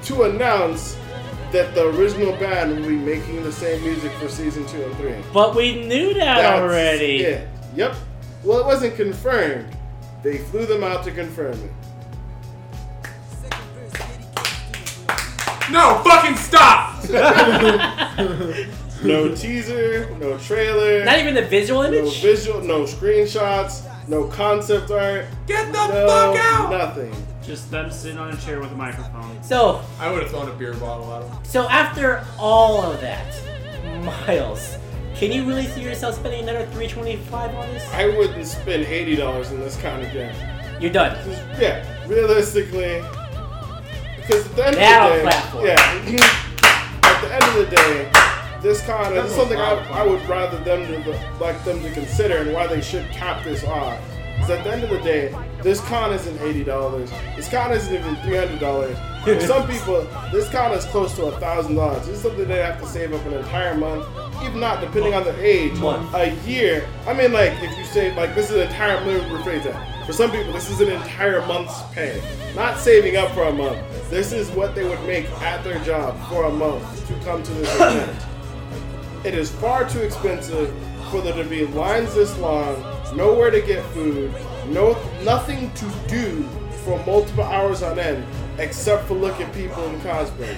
[0.04, 0.98] to announce
[1.52, 5.16] that the original band will be making the same music for season two and three.
[5.34, 7.18] But we knew that That's already.
[7.22, 7.48] it.
[7.76, 7.96] Yep.
[8.44, 9.74] Well, it wasn't confirmed.
[10.24, 11.72] They flew them out to confirm it.
[15.72, 17.04] No, fucking stop!
[19.04, 22.00] No teaser, no trailer, Not even the visual image?
[22.00, 22.22] no image?
[22.22, 25.26] visual, no screenshots, no concept art.
[25.46, 26.72] Get the no, fuck out!
[26.72, 27.14] Nothing.
[27.44, 29.42] Just them sitting on a chair with a microphone.
[29.44, 31.44] So, I would have thrown a beer bottle at him.
[31.44, 33.26] so after all of that,
[34.04, 34.78] Miles,
[35.16, 37.88] can you really see yourself spending another 325 on this?
[37.94, 40.34] I wouldn't spend eighty dollars on this kind of game.
[40.82, 41.16] You're done.
[41.24, 43.02] Just- Yeah, realistically,
[44.28, 48.12] because at the end Now of the day, yeah, at the end of the day,
[48.62, 49.74] this con is something I.
[49.92, 53.64] I would rather them to like them to consider and why they should cap this
[53.64, 54.00] off.
[54.36, 55.34] Because at the end of the day,
[55.64, 57.10] this con isn't eighty dollars.
[57.36, 58.98] This con isn't even three hundred dollars.
[59.24, 62.06] For some people, this con is close to a thousand dollars.
[62.06, 64.06] This is something they have to save up an entire month,
[64.44, 66.14] even not depending on their age, Month.
[66.14, 66.88] a year.
[67.06, 69.97] I mean, like if you say like this is an entire let me rephrase that.
[70.08, 72.22] For some people, this is an entire month's pay,
[72.56, 73.78] not saving up for a month.
[74.10, 77.54] This is what they would make at their job for a month to come to
[77.56, 78.26] this event.
[79.26, 80.74] It is far too expensive
[81.12, 82.82] for there to be lines this long,
[83.18, 84.34] nowhere to get food,
[84.68, 84.94] no
[85.26, 86.44] nothing to do
[86.86, 88.26] for multiple hours on end,
[88.60, 90.56] except for look at people in cosplay,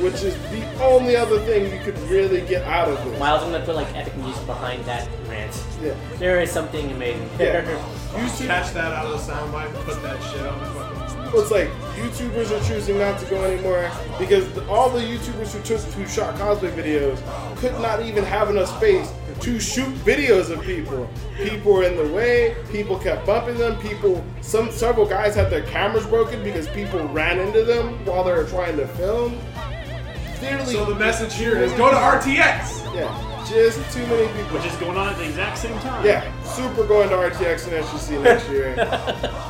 [0.00, 3.18] which is the only other thing you could really get out of this.
[3.18, 5.62] Miles, I'm gonna put like epic music behind that rant.
[5.82, 5.94] Yeah.
[6.18, 7.60] There is something amazing Yeah.
[7.60, 7.78] there.
[8.14, 11.32] YouTube, Catch that out of the soundbite and put that shit on the fucking.
[11.32, 15.52] Well, it's like YouTubers are choosing not to go anymore because the, all the YouTubers
[15.52, 17.18] who took who shot cosplay videos
[17.58, 19.12] could not even have enough space
[19.42, 21.08] to shoot videos of people.
[21.36, 22.56] People were in the way.
[22.72, 23.78] People kept bumping them.
[23.80, 28.32] People, some several guys had their cameras broken because people ran into them while they
[28.32, 29.38] were trying to film.
[30.40, 32.94] Clearly, So the message here is go to RTX.
[32.94, 34.56] yeah, just too many people.
[34.58, 36.04] Which is going on at the exact same time.
[36.04, 38.74] Yeah, super going to RTX and SGC next year.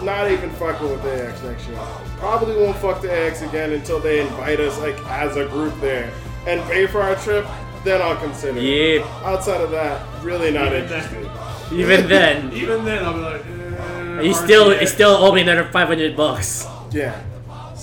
[0.03, 1.79] Not even fucking with the AX next year.
[2.19, 6.11] Probably won't fuck the AX again until they invite us like as a group there
[6.47, 7.47] and pay for our trip.
[7.85, 8.59] Then I'll consider.
[8.59, 8.63] it.
[8.99, 9.23] Yeah.
[9.25, 11.03] Outside of that, really not Even then.
[11.05, 11.73] interested.
[11.73, 14.81] Even then, Even then, I'll be like, eh, you still RTX.
[14.83, 16.67] you still owe me another 500 bucks.
[16.91, 17.19] Yeah.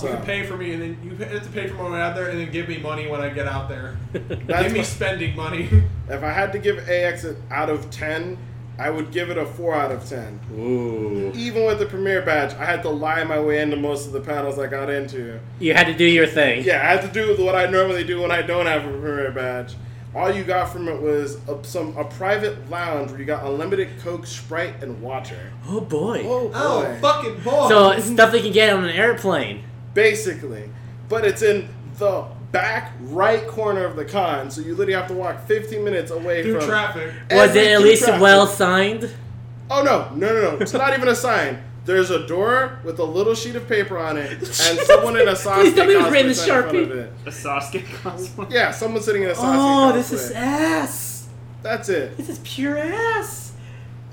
[0.04, 2.16] You can pay for me, and then you have to pay for my way out
[2.16, 3.98] there, and then give me money when I get out there.
[4.14, 5.70] that's give me what- spending money.
[6.10, 8.38] if I had to give AX an out of ten,
[8.80, 10.40] I would give it a four out of ten.
[10.54, 11.32] Ooh.
[11.36, 14.22] Even with the premiere badge, I had to lie my way into most of the
[14.22, 15.40] panels I got into.
[15.60, 16.64] You had to do your thing.
[16.64, 19.32] Yeah, I had to do what I normally do when I don't have a premiere
[19.32, 19.76] badge.
[20.16, 24.00] All you got from it was a, some a private lounge where you got unlimited
[24.00, 25.52] Coke, Sprite, and water.
[25.68, 26.24] Oh boy.
[26.26, 26.96] Oh, oh boy!
[26.96, 27.68] oh, fucking boy.
[27.70, 29.64] So it's stuff they can get on an airplane.
[29.98, 30.70] Basically,
[31.10, 31.68] but it's in
[31.98, 36.12] the back right corner of the con, so you literally have to walk 15 minutes
[36.12, 37.14] away through from traffic.
[37.32, 38.22] Was it at least traffic.
[38.22, 39.10] well signed?
[39.72, 40.58] Oh no, no, no, no!
[40.60, 41.64] It's not even a sign.
[41.86, 45.32] There's a door with a little sheet of paper on it, and someone in a
[45.32, 46.92] Sasuke Please tell me it was cosplay written in sat in front of Sharpie.
[46.92, 47.14] it.
[47.26, 48.52] A Sasuke cosplay.
[48.52, 49.94] Yeah, someone sitting in a Sasuke Oh, cosplay.
[49.96, 51.28] this is ass.
[51.64, 52.18] That's it.
[52.18, 53.54] This is pure ass.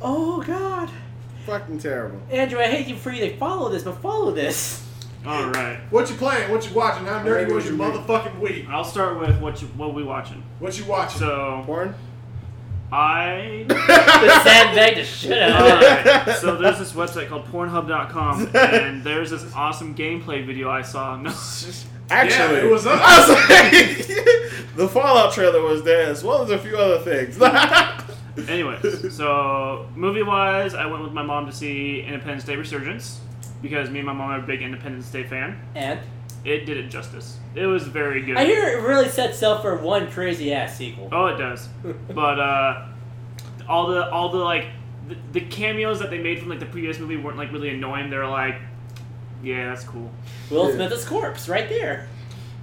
[0.01, 0.89] Oh god.
[1.45, 2.23] Fucking terrible.
[2.31, 4.81] Andrew, I hate you for you to follow this, but follow this.
[5.27, 5.79] All right.
[5.91, 6.51] What you playing?
[6.51, 7.07] What you watching?
[7.07, 8.69] How nerdy was your motherfucking week?
[8.69, 10.43] I'll start with what you what we watching.
[10.59, 11.21] What you watching?
[11.21, 11.95] So Porn?
[12.93, 15.83] I the sandbag to shut up.
[15.83, 21.17] Alright, so there's this website called Pornhub.com, and there's this awesome gameplay video I saw.
[21.23, 21.33] No,
[22.11, 23.01] Actually, Yeah, it was up.
[23.03, 27.41] I was like, the Fallout trailer was there as well as a few other things.
[28.47, 33.21] Anyways, so movie wise, I went with my mom to see Independence Day Resurgence
[33.65, 35.59] because me and my mom are a big Independence Day fan.
[35.75, 35.99] And
[36.45, 37.39] It did it justice.
[37.57, 38.37] It was very good.
[38.37, 41.09] I hear it really sets up for one crazy ass sequel.
[41.11, 41.69] Oh, it does.
[42.15, 42.87] but uh,
[43.69, 44.67] all the all the like
[45.09, 48.11] the, the cameos that they made from like the previous movie weren't like really annoying.
[48.11, 48.57] They're like,
[49.43, 50.11] yeah, that's cool.
[50.51, 50.75] Will Yeah.
[50.89, 52.07] Smith's corpse right there.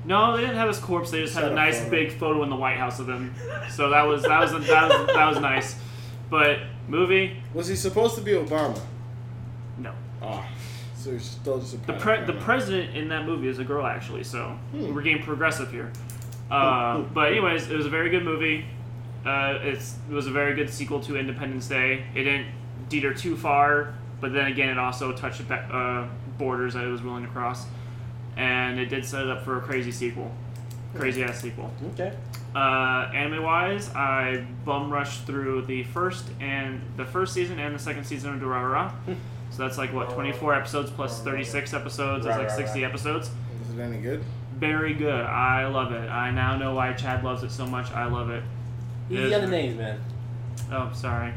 [0.06, 1.11] No, they didn't have his corpse.
[1.11, 1.91] They just had a nice Farmer.
[1.91, 3.34] big photo in the White House of him.
[3.72, 5.76] So that was that was that was that was nice.
[6.30, 8.80] But movie, was he supposed to be Obama?
[9.78, 9.94] no.
[10.22, 10.48] Ah,
[11.02, 13.86] so he's still just a The pre- the president in that movie is a girl
[13.86, 14.23] actually.
[14.23, 15.91] So we're getting progressive here.
[16.49, 18.65] Uh, but anyways, it was a very good movie.
[19.26, 22.06] Uh, it's it was a very good sequel to Independence Day.
[22.14, 22.48] It didn't
[22.90, 26.07] deter too far, but then again, it also touched uh,
[26.38, 27.65] borders that it was willing to cross,
[28.36, 30.32] and it did set it up for a crazy sequel,
[30.95, 31.72] crazy ass sequel.
[31.94, 32.14] Okay.
[32.53, 37.80] Uh, anime wise, I bum rushed through the first and the first season and the
[37.80, 38.91] second season of Durarara.
[39.52, 42.26] So that's like what 24 episodes plus 36 episodes.
[42.26, 43.30] That's like 60 episodes.
[43.69, 44.23] Is it any good?
[44.57, 45.26] Very good.
[45.26, 46.10] I love it.
[46.10, 47.91] I now know why Chad loves it so much.
[47.91, 48.44] I love it.
[49.10, 49.34] Easy Yes.
[49.36, 49.99] on the names, man.
[50.72, 51.34] Oh, sorry.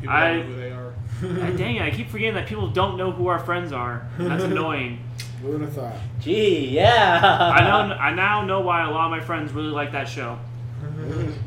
[0.00, 0.92] People I- don't know who they are.
[1.22, 1.82] God dang it!
[1.82, 4.08] I keep forgetting that people don't know who our friends are.
[4.18, 4.98] That's annoying.
[5.40, 5.94] Who would have thought?
[6.20, 7.20] Gee, yeah.
[7.22, 7.94] I know.
[7.94, 10.38] I now know why a lot of my friends really like that show.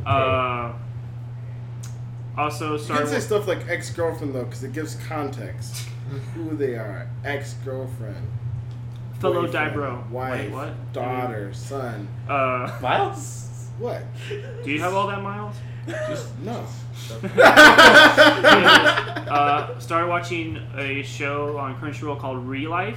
[0.05, 0.73] Uh,
[2.37, 3.25] also, You Star can say Wars.
[3.25, 5.87] stuff like ex-girlfriend though, because it gives context.
[6.35, 8.27] who they are: ex girlfriend,
[9.19, 10.07] Fellow Dibro.
[10.09, 10.93] wife, Wait, what?
[10.93, 12.07] daughter, son.
[12.29, 13.41] Uh, Miles?
[13.79, 14.03] What?
[14.63, 15.55] do you have all that, Miles?
[15.87, 16.65] Just no.
[17.37, 22.95] uh, started watching a show on Crunchyroll called Real Relife,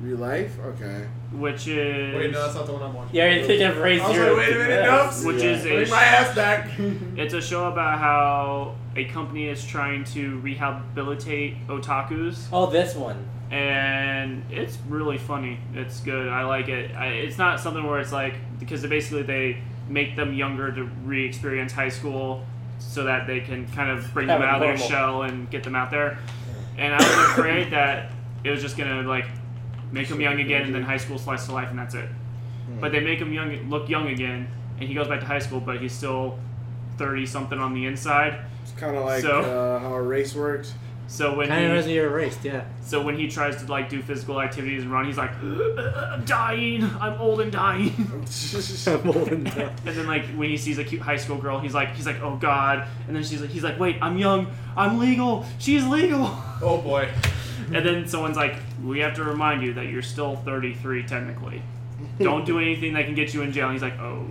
[0.00, 0.58] Real life?
[0.60, 1.06] Okay.
[1.32, 3.14] Which is Wait, no, that's not the one I'm watching.
[3.16, 4.28] Yeah, you're thinking of Ray I was Zero.
[4.36, 5.10] like, wait a minute, no.
[5.26, 6.70] which is a Bring my ass back.
[7.18, 13.28] It's a show about how a company is trying to rehabilitate otakus, Oh, this one.
[13.50, 15.58] and it's really funny.
[15.74, 16.28] It's good.
[16.28, 16.94] I like it.
[16.94, 20.84] I, it's not something where it's like because they basically they make them younger to
[21.04, 22.44] re-experience high school,
[22.78, 24.88] so that they can kind of bring them it out of their normal.
[24.88, 26.18] shell and get them out there.
[26.76, 28.12] And I was afraid that
[28.44, 29.26] it was just gonna like
[29.92, 32.08] make him young again, and then high school slice of life, and that's it.
[32.80, 34.48] But they make him young, look young again,
[34.78, 36.38] and he goes back to high school, but he's still
[36.98, 38.38] thirty something on the inside.
[38.62, 40.74] It's kind of like So- uh, how Erased works.
[41.10, 42.64] So when Kind of he, as you're erased, yeah.
[42.82, 46.84] so when he tries to like do physical activities and run, he's like, I'm dying,
[47.00, 47.94] I'm old and dying.
[47.96, 49.46] and
[49.84, 52.36] then like when he sees a cute high school girl, he's like, he's like, oh
[52.36, 52.86] god.
[53.06, 56.26] And then she's like, he's like, wait, I'm young, I'm legal, she's legal.
[56.60, 57.08] oh boy.
[57.74, 58.54] And then someone's like,
[58.84, 61.62] we have to remind you that you're still 33 technically.
[62.18, 63.66] Don't do anything that can get you in jail.
[63.66, 64.26] And he's like, oh.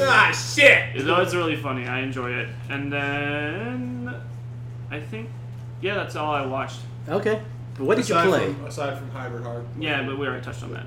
[0.00, 1.00] Ah, shit.
[1.02, 1.86] So it's really funny.
[1.86, 2.48] I enjoy it.
[2.70, 4.14] And then
[4.90, 5.28] I think,
[5.82, 6.80] yeah, that's all I watched.
[7.08, 7.42] Okay.
[7.76, 8.52] But what did you play?
[8.52, 9.64] From, aside from Hybrid Heart.
[9.78, 10.86] Yeah, but we already touched on that.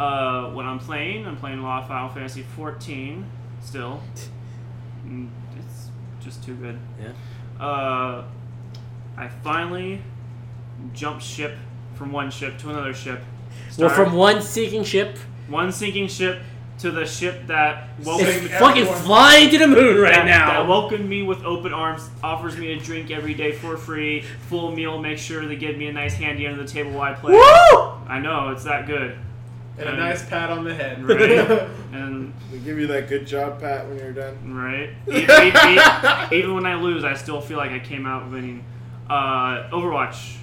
[0.00, 3.24] Uh, when I'm playing, I'm playing a lot of Final Fantasy 14
[3.60, 4.00] still.
[5.04, 5.28] Mm,
[5.58, 5.90] It's
[6.24, 6.78] just too good.
[7.00, 7.64] Yeah.
[7.64, 8.24] Uh,
[9.16, 10.00] I finally
[10.92, 11.56] jumped ship
[11.94, 13.20] from one ship to another ship.
[13.78, 15.16] Well, from one sinking ship,
[15.48, 16.40] one sinking ship
[16.78, 19.02] to the ship that it's welcomed Sink fucking everyone.
[19.02, 20.60] flying to the moon right that, now.
[20.62, 24.70] that welcomed me with open arms, offers me a drink every day for free, full
[24.70, 27.32] meal, make sure they give me a nice handy under the table while I play.
[27.32, 27.40] Woo!
[28.08, 29.18] I know it's that good,
[29.76, 31.02] And a Um, nice pat on the head.
[31.08, 31.68] right?
[31.92, 34.54] and They give you that good job, Pat, when you're done.
[34.54, 38.64] right, even, even- even when I lose, I still feel like I came out winning.
[39.10, 40.36] Uh, Overwatch.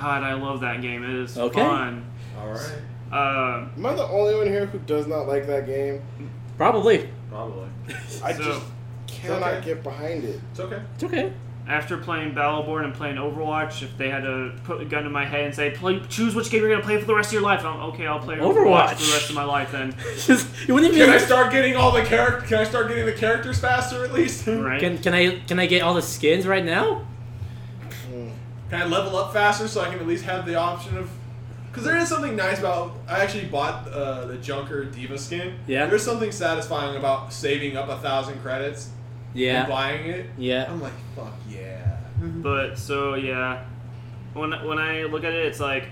[0.00, 1.02] God, I love that game.
[1.04, 1.60] It is Okay.
[1.60, 2.04] fun.
[2.40, 2.72] All right.
[3.12, 6.02] Uh, Am I the only one here who does not like that game?
[6.56, 7.08] Probably.
[7.30, 7.68] Probably.
[8.22, 8.62] I So- just
[9.06, 9.64] cannot okay.
[9.64, 10.40] get behind it.
[10.50, 10.80] It's okay.
[10.94, 11.32] It's okay.
[11.66, 15.24] after playing Battleborn and playing Overwatch, if they had to put a gun to my
[15.26, 17.34] head and say, play, choose which game you're going to play for the rest of
[17.34, 18.94] your life, I'm okay, I'll play Overwatch, Overwatch.
[18.94, 19.94] for the rest of my life then.
[20.18, 22.46] Just, you wouldn't Can I start getting all the character?
[22.46, 24.46] Can I start getting the characters faster at least?
[24.46, 24.80] Right?
[24.80, 27.06] Can, can I can I get all the skins right now?
[28.70, 31.10] Can I level up faster so I can at least have the option of?
[31.70, 32.92] Because there is something nice about.
[33.06, 35.54] I actually bought uh, the Junker D.Va skin.
[35.66, 35.86] Yeah.
[35.86, 38.90] There's something satisfying about saving up a thousand credits
[39.34, 39.60] Yeah.
[39.60, 40.26] and buying it.
[40.36, 40.66] Yeah.
[40.68, 41.98] I'm like, fuck yeah.
[42.20, 43.64] But, so, yeah.
[44.34, 45.84] When, when I look at it, it's like,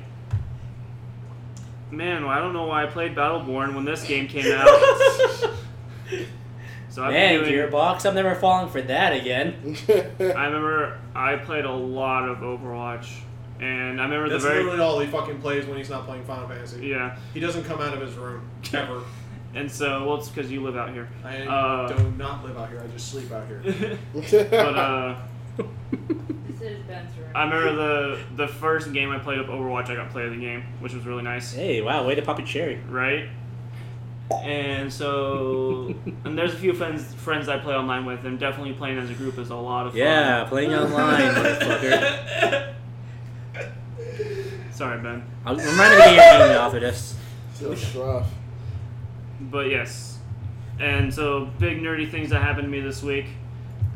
[1.91, 4.69] man, well, I don't know why I played Battleborn when this game came out.
[6.97, 9.77] so I've Man, been doing, Gearbox, I'm never falling for that again.
[9.89, 13.09] I remember I played a lot of Overwatch.
[13.61, 14.65] And I remember That's the very.
[14.65, 16.87] literally all he fucking plays when he's not playing Final Fantasy.
[16.89, 17.17] Yeah.
[17.33, 19.03] He doesn't come out of his room ever.
[19.55, 21.09] And so, well, it's because you live out here.
[21.25, 22.83] I Uh, do not live out here.
[22.83, 23.63] I just sleep out here.
[24.15, 25.17] but, uh.
[26.49, 27.29] This is Ben's room.
[27.35, 29.89] I remember the the first game I played of Overwatch.
[29.89, 32.39] I got player of the game, which was really nice, Hey, wow, way to pop
[32.39, 32.79] a cherry.
[32.89, 33.29] right?
[34.31, 35.95] And so,
[36.25, 39.15] and there's a few friends friends I play online with, and definitely playing as a
[39.15, 40.01] group is a lot of fun.
[40.01, 42.75] Yeah, playing online, motherfucker.
[44.73, 45.25] Sorry, Ben.
[45.45, 47.17] I'm reminded of get your email after this.
[47.55, 47.71] so
[48.03, 48.29] rough.
[49.41, 50.19] But yes,
[50.81, 53.27] and so big nerdy things that happened to me this week.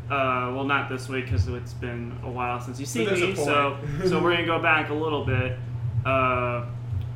[0.06, 3.26] Uh, well, not this week because it's been a while since you've seen there's a
[3.28, 3.34] me.
[3.34, 5.58] So, so we're gonna go back a little bit.
[6.04, 6.66] Uh,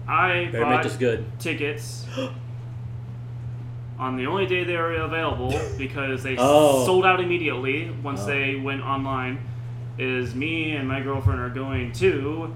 [0.06, 1.24] I Better make bought this good.
[1.38, 2.06] tickets
[3.98, 6.84] on the only day they were available because they Oh.
[6.84, 8.26] sold out immediately once Oh.
[8.26, 9.38] they went online.
[9.98, 12.52] Is me and my girlfriend are going to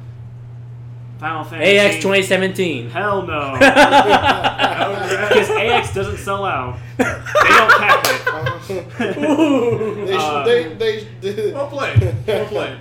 [1.21, 2.91] Final Fantasy AX 2017.
[2.91, 6.77] Hell no, because AX doesn't sell out.
[6.97, 9.19] They don't cap it.
[9.19, 10.05] Ooh.
[10.07, 12.15] They, Uh, should, they, they, Well played.
[12.27, 12.79] Well played.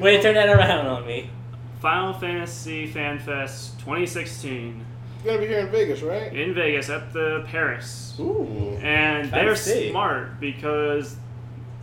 [0.00, 1.30] Way to turn that around on me.
[1.80, 4.85] Final Fantasy Fan Fest 2016 It's
[5.26, 6.32] gonna be here in Vegas, right?
[6.34, 8.16] in Vegas at the Paris.
[8.20, 8.78] Ooh.
[8.82, 9.90] And they're Fancy.
[9.90, 11.16] smart because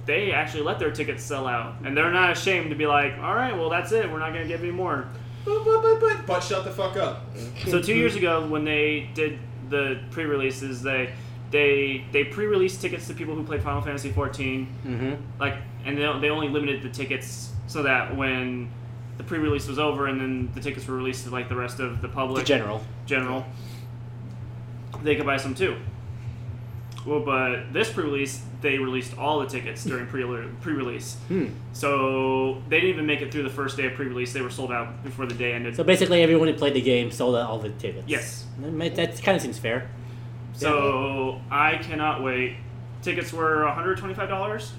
[0.06, 1.76] they actually let their tickets sell out.
[1.86, 4.12] And they're not ashamed to be like, all right, well, that's it.
[4.12, 5.08] We're not going to give any more.
[5.46, 7.24] But, but, but, but, but shut the fuck up.
[7.68, 9.40] So, two years ago, when they did
[9.70, 11.14] the pre releases, they
[11.52, 15.14] they they pre-released tickets to people who played Final Fantasy 14, Mm-hmm.
[15.40, 15.56] like,
[15.86, 18.72] and they, they only limited the tickets so that when
[19.18, 22.02] the pre-release was over and then the tickets were released to like the rest of
[22.02, 22.84] the The public general.
[23.06, 23.46] general,
[25.04, 25.76] they could buy some too.
[27.06, 30.24] Well, but this pre-release, they released all the tickets during pre
[30.62, 31.16] pre-release.
[31.28, 31.48] Hmm.
[31.74, 34.32] So they didn't even make it through the first day of pre-release.
[34.32, 35.76] They were sold out before the day ended.
[35.76, 38.06] So basically, everyone who played the game sold out all the tickets.
[38.08, 38.46] yes.
[38.62, 39.90] That, that kind of seems fair.
[40.54, 42.56] So I cannot wait.
[43.02, 44.72] Tickets were one hundred twenty-five dollars.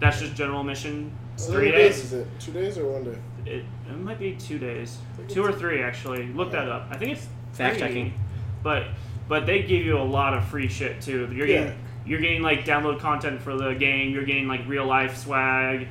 [0.00, 1.10] That's just general admission.
[1.34, 1.98] It's three many days.
[2.04, 3.18] Is it two days or one day?
[3.46, 4.98] It, it might be two days,
[5.28, 6.26] two or three actually.
[6.32, 6.88] Look that up.
[6.90, 7.86] I think it's Fact three.
[7.88, 8.14] checking.
[8.62, 8.84] But
[9.28, 11.28] but they give you a lot of free shit too.
[11.32, 11.58] You're Yeah.
[11.64, 14.12] getting you're getting like download content for the game.
[14.12, 15.86] You're getting like real life swag.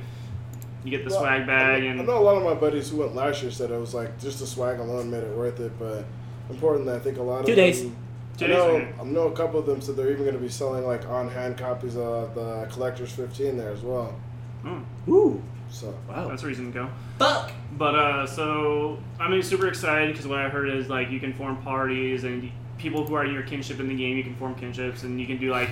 [0.84, 2.88] You get the Well, swag bag I, and I know a lot of my buddies
[2.90, 5.60] who went last year said it was like just the swag alone made it worth
[5.60, 6.04] it, but
[6.48, 7.82] importantly, I think a lot of Two of days.
[7.82, 7.96] them.
[8.38, 8.92] Two I days, know, okay.
[9.00, 11.28] I know a couple of them said they're even going to be selling like on
[11.28, 14.14] hand copies of the collector's 15 there as well.
[14.64, 15.42] oh, Ooh.
[15.70, 16.28] So Wow.
[16.28, 16.90] that's a reason to go.
[17.18, 17.52] Fuck.
[17.78, 21.32] But uh, so I'm mean, super excited because what I heard is like you can
[21.32, 24.54] form parties and people who are in your kinship in the game, you can form
[24.54, 25.70] kinships and you can do like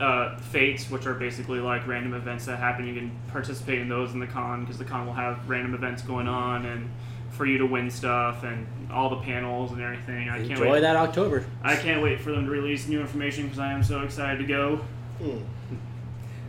[0.00, 2.86] uh, fates, which are basically like random events that happen.
[2.86, 6.02] You can participate in those in the con because the con will have random events
[6.02, 6.90] going on and
[7.30, 10.28] for you to win stuff and all the panels and everything.
[10.28, 10.80] I can't Enjoy wait.
[10.80, 11.44] that October.
[11.62, 14.44] I can't wait for them to release new information because I am so excited to
[14.44, 14.76] go.
[15.18, 15.38] hmm.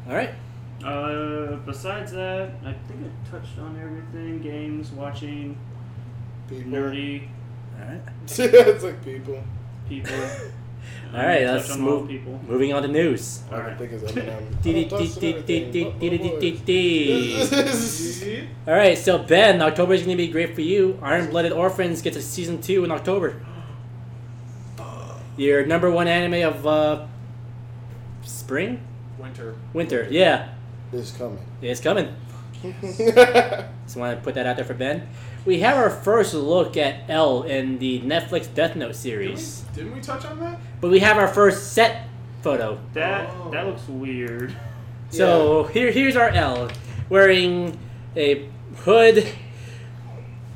[0.08, 0.32] All right.
[0.86, 5.58] Uh, besides that, I think I touched on everything: games, watching,
[6.48, 6.72] people.
[6.72, 7.28] nerdy
[7.80, 8.02] All right.
[8.28, 9.44] it's like people.
[9.90, 10.14] people.
[10.14, 10.52] All right.
[11.48, 12.08] Um, Let's touch on all move.
[12.10, 12.40] people.
[12.48, 13.42] Moving on to news.
[13.52, 14.46] All right, think it's anime.
[14.62, 18.48] Dee dee dee dee dee dee dee dee dee dee.
[18.68, 21.00] All right, So Ben, October is going to be great for you.
[21.02, 23.44] Iron Blooded Orphans gets a season two in October.
[25.38, 27.08] Your number one anime of uh,
[28.24, 28.82] spring,
[29.18, 29.56] Winter.
[29.74, 30.08] winter.
[30.12, 30.50] Yeah,
[31.00, 31.40] It's coming.
[31.62, 32.14] it's coming.
[32.64, 35.08] Just want to put that out there for Ben.
[35.46, 39.60] We have our first look at L in the Netflix Death Note Didn't we, series,
[39.76, 40.60] didn't we touch on that?
[40.82, 42.08] but we have our first set
[42.42, 42.80] photo.
[42.94, 43.52] That Oh.
[43.52, 44.56] that looks weird.
[45.10, 46.70] So here, here's our L,
[47.10, 47.78] wearing
[48.16, 49.28] a hood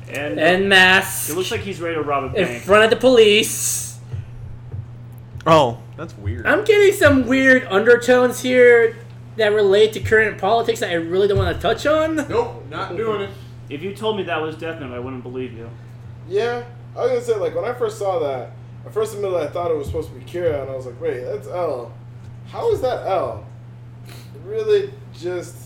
[0.08, 2.90] And, and mask it looks like he's ready to rob a bank in front of
[2.90, 3.98] the police.
[5.46, 6.46] Oh, that's weird.
[6.46, 8.96] I'm getting some weird undertones here
[9.40, 12.16] that relate to current politics that I really don't want to touch on.
[12.16, 13.30] Nope, not doing it.
[13.68, 15.68] If you told me that was Death Note, I wouldn't believe you.
[16.28, 16.64] Yeah,
[16.96, 18.52] I was gonna say like when I first saw that,
[18.86, 21.00] I first admitted I thought it was supposed to be Kira, and I was like,
[21.00, 21.92] wait, that's L.
[22.48, 23.46] How is that L?
[24.08, 25.56] It really just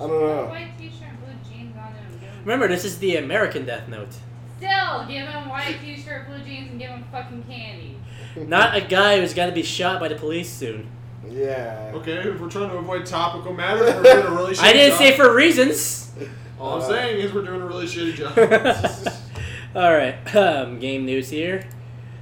[0.00, 0.46] I don't know.
[0.46, 4.08] White t-shirt blue jeans on him- Remember, this is the American Death Note,
[4.58, 7.96] Still, give him white t-shirt, blue jeans, and give him fucking candy.
[8.36, 10.88] not a guy who's got to be shot by the police soon.
[11.30, 11.90] Yeah.
[11.94, 14.90] Okay, if we're trying to avoid topical matters, we're doing a really shitty I didn't
[14.90, 14.98] job.
[14.98, 16.12] say for reasons.
[16.60, 18.36] All I'm Uh, saying is we're doing a really shitty job.
[19.74, 21.66] all right, um, game news here.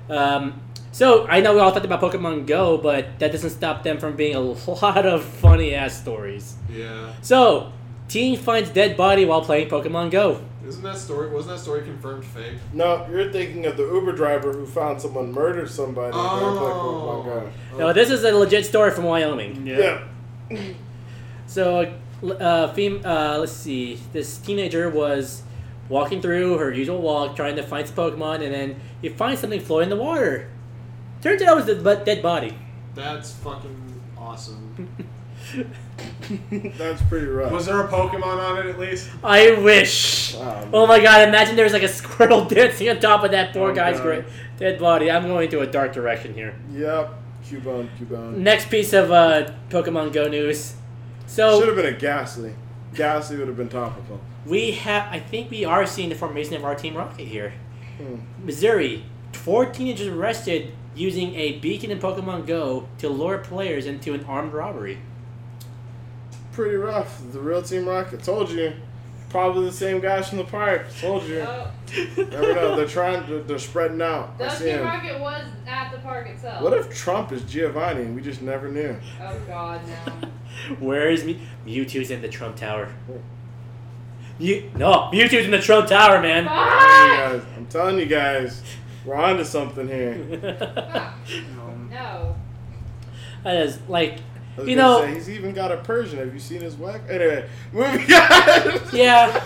[0.08, 0.60] Um,
[0.90, 4.16] so I know we all talked about Pokemon Go, but that doesn't stop them from
[4.16, 6.56] being a lot of funny ass stories.
[6.70, 7.12] yeah.
[7.22, 7.72] So,
[8.08, 10.40] teen finds dead body while playing Pokemon Go.
[10.72, 11.28] Isn't that story?
[11.30, 12.54] Wasn't that story confirmed fake?
[12.72, 16.16] No, you're thinking of the Uber driver who found someone murdered somebody.
[16.16, 17.24] while playing Oh.
[17.26, 17.78] Pokemon Go.
[17.78, 19.66] No, this is a legit story from Wyoming.
[19.66, 20.04] Yeah.
[21.46, 21.92] So,
[22.24, 24.00] uh, fem- uh, let's see.
[24.14, 25.42] This teenager was
[25.90, 29.60] walking through her usual walk, trying to find some Pokemon, and then he finds something
[29.60, 30.48] floating in the water.
[31.20, 32.56] Turns out it was the bu- dead body.
[32.94, 34.88] That's fucking awesome.
[36.78, 37.52] That's pretty rough.
[37.52, 39.10] Was there a Pokemon on it at least?
[39.22, 40.34] I wish.
[40.34, 41.28] Wow, Oh my god!
[41.28, 44.02] Imagine there's like a squirrel dancing on top of that poor Oh, guy's God.
[44.02, 44.24] gra-
[44.58, 45.10] dead body.
[45.10, 46.54] I'm going to a dark direction here.
[46.72, 47.14] Yep.
[47.46, 48.36] Cubone, Cubone.
[48.36, 50.74] Next piece of uh, Pokemon Go news.
[51.26, 52.54] So should So have been a Gastly.
[52.94, 54.20] Gastly would have been topical.
[54.46, 55.06] we have.
[55.12, 57.54] I think we are seeing the formation of our Team Rocket here.
[57.98, 58.16] Hmm.
[58.44, 64.24] Missouri, four teenagers arrested using a beacon in Pokemon Go to lure players into an
[64.24, 64.98] armed robbery.
[66.52, 67.20] Pretty rough.
[67.32, 68.22] The real Team Rocket.
[68.22, 68.72] Told you.
[69.30, 70.84] Probably the same guys from the park.
[71.00, 71.40] Told you.
[71.40, 71.70] Oh,
[72.18, 72.76] Never know.
[72.76, 73.26] They're trying.
[73.26, 74.34] They're, they're spreading out.
[74.34, 74.84] I the see Team 'em.
[74.84, 76.62] Rocket was at the park itself.
[76.62, 78.94] What if Trump is Giovanni and we just never knew?
[79.22, 80.28] Oh God, no.
[80.86, 82.92] Where is Me- Mewtwo's in the Trump Tower?
[84.38, 86.42] You no, Mewtwo's in the Trump Tower, man.
[86.44, 86.52] Hey, Fuck!
[86.52, 88.62] guys, I'm telling you guys,
[89.06, 90.14] we're on to something here.
[90.92, 91.14] Fuck.
[91.58, 92.36] Um, No.
[93.44, 94.31] that is like I was
[94.64, 96.18] You know- say, he's even got a Persian.
[96.18, 97.02] Have you seen his whack?
[97.08, 98.80] Anyway, moving on.
[98.92, 99.40] Yeah.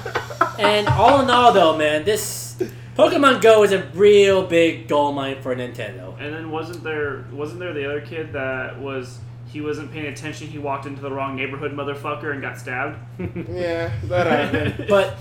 [0.58, 2.56] And all in all, though, man, this
[2.96, 6.18] Pokemon Go is a real big gold mine for Nintendo.
[6.20, 9.18] And then wasn't there wasn't there the other kid that was
[9.48, 12.98] he wasn't paying attention, he walked into the wrong neighborhood motherfucker and got stabbed?
[13.48, 14.86] Yeah, that happened.
[14.88, 15.20] But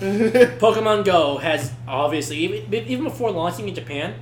[0.58, 4.14] Pokemon Go has obviously even, even before launching in Japan,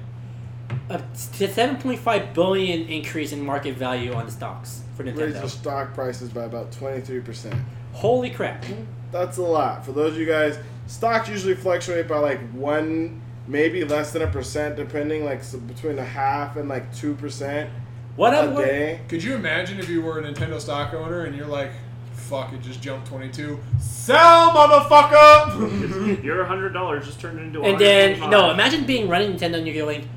[0.88, 5.18] a 7.5 billion increase in market value on the stocks for Nintendo.
[5.26, 7.58] Raised the stock prices by about 23%.
[7.92, 8.64] Holy crap!
[9.12, 9.84] That's a lot.
[9.84, 14.26] For those of you guys, stocks usually fluctuate by like one, maybe less than a
[14.26, 17.68] percent, depending like so between a half and like 2%
[18.16, 19.00] What a I'm wor- day.
[19.08, 21.70] Could you imagine if you were a Nintendo stock owner and you're like,
[22.12, 23.60] fuck, it just jumped 22.
[23.78, 26.22] Sell, motherfucker!
[26.24, 29.84] Your hundred dollars just turned into And then no, imagine being running Nintendo and you're
[29.86, 30.08] going,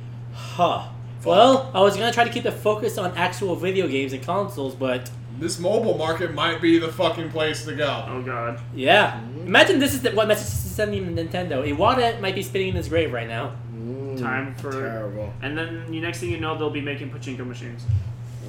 [0.57, 0.87] huh.
[1.25, 4.75] Well, I was gonna try to keep the focus on actual video games and consoles,
[4.75, 5.09] but
[5.39, 8.05] this mobile market might be the fucking place to go.
[8.07, 8.59] Oh god.
[8.75, 9.19] yeah.
[9.45, 11.63] Imagine this is the, what message is sending to Nintendo.
[11.67, 13.55] Iwata might be spinning in his grave right now.
[13.73, 15.31] Mm, Time for Terrible.
[15.41, 17.83] and then the next thing you know they'll be making pachinko machines.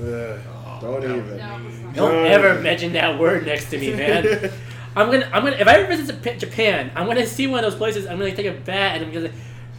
[0.00, 0.38] Ugh,
[0.80, 1.16] don't no.
[1.16, 1.36] even.
[1.36, 1.58] No.
[1.94, 2.24] Don't No.
[2.24, 4.50] ever mention that word next to me, man.
[4.96, 5.56] I'm gonna, I'm gonna.
[5.56, 8.06] If I ever visit Japan, I'm gonna see one of those places.
[8.06, 9.30] I'm gonna take a bat and I'm gonna,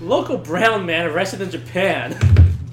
[0.02, 2.16] local brown man arrested in Japan.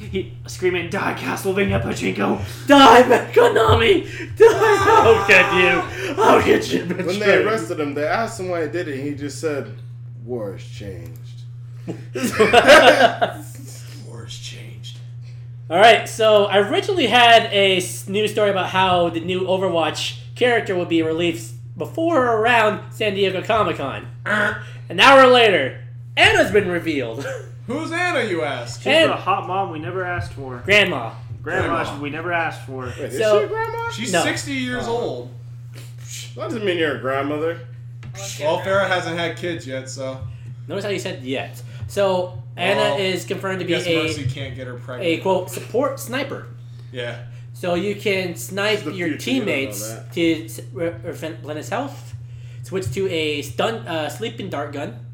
[0.07, 2.39] He screaming, Die Castlevania Pachinko!
[2.69, 4.05] Die, man, Konami!
[4.36, 4.44] Die!
[4.48, 5.82] I'll get you!
[6.23, 6.85] I'll get you!
[6.85, 7.20] when betrayed.
[7.23, 9.03] they arrested him, they asked him why he did it.
[9.03, 9.74] He just said,
[10.24, 11.43] "War has changed."
[14.07, 14.98] War's changed.
[15.69, 20.77] All right, so I originally had a news story about how the new Overwatch character
[20.77, 24.07] would be released before or around San Diego Comic Con.
[24.24, 24.62] Uh.
[24.89, 25.82] An hour later,
[26.16, 27.24] Ana's been revealed.
[27.66, 28.80] Who's Ana, you ask?
[28.80, 30.62] She's And- the hot mom we never asked for.
[30.64, 31.12] Grandma.
[31.43, 32.01] Grandma, Grandma.
[32.01, 32.84] we never asked for.
[32.86, 33.90] Wait, is So- she a grandma?
[33.90, 34.22] She's No.
[34.22, 35.30] 60 years old.
[36.34, 37.59] That doesn't mean you're a grandmother.
[38.40, 40.18] Well, get Pharah hasn't had kids yet, so
[40.68, 41.62] Notice how you said yet.
[41.86, 45.09] So Anna Well, is confirmed I to be guess a Mercy can't get her pregnant.
[45.20, 46.47] a quote support sniper.
[46.93, 47.18] Yeah.
[47.52, 50.12] So you can snipe the your future, you don't know teammates that.
[50.14, 52.14] to s- re- replenish health.
[52.64, 55.06] Switch to a stun uh, sleeping dart gun.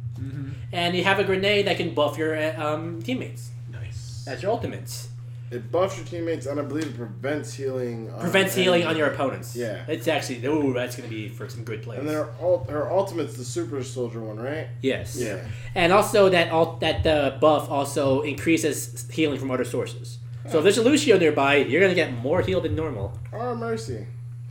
[0.72, 3.50] And you have a grenade that can buff your uh, um, teammates.
[3.70, 4.24] Nice.
[4.26, 5.08] That's your ultimates.
[5.50, 8.10] It buffs your teammates, and I believe it prevents healing.
[8.10, 9.54] On Prevents healing on your opponents.
[9.54, 9.84] Yeah.
[9.86, 11.98] It's actually ooh, that's gonna be for some good plays.
[11.98, 14.68] And then her, ult, her ultimate's the super soldier one, right?
[14.80, 15.14] yes.
[15.20, 15.44] Yeah.
[15.74, 20.18] And also that all that the buff also increases healing from other sources.
[20.48, 23.12] So if there's a Lucio nearby, you're gonna get more healed than normal.
[23.32, 24.06] Oh, mercy.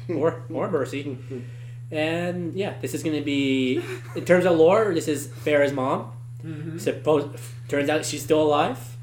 [0.08, 1.18] or or Mercy.
[1.92, 3.82] And yeah, this is gonna be
[4.16, 4.94] in terms of lore.
[4.94, 6.12] This is Pharah's mom.
[6.44, 6.78] Mm-hmm.
[6.78, 7.30] Suppose
[7.68, 8.98] turns out she's still alive.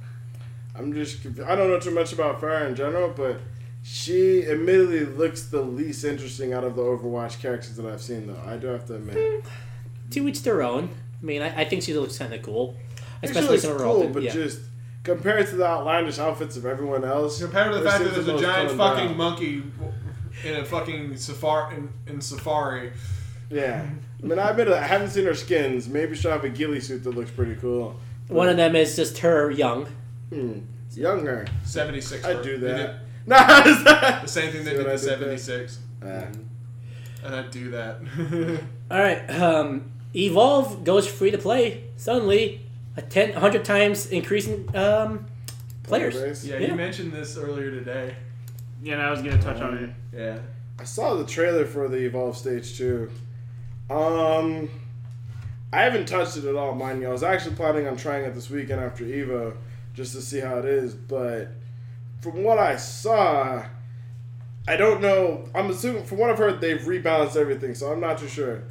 [0.74, 1.24] I'm just.
[1.44, 3.40] I don't know too much about Pharah in general, but
[3.82, 8.40] she admittedly looks the least interesting out of the Overwatch characters that I've seen, though.
[8.46, 9.16] I do have to admit.
[9.16, 9.48] Hmm.
[10.10, 10.90] To each their own.
[11.20, 12.76] I mean, I, I think she looks kind of cool,
[13.22, 14.32] I especially looks some of cool, ulti- but yeah.
[14.32, 14.60] just
[15.02, 17.40] compared to the outlandish outfits of everyone else.
[17.40, 19.16] Compared to the fact that there's a giant fucking down.
[19.16, 19.62] monkey
[20.44, 22.92] in a fucking safari in, in safari.
[23.50, 23.86] Yeah.
[24.22, 25.88] I mean, I admit it, I haven't seen her skins.
[25.88, 27.98] Maybe she'll have a ghillie suit that looks pretty cool.
[28.28, 29.86] One of them is just her young.
[30.30, 30.60] Hmm.
[30.94, 31.46] Younger.
[31.64, 32.24] 76.
[32.24, 32.76] I'd do that.
[32.76, 32.90] did
[33.26, 34.22] Nah, is that?
[34.22, 35.08] The same thing they See did what I to did
[35.40, 35.78] 76.
[36.02, 36.06] Ah.
[37.24, 37.96] And I'd do that.
[38.90, 42.60] All right, um, Evolve goes free to play suddenly,
[42.96, 45.26] a 10, 100 times increasing um,
[45.82, 46.46] players.
[46.46, 46.68] yeah, Yeah.
[46.68, 48.14] you mentioned this earlier today.
[48.82, 49.90] Yeah, and I was gonna touch on it.
[50.14, 50.38] Yeah.
[50.78, 53.10] I saw the trailer for the Evolve stage too.
[53.90, 54.68] Um,
[55.72, 57.08] I haven't touched it at all, mind you.
[57.08, 59.56] I was actually planning on trying it this weekend after Evo,
[59.94, 60.94] just to see how it is.
[60.94, 61.48] But
[62.20, 63.64] from what I saw,
[64.66, 65.48] I don't know.
[65.54, 68.62] I'm assuming from what I've heard, they've rebalanced everything, so I'm not too sure.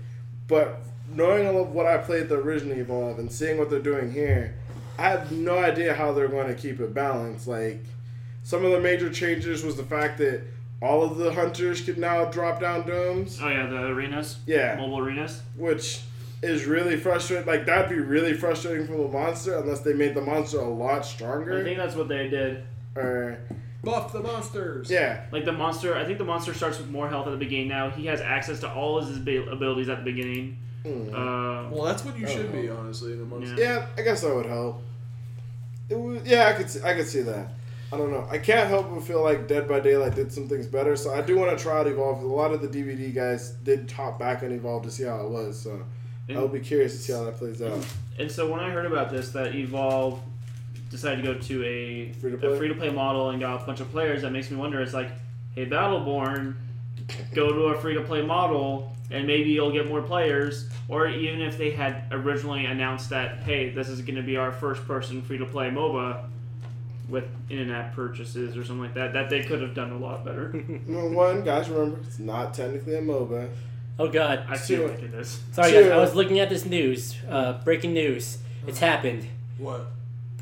[0.47, 0.79] But
[1.09, 4.55] knowing all of what I played the original Evolve and seeing what they're doing here,
[4.97, 7.47] I have no idea how they're going to keep it balanced.
[7.47, 7.84] Like
[8.47, 10.41] some of the major changes was the fact that
[10.81, 13.39] all of the hunters could now drop down domes.
[13.41, 14.37] Oh yeah, the arenas.
[14.45, 14.77] Yeah.
[14.77, 15.41] Mobile arenas.
[15.57, 15.99] Which
[16.41, 17.45] is really frustrating.
[17.45, 21.05] Like that'd be really frustrating for the monster unless they made the monster a lot
[21.05, 21.59] stronger.
[21.59, 22.63] I think that's what they did.
[22.95, 23.37] Or
[23.83, 24.89] Buff the monsters.
[24.89, 27.67] yeah, Like the monster, I think the monster starts with more health at the beginning.
[27.67, 30.57] Now he has access to all of his abilities at the beginning.
[30.83, 31.13] Hmm.
[31.13, 32.61] Uh, Well, that's what you should Oh.
[32.61, 33.55] be, honestly, in a monster.
[33.61, 33.79] Yeah.
[33.79, 33.85] yeah.
[33.97, 34.81] I guess that would help.
[35.89, 37.47] It would, yeah, I could see, I could see that.
[37.91, 38.27] I don't know.
[38.30, 40.95] I can't help but feel like Dead by Daylight did some things better.
[40.95, 42.22] So I do want to try out Evolve.
[42.22, 45.30] A lot of the DVD guys did top back on Evolve to see how it
[45.30, 45.59] was.
[45.59, 45.81] So
[46.30, 47.85] I'll be curious to see how that plays out.
[48.19, 50.19] And so when I heard about this, that Evolve
[50.89, 52.53] decided to go to a Free-to-play?
[52.53, 54.81] a free to play model and got a bunch of players, that makes me wonder.
[54.81, 55.09] It's like,
[55.55, 56.55] hey, Battleborn,
[57.34, 60.69] go to a free to play model, and maybe you'll get more players.
[60.89, 64.51] Or even if they had originally announced that, hey, this is going to be our
[64.51, 66.26] first person free to play MOBA,
[67.09, 69.13] with in-app purchases or something like that.
[69.13, 70.51] That they could have done a lot better.
[70.88, 73.49] Number one, guys, remember it's not technically a MOBA.
[73.99, 74.45] Oh God.
[74.49, 74.89] I feel Sure.
[74.89, 75.39] like it is.
[75.53, 75.93] Sorry guys, Sure.
[75.93, 77.15] I was looking at this news.
[77.29, 78.38] Uh, breaking news.
[78.67, 79.25] It's happened.
[79.57, 79.88] What?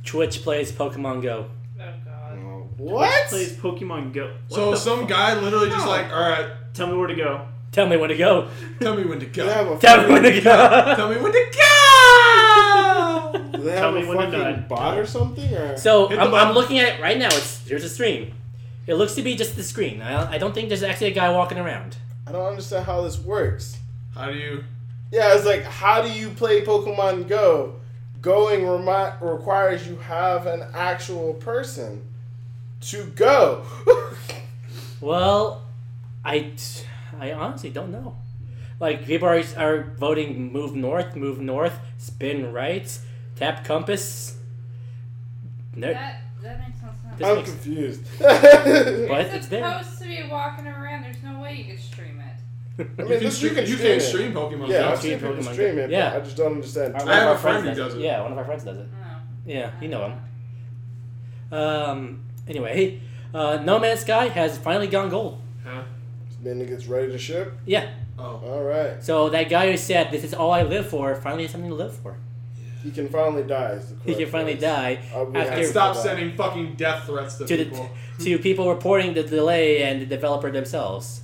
[0.04, 1.46] Twitch plays Pokemon Go.
[1.80, 2.38] Oh god.
[2.40, 3.28] Oh, what?
[3.28, 4.34] Plays Pokemon Go.
[4.50, 5.10] What so some fuck?
[5.10, 5.92] guy literally just No.
[5.92, 7.48] like, all right, Tell me where to go.
[7.72, 8.50] Tell me when to go.
[8.80, 9.46] tell me when to go.
[9.46, 10.96] They Tell me when to go.
[10.96, 11.62] Tell me when to go.
[13.66, 14.70] Do they Tell have me a when to fucking nut.
[14.70, 15.54] bot or something?
[15.56, 16.34] Or So Hit the I'm.
[16.36, 17.28] I'm looking at it right now.
[17.28, 18.34] It's here's a stream.
[18.86, 20.02] It looks to be just the screen.
[20.04, 21.98] I, I don't think there's actually a guy walking around.
[22.28, 23.78] I don't understand how this works.
[24.14, 24.64] How do you?
[25.12, 27.76] Yeah, it's like, how do you play Pokemon Go?
[28.22, 32.04] Going remi- requires you have an actual person
[32.82, 33.66] to go.
[35.02, 35.62] Well,
[36.24, 36.52] I,
[37.20, 38.16] I honestly don't know.
[38.80, 42.98] Like people are, are voting move north, move north, spin right,
[43.36, 44.38] tap compass.
[45.76, 47.18] No, That that makes no sense.
[47.18, 48.02] This I'm makes- confused.
[48.20, 49.22] What?
[49.22, 49.64] It's It's there.
[49.80, 51.04] supposed to be walking around.
[51.04, 52.26] There's no way you could stream it.
[52.78, 54.02] I You can, this, stream, you stream can it.
[54.02, 56.10] stream Pokemon Yeah, I've seen people Pokemon stream it, Yeah.
[56.12, 56.94] but I just don't understand.
[56.94, 58.02] One of I have our a friend friends who does it.
[58.02, 58.88] Yeah, one of our friends does it.
[58.94, 59.18] Oh.
[59.46, 61.58] Yeah, you know him.
[61.58, 62.22] Um.
[62.48, 63.02] Anyway,
[63.34, 65.40] uh, No Man's Sky has finally gone gold.
[65.64, 65.84] Huh?
[66.44, 67.54] Then it gets ready to ship.
[67.66, 67.90] Yeah.
[68.20, 68.42] Oh.
[68.46, 71.52] All right, So that guy who said this is all I live for finally has
[71.52, 72.18] something to live for.
[72.86, 73.72] He can finally die.
[73.80, 74.62] is the He can finally phrase.
[74.62, 75.00] die
[75.36, 77.90] after- stop for sending fucking death threats to, to the people.
[78.20, 81.22] to people reporting the delay and the developer themselves.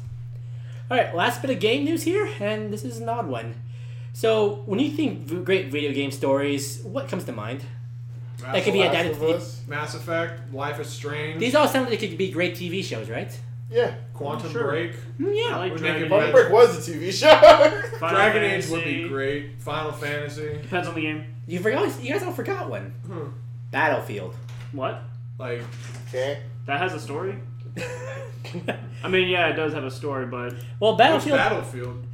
[0.89, 3.53] All right, last bit of game news here, and this is an odd one.
[4.13, 7.61] So, when you think v- great video game stories, what comes to mind?
[8.41, 9.39] That could be Last adapted.
[9.39, 12.83] To, Mass Effect, Life is Strange, these all sound like they could be great TV
[12.83, 13.31] shows, right?
[13.71, 14.67] Yeah, Quantum Sure.
[14.69, 15.57] Break, Mm, I Yeah.
[15.57, 16.09] like We're Dragon making Age.
[16.09, 17.27] Quantum Break was a TV show.
[17.99, 19.61] Final Dragon Age would be great.
[19.61, 21.25] Final Fantasy, Depends on the game.
[21.47, 21.89] You forgot.
[22.03, 22.93] You guys all forgot one.
[23.07, 23.27] Hmm.
[23.71, 24.35] Battlefield.
[24.73, 25.01] What?
[25.39, 25.61] like
[26.09, 26.39] okay.
[26.67, 27.35] That has a story?
[29.03, 31.37] I mean, yeah, it does have a story, but well, Battlefield.
[31.37, 32.05] Battlefield?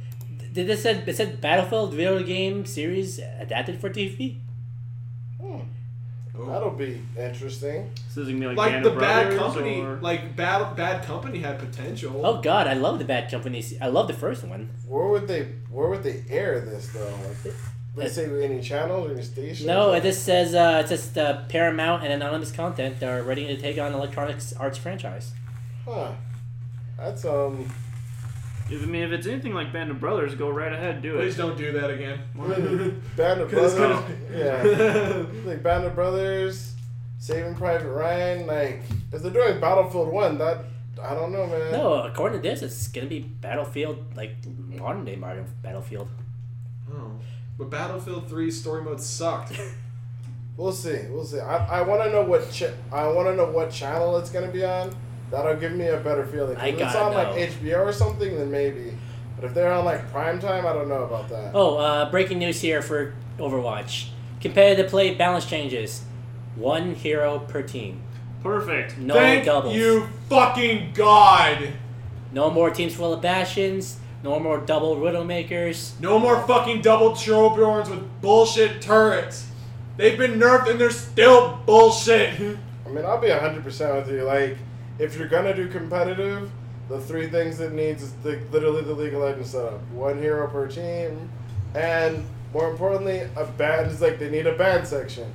[0.52, 4.38] Did this said it said Battlefield video game series adapted for TV?
[6.52, 7.90] That'll be interesting.
[8.08, 11.38] this is gonna be like, Like the of Bad Company, or- like Bad Bad Company
[11.38, 12.20] had potential.
[12.24, 13.64] Oh God, I love the Bad Company.
[13.80, 14.70] I love the first one.
[14.86, 17.04] Where would they Where would they air this though?
[17.06, 17.54] Like,
[17.94, 19.66] would they say any channels or any stations?
[19.66, 23.56] No, it just says uh, it says uh, Paramount and Anonymous Content are ready to
[23.56, 25.32] take on Electronic Arts franchise.
[25.84, 26.12] Huh.
[26.96, 27.70] That's um.
[28.70, 31.20] If, I mean, if it's anything like Band of Brothers, go right ahead, do it.
[31.22, 32.20] Please don't do that again.
[33.16, 33.74] Band of Brothers.
[33.78, 35.24] gonna- Yeah.
[35.46, 36.74] Like Band of Brothers,
[37.18, 38.46] Saving Private Ryan.
[38.46, 38.82] Like
[39.12, 40.64] if they're doing Battlefield One, that
[41.02, 41.72] I don't know, man.
[41.72, 44.32] No, according to this, it's gonna be Battlefield, like
[44.68, 46.08] modern day modern Battlefield.
[46.92, 47.12] Oh.
[47.58, 49.52] But Battlefield 3 story mode sucked.
[50.56, 51.02] We'll see.
[51.08, 51.38] We'll see.
[51.38, 54.50] I, I want to know what ch- I want to know what channel it's gonna
[54.50, 54.92] be on.
[55.30, 56.56] That'll give me a better feeling.
[56.56, 57.50] I If it's gotta on like.
[57.50, 58.92] HBO or something, then maybe.
[59.36, 61.52] But if they're on like prime time, I don't know about that.
[61.54, 64.08] Oh, uh, breaking news here for Overwatch:
[64.40, 66.02] competitive play balance changes,
[66.56, 68.00] one hero per team.
[68.42, 68.98] Perfect.
[68.98, 69.74] No Thank doubles.
[69.74, 71.68] you fucking God.
[72.32, 73.98] No more teams full of bastions.
[74.22, 75.98] No more double Widowmakers.
[76.00, 79.46] No more fucking double Torbjorns with bullshit turrets.
[79.96, 82.34] They've been nerfed and they're still bullshit.
[82.40, 84.22] I mean, I'll be hundred percent with you.
[84.24, 84.56] Like,
[84.98, 86.50] if you're gonna do competitive,
[86.88, 90.46] the three things it needs is the, literally the League of Legends setup: one hero
[90.48, 91.28] per team,
[91.74, 95.32] and more importantly, a ban is like they need a ban section.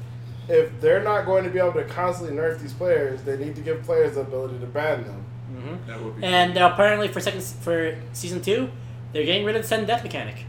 [0.49, 3.61] If they're not going to be able to constantly nerf these players, they need to
[3.61, 5.25] give players the ability to ban them.
[5.55, 6.23] hmm That would be.
[6.25, 8.69] And uh, apparently for second for season two,
[9.13, 10.45] they're getting rid of the sudden death mechanic.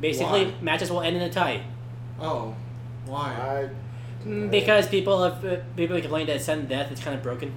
[0.00, 0.54] Basically, Why?
[0.60, 1.62] matches will end in a tie.
[2.20, 2.54] oh,
[3.06, 3.32] why?
[3.32, 3.68] I
[4.26, 7.54] Mm, Because people have uh, people complain that sudden death is kind of broken.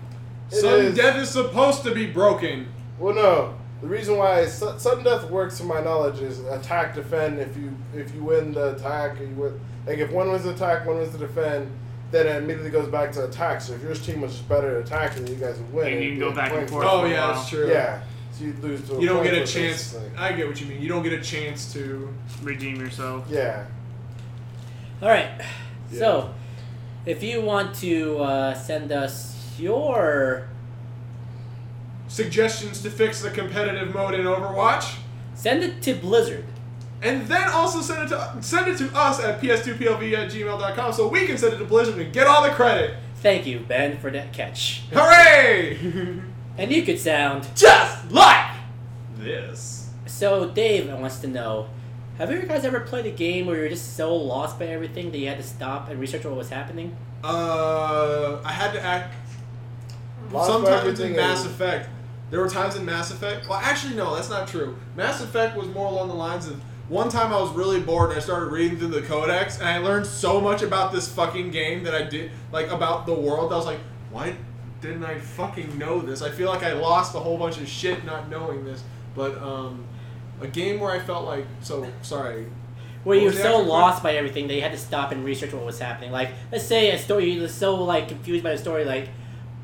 [0.51, 2.67] It Sudden is- death is supposed to be broken.
[2.97, 3.53] Well, no.
[3.81, 7.39] The reason why su- sudden death works, to my knowledge, is attack defend.
[7.39, 9.59] If you if you win the attack, you win.
[9.87, 11.71] Like if one wins the attack, one wins to defend,
[12.11, 13.61] then it immediately goes back to attack.
[13.61, 15.93] So if your team was just better at attacking, you guys would win.
[15.93, 16.85] And you can go back and forth.
[16.89, 17.69] Oh yeah, that's true.
[17.71, 18.01] Yeah.
[18.33, 18.95] So you lose to.
[18.97, 19.91] A You don't get a chance.
[19.91, 19.97] this.
[20.17, 20.81] I get what you mean.
[20.81, 22.13] You don't get a chance to.
[22.43, 23.25] Redeem yourself.
[23.29, 23.65] Yeah.
[25.01, 25.29] All right.
[25.91, 25.99] Yeah.
[25.99, 26.33] So,
[27.05, 30.47] if you want to uh, send us your
[32.07, 34.95] Suggestions to fix the competitive mode in Overwatch,
[35.35, 36.43] send it to Blizzard.
[37.03, 41.07] and then also send it to send it to us at ps2plv at gmail.com so
[41.07, 42.95] we can send it to Blizzard and get all the credit.
[43.17, 44.83] Thank you, Ben, for that catch.
[44.91, 45.77] Hooray!
[46.57, 47.47] And you could sound.
[47.55, 48.53] Just like
[49.15, 49.91] this.
[50.07, 51.69] So Dave wants to know:
[52.17, 55.19] Have you guys ever played a game where you're just so lost by everything that
[55.19, 56.97] you had to stop and research what was happening?
[57.23, 59.15] Uh, I had to act.
[60.31, 61.89] Lost Sometimes everything in Mass and- Effect,
[62.29, 63.47] there were times in Mass Effect.
[63.49, 64.77] Well, actually, no, that's not true.
[64.95, 68.17] Mass Effect was more along the lines of one time I was really bored and
[68.17, 71.83] I started reading through the codex and I learned so much about this fucking game
[71.83, 73.53] that I did like about the world.
[73.53, 73.79] I was like,
[74.11, 74.35] why
[74.81, 76.21] didn't I fucking know this?
[76.21, 78.83] I feel like I lost a whole bunch of shit not knowing this.
[79.15, 79.85] But um,
[80.41, 82.47] a game where I felt like so sorry.
[83.03, 85.65] Where What you're so lost by everything that you had to stop and research what
[85.65, 86.11] was happening.
[86.11, 89.09] Like, let's say a story you're so like confused by the story, like,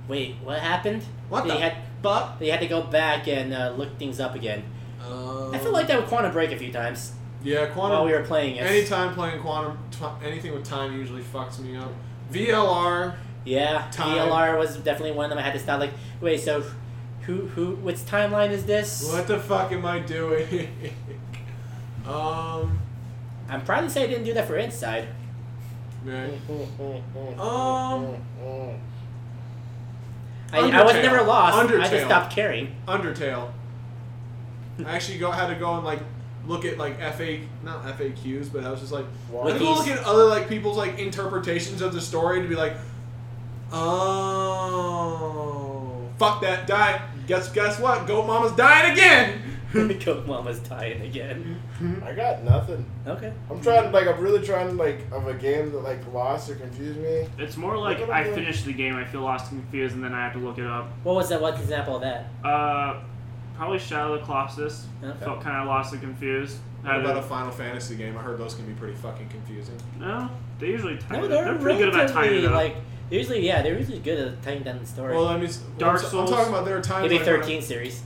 [0.07, 1.03] wait, what happened?
[1.29, 2.39] What That the you had, fuck?
[2.39, 4.63] that you had to go back and uh, look things up again.
[5.05, 7.13] Um, I feel like that with Quantum Break a few times
[7.43, 7.97] yeah, quantum.
[7.97, 8.61] while we were playing it.
[8.61, 11.91] Anytime playing quantum, t- anything with time usually fucks me up.
[12.31, 13.15] VLR.
[13.43, 14.17] Yeah, Time.
[14.17, 15.37] VLR was definitely one of them.
[15.37, 15.79] I had to stop.
[15.79, 16.63] Like, wait, so
[17.21, 19.07] who who which timeline is this?
[19.11, 20.67] What the fuck am I doing?
[22.07, 22.79] um.
[23.47, 25.07] I'm proud to say I didn't do that for Inside.
[26.03, 26.33] Right.
[27.39, 28.17] Um.
[30.53, 31.57] I, I was never lost.
[31.57, 32.75] I just stopped caring.
[32.87, 33.51] Undertale.
[34.85, 35.99] I actually go had to go and like
[36.45, 39.05] look at like FA not FAQs, but I was just like
[39.43, 42.55] I had to look at other like people's like interpretations of the story to be
[42.55, 42.73] like,
[43.71, 47.01] oh fuck that die.
[47.27, 48.07] Guess guess what?
[48.07, 49.41] Goat Mama's dying again.
[50.05, 51.61] Goat Mama's dying again.
[52.05, 52.85] I got nothing.
[53.05, 53.33] Okay.
[53.49, 56.99] I'm trying, like, I'm really trying, like, of a game that, like, lost or confused
[56.99, 57.27] me.
[57.37, 58.35] It's more like I'm doing.
[58.35, 60.65] finish the game, I feel lost and confused, and then I have to look it
[60.65, 60.87] up.
[61.03, 61.41] What was that?
[61.41, 62.27] What's the example of that?
[62.43, 63.01] Uh,
[63.55, 64.85] probably Shadow of the Colossus.
[65.03, 65.25] Okay.
[65.25, 66.57] Felt kind of lost and confused.
[66.81, 68.15] What Had about a Final Fantasy game?
[68.17, 69.75] I heard those can be pretty fucking confusing.
[69.99, 70.29] no,
[70.59, 72.53] they usually tie no, they're, they're pretty good about tying it up.
[72.53, 72.75] like
[73.09, 75.15] they're usually yeah they're usually good at tying down the story.
[75.15, 76.29] Well, I mean, Dark I'm, Souls.
[76.31, 78.03] I'm talking about there are times Maybe like when I- 13 series.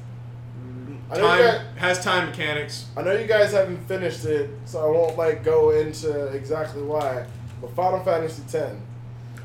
[1.11, 2.85] I know, you Time guys, has time mechanics.
[2.95, 7.25] I know you guys haven't finished it, so I won't, like, go into exactly why.
[7.61, 8.75] But Final Fantasy X.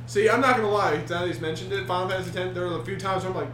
[0.07, 0.97] See, I'm not gonna lie.
[0.97, 2.55] Now that he's mentioned it, Final Fantasy X.
[2.55, 3.49] There were a few times where I'm like,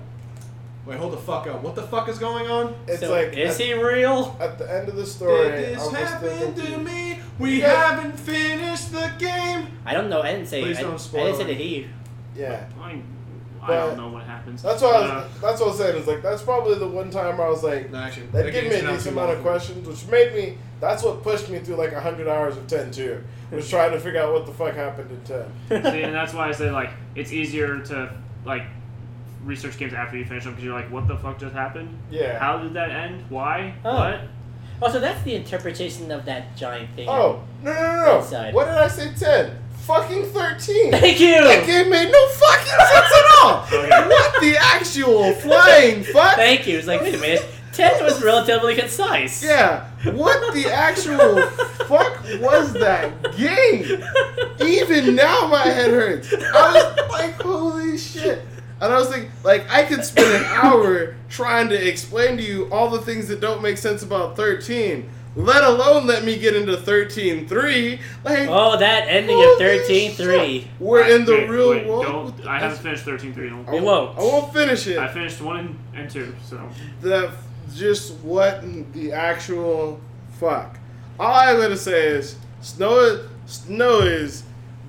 [0.85, 1.63] wait, hold the fuck up.
[1.63, 2.75] What the fuck is going on?
[2.89, 4.37] It's so like, is at, he real?
[4.41, 7.21] at the end of the story, Did this I was happen to me?
[7.39, 7.93] We Yeah.
[7.93, 9.69] haven't finished the game.
[9.87, 10.21] I don't know.
[10.23, 10.63] I didn't say.
[10.63, 11.47] Please I, don't I didn't say it.
[11.47, 11.87] that he.
[12.37, 12.65] Yeah.
[13.63, 14.63] I, I don't know what happens.
[14.63, 15.97] That's what I Uh, was, that's what I was saying.
[15.99, 18.53] It's like, that's probably the one time where I was like, No, actually, That that
[18.53, 20.59] gave me a decent amount of questions, which made me.
[20.81, 23.23] That's what pushed me through like hundred hours of ten too.
[23.51, 25.45] Was trying to figure out what the fuck happened in ten.
[25.93, 28.13] See, and that's why I say like it's easier to
[28.45, 28.63] like
[29.45, 31.97] research games after you finish them because you're like, what the fuck just happened?
[32.11, 32.39] Yeah.
[32.39, 33.25] How did that end?
[33.29, 33.75] Why?
[33.85, 33.95] Oh.
[33.95, 34.21] What?
[34.83, 37.07] Oh, so that's the interpretation of that giant thing.
[37.09, 38.19] Oh no no no no!
[38.21, 38.55] Inside.
[38.55, 39.13] What did I say?
[39.15, 39.59] Ten?
[39.91, 40.93] Fucking thirteen.
[40.93, 41.43] Thank you.
[41.43, 43.67] That game made no fucking sense at all.
[43.71, 44.09] Okay.
[44.09, 46.37] What the actual flying fuck?
[46.37, 46.79] Thank you.
[46.79, 47.45] It's like wait a minute.
[47.73, 49.43] Ten was relatively concise.
[49.43, 49.89] Yeah.
[50.13, 51.43] What the actual
[51.87, 54.03] fuck was that game?
[54.61, 56.33] Even now my head hurts.
[56.33, 58.45] I was like, holy shit.
[58.81, 62.69] And I was thinking, like, I could spend an hour trying to explain to you
[62.73, 66.77] all the things that don't make sense about 13, let alone let me get into
[66.77, 67.99] 13.3.
[68.25, 70.61] Like, Oh, that ending of holy thirteen three.
[70.63, 70.69] shit.
[70.81, 72.05] We're in the Wait, real wait, world.
[72.05, 73.49] Don't, with- I haven't finished 13.3.
[73.51, 73.69] Don't.
[73.69, 74.19] I We won't, won't.
[74.19, 74.99] I won't finish it.
[74.99, 76.69] I finished one and, and two, so
[77.01, 77.31] the
[77.75, 78.63] just what
[78.93, 80.01] the actual
[80.41, 80.79] fuck.
[81.19, 83.27] All I'm gonna say is Snow.
[83.47, 84.43] Snow is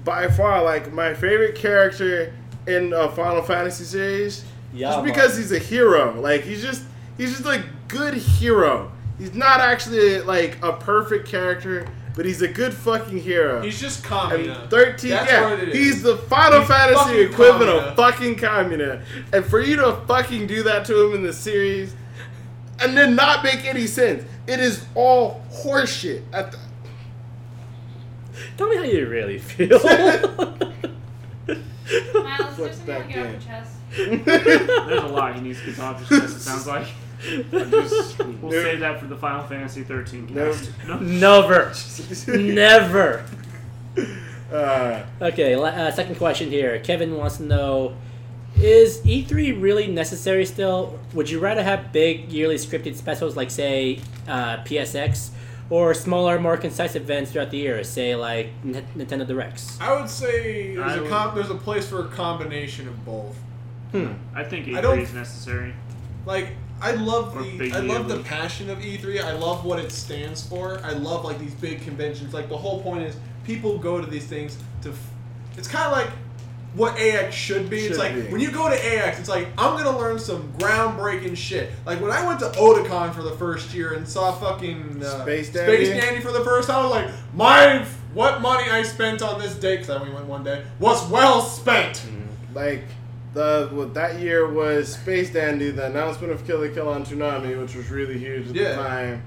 [0.04, 2.34] by far like my favorite character
[2.68, 4.44] in a Final Fantasy series.
[4.74, 5.06] Yeah, just man.
[5.06, 6.20] because he's a hero.
[6.20, 6.84] Like he's just
[7.18, 8.92] he's just a good hero.
[9.22, 13.62] He's not actually like a perfect character, but he's a good fucking hero.
[13.62, 15.76] He's just And 13, That's yeah, what it is.
[15.76, 17.88] he's the Final He's Fantasy equivalent Kamina.
[17.90, 19.04] of fucking Kamina.
[19.32, 21.94] And for you to fucking do that to him in the series,
[22.80, 26.24] and then not make any sense, it is all horseshit.
[26.34, 26.58] At the,
[28.58, 29.70] Tell me how you really feel.
[32.24, 33.74] Miles, What's there's something that to get off your chest.
[34.88, 36.38] there's a lot he needs to get off his chest.
[36.38, 36.88] It sounds like.
[37.22, 38.64] Just- We'll Nope.
[38.64, 40.72] save that for the Final Fantasy 13 cast.
[40.88, 41.00] No.
[41.00, 41.74] Never.
[42.28, 43.26] Never.
[44.52, 46.80] uh, Okay, uh, second question here.
[46.80, 47.96] Kevin wants to know
[48.56, 51.00] Is E3 really necessary still?
[51.14, 55.30] Would you rather have big yearly scripted specials like, say, uh, PSX,
[55.70, 59.80] or smaller, more concise events throughout the year, say, like N- Nintendo Directs?
[59.80, 63.06] I would say there's I a would- com- there's a place for a combination of
[63.06, 63.38] both.
[63.94, 64.14] Hmm.
[64.36, 65.74] I think I E3 don't- is necessary.
[66.26, 66.50] Like
[66.82, 69.24] I love Or the big I love the passion of E3.
[69.24, 70.80] I love what it stands for.
[70.84, 72.34] I love like these big conventions.
[72.34, 74.90] Like the whole point is people go to these things to.
[74.90, 75.10] F-
[75.58, 76.10] it's kind of like
[76.74, 77.80] what AX should be.
[77.80, 78.22] it's Should like be.
[78.32, 81.70] when you go to AX, it's like I'm gonna learn some groundbreaking shit.
[81.86, 85.52] Like when I went to Otakon for the first year and saw fucking uh, Space
[85.52, 85.86] Dandy?
[85.86, 89.40] Space Dandy for the first time, I was like, my what money I spent on
[89.40, 92.04] this day, because I only went one day, was well spent.
[92.54, 92.84] Like
[93.34, 97.60] the what that year was Space Dandy, the announcement of Kill la Kill on Toonami,
[97.62, 98.70] which was really huge at Yeah.
[98.70, 99.24] the time,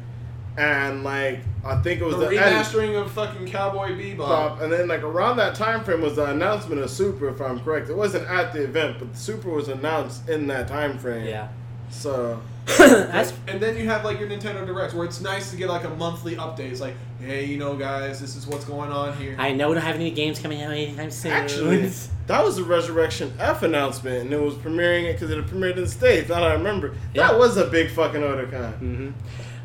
[0.59, 4.27] and like I think it was The the, end remastering of fucking Cowboy Bebop.
[4.27, 7.61] Pop, and then like around that time frame was the announcement of Super, if I'm
[7.61, 7.89] correct.
[7.89, 11.27] It wasn't at the event, but Super was announced in that time frame.
[11.27, 11.49] Yeah.
[11.91, 12.41] So
[12.79, 15.91] And then you have like your Nintendo Directs, where it's nice to get like a
[15.91, 16.71] monthly update.
[16.71, 16.95] It's like,
[17.25, 19.35] hey, you know, guys, this is what's going on here.
[19.39, 21.33] I know we don't have any games coming out anytime soon.
[21.33, 21.91] actually,
[22.27, 25.83] that was the Resurrection F announcement, and it was premiering it because it premiered in
[25.85, 26.29] the states.
[26.29, 27.29] Now that I remember, Yeah.
[27.29, 28.79] that was a big fucking Otakon.
[28.79, 29.11] hmm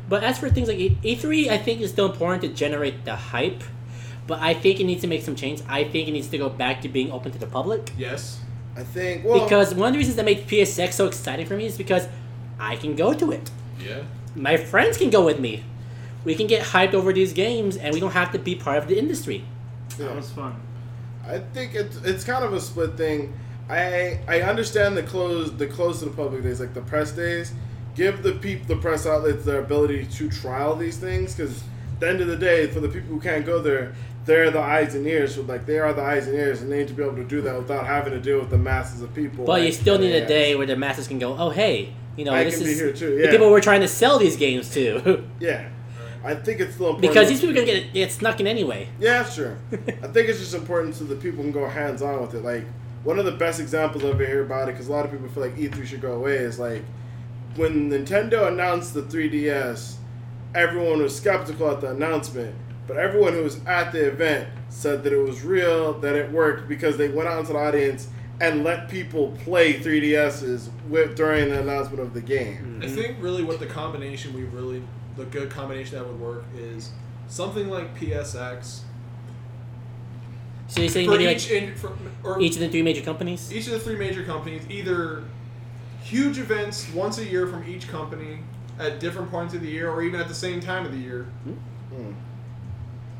[0.08, 3.16] But as for things like E- E3, I think is still important to generate the
[3.16, 3.62] hype.
[4.26, 5.60] But I think it needs to make some change.
[5.68, 7.92] I think it needs to go back to being open to the public.
[7.98, 8.40] yes.
[8.76, 11.66] I think well, Because one of the reasons that made PSX so exciting for me
[11.66, 12.06] is because
[12.58, 13.50] I can go to it.
[13.84, 14.02] Yeah.
[14.36, 15.64] My friends can go with me.
[16.24, 18.88] We can get hyped over these games, and we don't have to be part of
[18.88, 19.44] the industry.
[19.98, 20.06] Yeah.
[20.06, 20.60] That was fun.
[21.26, 23.32] I think it's it's kind of a split thing.
[23.68, 27.52] I I understand the close the close to the public days, like the press days.
[27.94, 31.58] Give the people the press outlets their ability to trial these things, because
[31.94, 33.94] at the end of the day, for the people who can't go there,
[34.24, 35.34] they're the eyes and ears.
[35.34, 37.24] So like they are the eyes and ears, and they need to be able to
[37.24, 39.44] do that without having to deal with the masses of people.
[39.44, 42.32] But you still need a day where the masses can go, oh, hey, you know,
[42.32, 43.22] I this can is be here too.
[43.22, 45.24] the people we're trying to sell these games to.
[45.40, 45.68] yeah.
[46.22, 48.46] I think it's still important because these people are going to get, get snuck in
[48.46, 48.88] anyway.
[48.98, 49.58] Yeah, sure.
[49.72, 52.44] I think it's just important so that people can go hands on with it.
[52.44, 52.64] Like
[53.04, 55.28] one of the best examples of it here about it, because a lot of people
[55.28, 56.82] feel like E3 should go away, is like
[57.56, 59.96] when Nintendo announced the 3DS,
[60.54, 62.54] everyone was skeptical at the announcement,
[62.86, 66.68] but everyone who was at the event said that it was real, that it worked
[66.68, 68.08] because they went out into the audience
[68.40, 72.80] and let people play 3DSs with during the announcement of the game.
[72.82, 74.82] I think really what the combination we really
[75.16, 76.90] the good combination that would work is
[77.28, 78.80] something like PSX
[80.68, 81.92] So you're saying for maybe like each in, for,
[82.22, 83.52] or each of the three major companies?
[83.52, 85.24] each of the three major companies either
[86.02, 88.38] huge events once a year from each company
[88.78, 91.26] at different points of the year or even at the same time of the year
[91.92, 92.12] Hmm.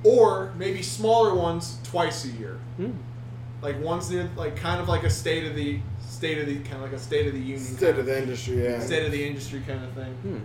[0.05, 2.93] or maybe smaller ones twice a year Hmm.
[3.63, 6.77] like once near like kind of like a state of the state of the kind
[6.77, 8.79] of like a state of the union State kind of the industry, yeah.
[8.81, 10.39] state of the industry kind of thing Hmm.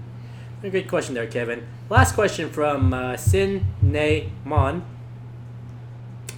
[0.66, 1.68] A great question there, Kevin.
[1.92, 4.84] Last question from uh, Sin Ne Mon.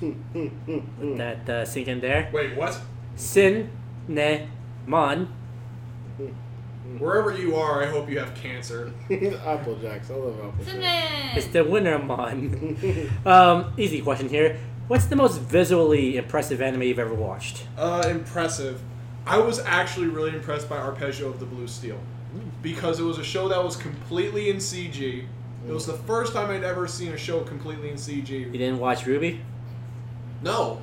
[0.02, 2.30] Put that uh, sink in there.
[2.34, 2.78] wait what
[3.16, 3.70] Sin
[4.10, 4.50] Ne
[4.86, 5.30] Mon.
[7.00, 8.92] wherever you are i hope you have cancer
[9.46, 10.12] Apple Jacks.
[10.12, 11.38] I love Apple Jacks.
[11.38, 13.10] It's the winner, Mon.
[13.26, 14.60] um, easy question here.
[14.90, 17.64] What's the most visually impressive anime you've ever watched?
[17.78, 18.82] Uh, impressive.
[19.26, 22.00] I was actually really impressed by Arpeggio of the Blue Steel
[22.62, 25.26] because it was a show that was completely in CG.
[25.68, 28.30] It was the first time I'd ever seen a show completely in CG.
[28.30, 29.40] You didn't watch RWBY?
[30.42, 30.82] No,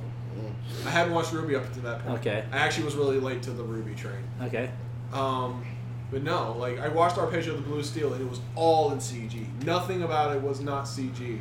[0.85, 2.19] I hadn't watched RWBY up to that point.
[2.19, 2.45] Okay.
[2.51, 4.23] I actually was really late to the RWBY train.
[4.43, 4.69] Okay.
[5.13, 5.65] Um,
[6.11, 8.99] but no, like I watched Arpeggio of the Blue Steel and it was all in
[8.99, 9.45] CG.
[9.63, 11.39] Nothing about it was not CG.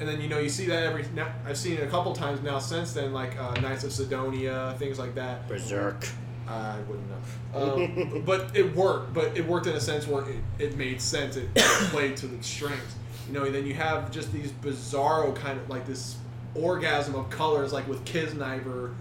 [0.00, 2.40] And then you know you see that every now I've seen it a couple times
[2.42, 5.48] now since then, like uh, Knights of Sidonia, things like that.
[5.48, 6.08] Berserk.
[6.48, 7.74] I wouldn't know.
[7.74, 9.12] Um, but it worked.
[9.12, 11.36] But it worked in a sense where it, it made sense.
[11.36, 12.94] It, it played to the strengths.
[13.26, 16.16] You know, and then you have just these bizarro kind of like this
[16.54, 18.94] orgasm of colors, like with Kiznaiver.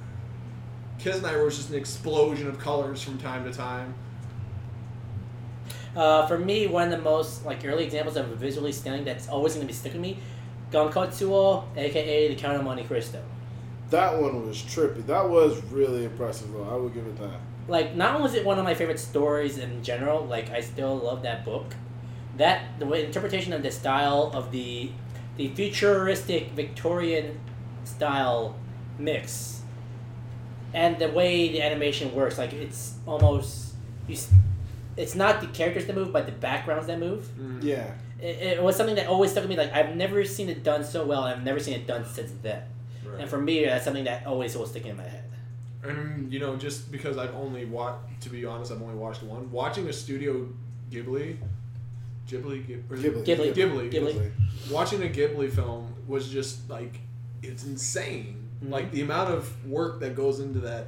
[0.99, 3.93] Kiznaiver was just an explosion of colors from time to time.
[5.95, 9.53] Uh, for me, one of the most like early examples of visually stunning that's always
[9.53, 10.19] going to be sticking with me,
[10.71, 13.23] Gankutsuou, aka The Count of Monte Cristo.
[13.89, 15.05] That one was trippy.
[15.05, 16.67] That was really impressive, though.
[16.69, 17.39] I would give it that.
[17.67, 20.97] Like, not only is it one of my favorite stories in general, like I still
[20.97, 21.73] love that book.
[22.37, 24.91] That the interpretation of the style of the
[25.37, 27.39] the futuristic Victorian
[27.83, 28.55] style
[28.99, 29.61] mix,
[30.73, 33.73] and the way the animation works, like it's almost
[34.07, 34.17] you.
[34.95, 37.27] It's not the characters that move, but the backgrounds that move.
[37.39, 37.63] Mm.
[37.63, 37.91] Yeah.
[38.19, 39.57] It, it was something that always stuck with me.
[39.57, 41.23] Like I've never seen it done so well.
[41.25, 42.63] and I've never seen it done since then.
[43.19, 45.23] And for me, that's something that always will stick in my head.
[45.83, 49.51] And you know, just because I've only watched, to be honest, I've only watched one.
[49.51, 50.47] Watching a Studio
[50.91, 51.37] Ghibli,
[52.27, 53.53] Ghibli, Ghib- or is it- Ghibli.
[53.53, 53.53] Ghibli.
[53.53, 54.31] Ghibli, Ghibli.
[54.71, 56.99] Watching a Ghibli film was just like
[57.43, 58.49] it's insane.
[58.63, 58.71] Mhm.
[58.71, 60.87] Like the amount of work that goes into that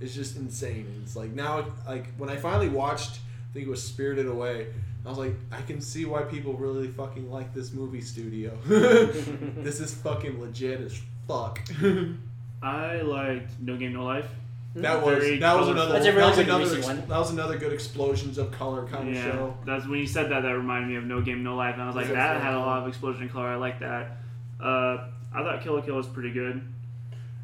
[0.00, 0.86] is just insane.
[1.02, 3.20] It's like now, like when I finally watched,
[3.50, 4.66] I think it was Spirited Away.
[5.04, 8.56] I was like, I can see why people really fucking like this movie studio.
[8.66, 11.60] this is fucking legit as fuck.
[12.62, 14.28] I liked No Game No Life.
[14.74, 15.72] That was Very that was colorful.
[15.72, 17.08] another That's a that was good another recent ex- one.
[17.08, 19.56] that was another good explosions of color kind of yeah, show.
[19.66, 20.42] that's when you said that.
[20.44, 22.54] That reminded me of No Game No Life, and I was like, Yeah, that had
[22.54, 23.48] a lot of explosion of color.
[23.48, 24.16] I like that.
[24.58, 26.62] Uh, I thought Kill la Kill was pretty good.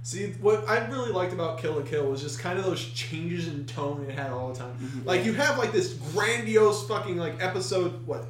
[0.04, 3.48] See, what I really liked about Kill la Kill was just kind of those changes
[3.48, 5.02] in tone it had all the time.
[5.04, 8.24] Like you have like this grandiose fucking like episode what,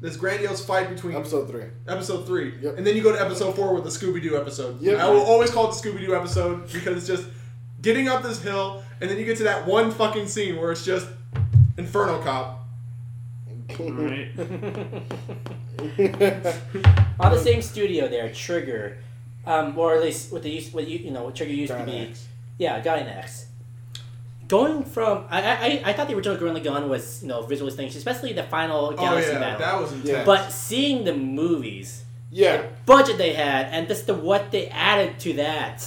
[0.00, 1.64] this grandiose fight between Episode three.
[1.86, 2.78] episode three, Yep.
[2.78, 4.80] and then you go to episode four with the Scooby Doo episode.
[4.80, 4.98] Yep.
[4.98, 7.28] I will always call it the Scooby Doo episode because it's just
[7.82, 10.84] getting up this hill, and then you get to that one fucking scene where it's
[10.84, 11.06] just
[11.76, 12.58] Inferno Cop.
[13.78, 14.30] Right?
[17.20, 18.98] On the same studio there, Trigger,
[19.46, 21.84] um, or at least what they used, what you you know, what Trigger used to
[21.84, 21.92] be.
[21.92, 22.22] Gainax.
[22.58, 23.44] Yeah, Gainax.
[24.50, 27.94] Going from, I, I I thought the original Gurren Lagann was you know visual things,
[27.94, 29.60] especially the final Oh Galaxy yeah, battle.
[29.60, 30.26] that was intense.
[30.26, 35.34] But seeing the movies, Yeah, budget they had, and just the what they added to
[35.34, 35.78] that.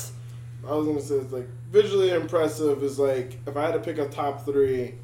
[0.68, 3.98] I was gonna say it's like visually impressive is like if I had to pick
[3.98, 4.96] a top three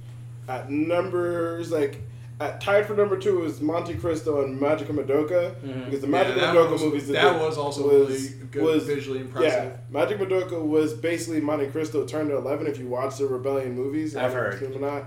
[0.48, 2.02] at numbers like
[2.40, 5.86] tied for number two is Monte Cristo and Magic Madoka Mhm.
[5.86, 8.64] because the Yeah, Magic that Madoka was- movies that did- was also was- really good,
[8.64, 9.52] was- visually impressive.
[9.52, 12.66] Yeah, Magic Madoka was basically Monte Cristo turned to eleven.
[12.68, 14.61] If you watch the Rebellion movies, I've I don't know if heard.
[14.61, 15.03] you've them or not.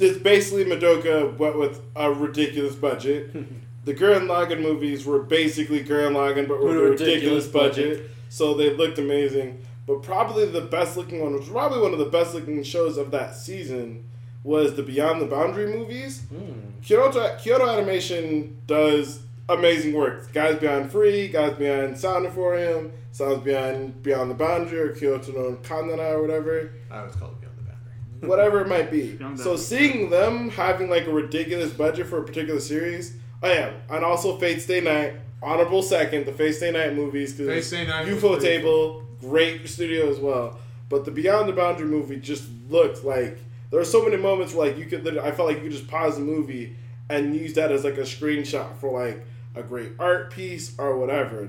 [0.00, 3.30] It's basically Madoka, but with a ridiculous budget.
[3.84, 8.10] the Gurren Lagann movies were basically Gurren Lagann, but with a With ridiculous, ridiculous budget.
[8.28, 9.58] So they looked amazing.
[9.86, 12.96] But probably the best looking one, which was probably one of the best looking shows
[12.96, 14.02] of that season,
[14.44, 16.22] was the Beyond the Boundary movies.
[16.28, 16.52] Hmm.
[16.82, 20.32] Kyoto, Kyoto Animation does amazing work.
[20.32, 25.56] Guys Beyond Free, Guys Beyond Sound Emporium, Sounds Beyond Beyond the Boundary, or Kyoukai no
[25.62, 26.72] Kanata, or whatever.
[26.90, 27.94] I always call it Beyond the Boundary.
[28.28, 29.12] Whatever it might be.
[29.16, 29.64] Beyond So Boundary.
[29.64, 34.36] seeing them having like a ridiculous budget for a particular series, oh yeah, and also
[34.38, 38.22] Fate Stay Night, honorable second, the Fate Stay Night movies, Fate because Stay Night was
[38.22, 40.58] ufotable, great studio as well.
[40.90, 43.38] But the Beyond the Boundary movie just looked like
[43.74, 45.72] there were so many moments where like you could literally, I felt like you could
[45.72, 46.76] just pause the movie
[47.08, 49.26] and use that as like a screenshot for like
[49.56, 51.48] a great art piece or whatever.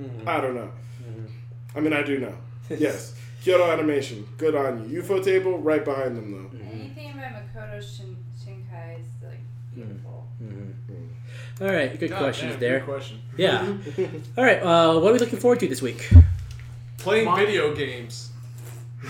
[0.00, 0.26] Mm-hmm.
[0.26, 0.70] I don't know.
[1.02, 1.26] Mm-hmm.
[1.76, 2.32] I mean, I do know.
[2.70, 5.02] Yes, Kyoto Animation, good on you.
[5.02, 6.58] ufotable, right behind them though.
[6.72, 9.38] Anything by Makoto Shin- Shinkai is like
[9.76, 9.82] mm-hmm.
[9.82, 10.26] beautiful.
[11.60, 12.78] All right, good God questions damn, there.
[12.78, 13.18] Good question.
[13.36, 13.76] Yeah.
[14.38, 16.08] All right, uh, what are we looking forward to this week?
[16.96, 18.27] Playing Mon- video games.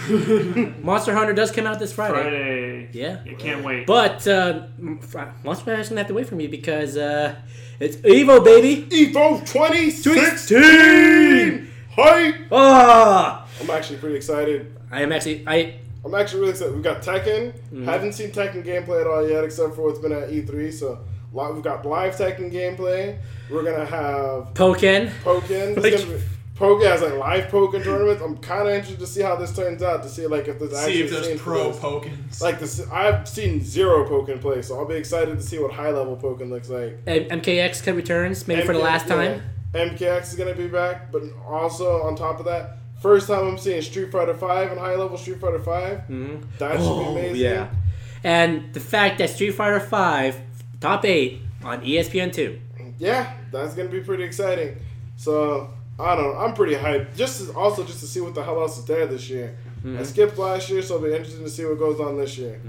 [0.83, 2.15] Monster Hunter does come out this Friday.
[2.15, 2.89] Friday.
[2.93, 3.23] Yeah.
[3.27, 3.87] I can't wait.
[3.87, 7.35] But uh, Monster Hunter's gonna have to wait for me because uh,
[7.81, 8.87] it's Evo, baby.
[8.87, 11.69] Evo 2016!
[11.95, 12.35] Hype!
[12.53, 14.75] Ah, I'm actually pretty excited.
[14.91, 15.81] I am actually I.
[16.05, 16.75] I'm actually really excited.
[16.75, 17.53] We've got Tekken.
[17.53, 17.85] Mm-hmm.
[17.85, 20.73] Haven't seen Tekken gameplay at all yet, except for what's been at E3.
[20.73, 21.01] So
[21.33, 23.19] we've got live Tekken gameplay.
[23.51, 25.11] We're gonna have Pokken.
[25.23, 26.23] Pokken.
[26.61, 28.23] Like- It's gonna be- Pokken has like live Pokken tournaments.
[28.23, 30.03] I'm kind of interested to see how this turns out.
[30.03, 31.79] To see like if there's actually See if there's pro this.
[31.81, 32.41] Pokins.
[32.41, 35.91] Like this, I've seen zero Pokken play, so I'll be excited to see what high
[35.91, 36.99] level Pokken looks like.
[37.07, 39.43] M- MKX can returns maybe for the MK last time.
[39.75, 43.59] yeah, MKX is gonna be back, but also on top of that, first time I'm
[43.59, 46.43] seeing Street Fighter Five and high level Street Fighter 5 Mhm.
[46.59, 47.37] That should be Oh, amazing.
[47.37, 47.67] yeah.
[48.25, 50.41] And the fact that Street Fighter Five
[50.81, 52.59] top eight on ESPN two.
[52.99, 54.75] Yeah, that's gonna be pretty exciting.
[55.17, 55.69] So
[56.01, 56.39] I don't know.
[56.39, 57.17] I'm pretty hyped.
[57.17, 59.57] Just to, also just to see what the hell else is there this year.
[59.79, 59.99] Mm-hmm.
[59.99, 62.61] I skipped last year, so it'll be interesting to see what goes on this year.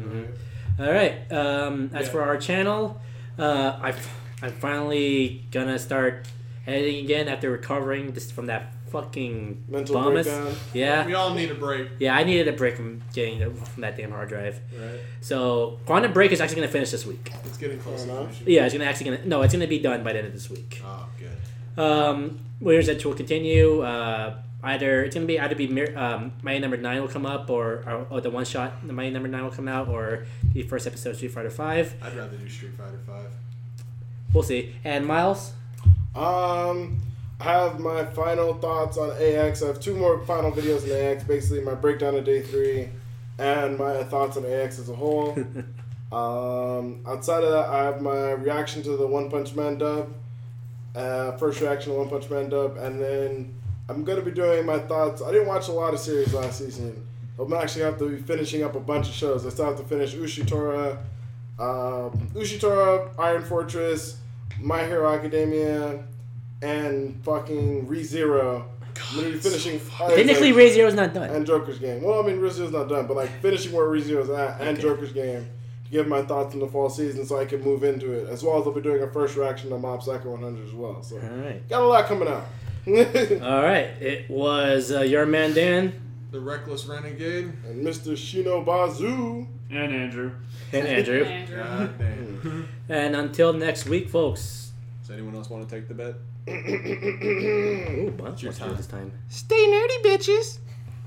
[0.80, 1.32] All right.
[1.32, 2.12] Um, as Yeah.
[2.12, 3.00] for our channel,
[3.38, 3.94] uh, I
[4.42, 6.26] I'm finally gonna start
[6.66, 10.24] editing again after recovering just from that fucking Mental bummus.
[10.26, 10.56] breakdown.
[10.74, 11.06] Yeah.
[11.06, 11.90] we all need a break.
[12.00, 14.60] Yeah, I needed a break from getting it from that damn hard drive.
[14.80, 15.00] Right.
[15.22, 17.32] So Quantum Break is actually gonna finish this week.
[17.46, 18.06] It's getting close.
[18.06, 18.42] Fair enough.
[18.48, 20.50] Yeah, it's gonna actually gonna no, it's gonna be done by the end of this
[20.50, 20.82] week.
[20.86, 21.82] Oh, good.
[21.84, 23.82] Um, Warriors Edge will continue.
[23.82, 27.50] Uh, either it's gonna be either be Mir- um, Mighty Number Nine will come up,
[27.50, 30.64] or, or, or the one shot the Mighty Number Nine will come out, or the
[30.64, 31.94] first episode of Street Fighter Five.
[32.02, 33.32] I'd rather do Street Fighter Five.
[34.34, 34.76] We'll see.
[34.84, 35.54] And Miles,
[36.16, 37.00] Um,
[37.40, 39.64] I have my final thoughts on AX.
[39.64, 41.24] I have two more final videos on AX.
[41.24, 42.90] Basically, my breakdown of day three,
[43.38, 45.32] and my thoughts on AX as a whole.
[46.12, 50.14] um, outside of that, I have my reaction to the One Punch Man dub.
[51.00, 53.54] Uh, first reaction to One Punch Man dub, and then
[53.88, 55.22] I'm gonna be doing my thoughts.
[55.22, 57.08] I didn't watch a lot of series last season.
[57.40, 59.46] I'm actually have to be finishing up a bunch of shows.
[59.46, 60.98] I still have to finish Ushitora,
[61.58, 64.18] um, Ushitora, Iron Fortress,
[64.60, 66.04] My Hero Academia,
[66.62, 68.66] and fucking ReZero.
[69.12, 69.80] I'm gonna be finishing.
[69.80, 71.30] technically, ReZero's not done.
[71.30, 72.04] and Joker's game.
[72.04, 74.82] Well, I mean, ReZero's not done, but like finishing where ReZero's at and Okay.
[74.82, 75.50] Joker's game to
[75.92, 78.30] give my thoughts on the fall season so I can move into it.
[78.30, 81.02] As well as I'll be doing a first reaction to Mob Psycho 100 as well.
[81.04, 81.68] So All right.
[81.70, 82.46] got a lot coming out.
[82.88, 83.88] All right.
[84.02, 85.94] It was uh, your man Dan
[86.32, 87.46] The Reckless Renegade.
[87.68, 88.14] And Mr.
[88.14, 89.48] Shino Bazoo.
[89.72, 90.32] And Andrew.
[90.74, 91.24] and Andrew.
[91.24, 91.58] Andrew.
[91.58, 94.72] God and until next week, folks.
[95.02, 96.16] Does anyone else want to take the bet?
[96.50, 98.76] Ooh, bunch your was time.
[98.76, 99.12] this time.
[99.28, 100.58] Stay nerdy, bitches.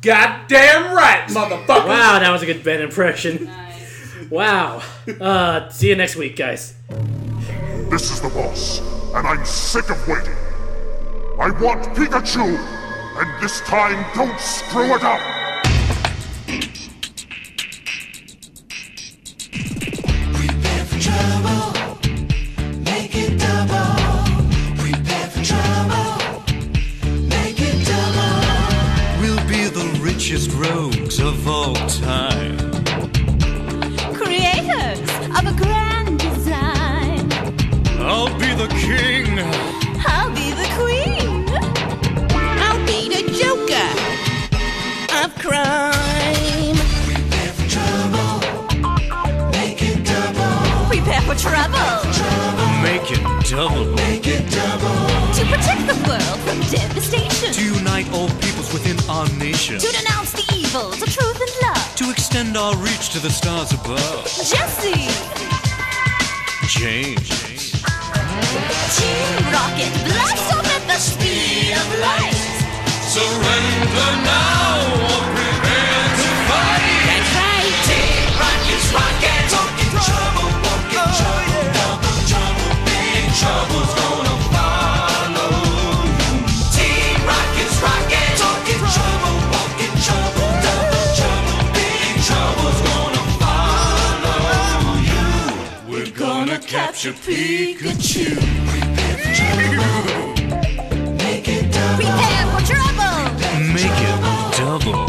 [0.00, 1.86] Goddamn right, motherfucker.
[1.88, 3.44] Wow, that was a good Ben impression.
[3.46, 3.81] Nice.
[4.30, 4.82] Wow.
[5.20, 6.74] Uh, see you next week, guys.
[7.90, 8.80] This is the boss,
[9.14, 10.34] and I'm sick of waiting.
[11.38, 12.56] I want Pikachu,
[13.18, 15.41] and this time don't screw it up.
[63.22, 64.24] The stars above.
[64.24, 65.06] Jessie,
[66.66, 67.70] James.
[68.98, 72.34] Team Rocket, blast off at the speed of light.
[73.06, 75.41] Surrender now
[97.43, 98.39] Pikachu.
[98.70, 100.31] Prepare for trouble.
[101.19, 101.97] Make it double.
[101.98, 103.19] Prepare for trouble.
[103.74, 104.14] Make it
[104.56, 105.06] double.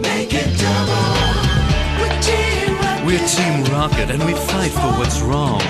[0.00, 1.10] Make it double.
[1.98, 3.04] With Team Rocket.
[3.04, 5.60] We're Team Rocket and we fight for what's wrong.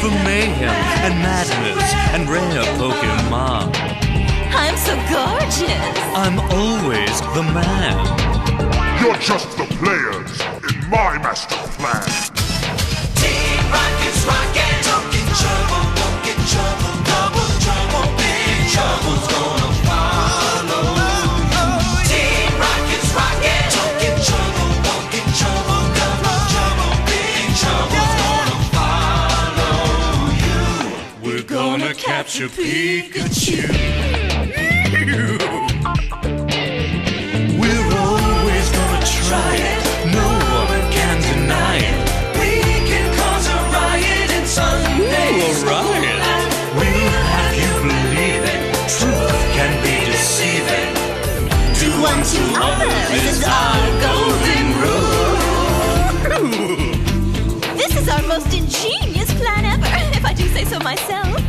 [0.00, 0.72] For mayhem
[1.04, 3.76] and madness and rare Pokemon.
[4.56, 5.98] I'm so gorgeous.
[6.16, 8.00] I'm always the man.
[9.02, 10.32] You're just the players
[10.72, 11.51] in my master
[32.42, 33.62] gonna Pikachu.
[37.58, 39.80] We're always gonna try it.
[40.12, 40.26] No
[40.66, 41.98] one can deny it.
[42.38, 42.50] We
[42.88, 45.30] can cause a riot in Sunday.
[45.38, 46.18] Ooh, a riot.
[46.74, 48.60] We'll have you believe it.
[48.96, 50.90] Truth can be deceiving.
[51.78, 55.38] Do unto others is our golden rule.
[57.76, 59.86] This is our most ingenious plan ever,
[60.16, 61.41] if I do say so myself.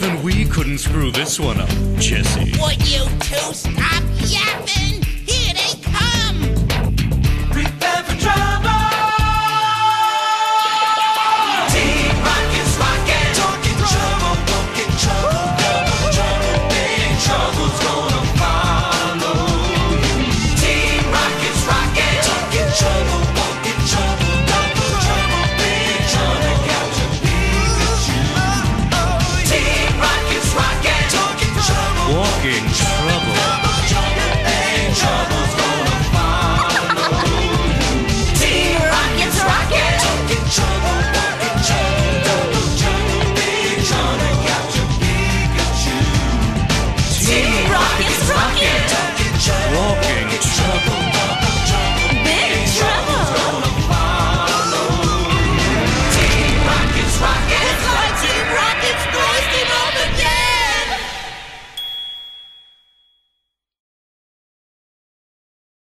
[0.00, 1.68] Even we couldn't screw this one up,
[1.98, 2.56] Jessie.
[2.60, 3.67] What, you two?